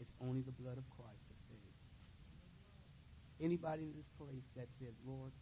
It's 0.00 0.12
only 0.20 0.42
the 0.42 0.52
blood 0.52 0.76
of 0.76 0.84
Christ 0.90 1.24
that 1.28 1.40
saves. 1.48 1.80
Anybody 3.40 3.84
in 3.84 3.92
this 3.96 4.10
place 4.18 4.44
that 4.56 4.68
says, 4.78 4.92
Lord, 5.06 5.32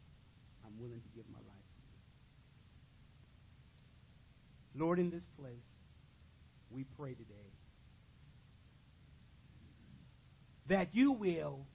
I'm 0.65 0.79
willing 0.79 1.01
to 1.01 1.09
give 1.17 1.25
my 1.33 1.41
life 1.41 1.69
to 1.75 1.83
you. 4.79 4.85
Lord, 4.85 4.99
in 5.01 5.11
this 5.11 5.27
place, 5.41 5.78
we 6.71 6.85
pray 6.99 7.15
today 7.15 7.53
that 10.69 10.95
you 10.95 11.13
will 11.13 11.67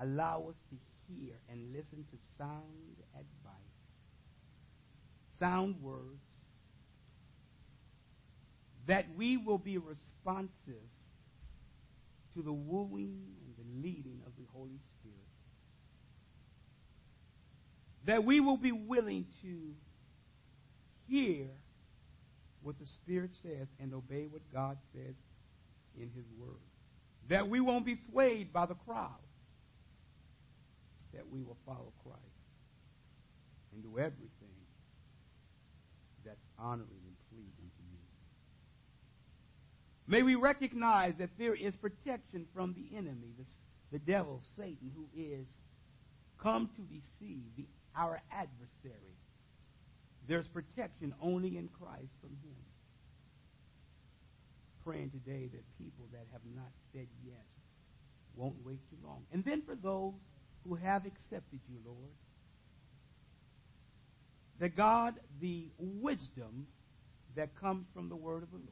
allow 0.00 0.46
us 0.50 0.56
to 0.70 0.76
hear 1.08 1.34
and 1.50 1.72
listen 1.72 2.04
to 2.10 2.18
sound 2.36 2.96
advice 3.14 3.66
sound 5.38 5.76
words, 5.82 6.22
that 8.86 9.06
we 9.16 9.36
will 9.36 9.58
be 9.58 9.78
responsive 9.78 10.50
to 12.34 12.42
the 12.42 12.52
wooing 12.52 13.22
and 13.44 13.56
the 13.56 13.86
leading 13.86 14.20
of 14.26 14.32
the 14.38 14.44
Holy 14.52 14.78
Spirit. 15.00 15.16
That 18.04 18.24
we 18.24 18.40
will 18.40 18.56
be 18.56 18.72
willing 18.72 19.26
to 19.42 19.74
hear 21.08 21.46
what 22.66 22.80
the 22.80 22.86
Spirit 22.86 23.30
says 23.42 23.68
and 23.78 23.94
obey 23.94 24.26
what 24.28 24.42
God 24.52 24.76
says 24.92 25.14
in 25.96 26.10
His 26.16 26.26
Word. 26.36 26.58
That 27.28 27.48
we 27.48 27.60
won't 27.60 27.86
be 27.86 27.96
swayed 28.10 28.52
by 28.52 28.66
the 28.66 28.74
crowd. 28.74 29.22
That 31.14 31.30
we 31.30 31.42
will 31.42 31.56
follow 31.64 31.92
Christ 32.02 32.20
and 33.72 33.84
do 33.84 33.98
everything 33.98 34.58
that's 36.24 36.42
honoring 36.58 37.04
and 37.06 37.16
pleasing 37.30 37.70
to 37.76 37.82
you. 37.92 37.98
May 40.08 40.24
we 40.24 40.34
recognize 40.34 41.14
that 41.18 41.30
there 41.38 41.54
is 41.54 41.76
protection 41.76 42.46
from 42.52 42.74
the 42.74 42.96
enemy, 42.96 43.32
the, 43.38 43.44
the 43.92 43.98
devil, 44.00 44.42
Satan, 44.56 44.90
who 44.94 45.06
is 45.16 45.46
come 46.42 46.68
to 46.74 46.82
deceive 46.82 47.44
the, 47.56 47.66
our 47.96 48.20
adversary. 48.32 49.14
There's 50.28 50.46
protection 50.48 51.14
only 51.20 51.56
in 51.56 51.68
Christ 51.68 52.12
from 52.20 52.30
him. 52.30 52.56
Praying 54.84 55.10
today 55.10 55.48
that 55.52 55.78
people 55.78 56.06
that 56.12 56.26
have 56.32 56.42
not 56.54 56.70
said 56.92 57.06
yes 57.24 57.34
won't 58.34 58.56
wait 58.64 58.78
too 58.90 58.96
long. 59.04 59.22
And 59.32 59.44
then 59.44 59.62
for 59.62 59.74
those 59.74 60.14
who 60.66 60.74
have 60.74 61.06
accepted 61.06 61.60
you, 61.68 61.78
Lord, 61.84 62.12
that 64.60 64.76
God, 64.76 65.14
the 65.40 65.66
wisdom 65.78 66.66
that 67.34 67.54
comes 67.60 67.86
from 67.94 68.08
the 68.08 68.16
word 68.16 68.42
of 68.42 68.50
the 68.50 68.56
Lord, 68.56 68.70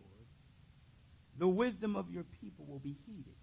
the 1.39 1.49
wisdom 1.49 1.97
of 1.97 2.11
your 2.11 2.25
people 2.41 2.65
will 2.69 2.79
be 2.79 2.97
heeded. 3.07 3.35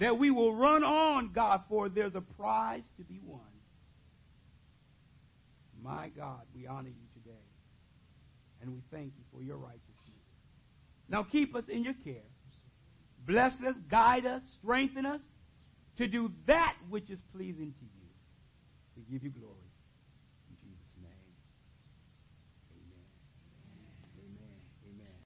That 0.00 0.18
we 0.18 0.30
will 0.30 0.54
run 0.54 0.82
on, 0.82 1.30
God, 1.32 1.62
for 1.68 1.88
there's 1.88 2.14
a 2.14 2.20
prize 2.20 2.84
to 2.96 3.04
be 3.04 3.20
won. 3.22 3.40
My 5.82 6.10
God, 6.16 6.42
we 6.54 6.66
honor 6.66 6.88
you 6.88 7.22
today. 7.22 7.44
And 8.60 8.72
we 8.72 8.82
thank 8.90 9.12
you 9.16 9.24
for 9.32 9.42
your 9.42 9.56
righteousness. 9.56 9.86
Now 11.08 11.22
keep 11.22 11.54
us 11.54 11.64
in 11.68 11.82
your 11.82 11.94
care. 12.04 12.28
Bless 13.26 13.52
us, 13.66 13.74
guide 13.90 14.26
us, 14.26 14.42
strengthen 14.60 15.06
us 15.06 15.20
to 15.98 16.06
do 16.06 16.30
that 16.46 16.74
which 16.88 17.10
is 17.10 17.18
pleasing 17.34 17.74
to 17.78 17.84
you. 17.84 18.08
We 18.96 19.02
give 19.12 19.22
you 19.24 19.30
glory. 19.30 19.69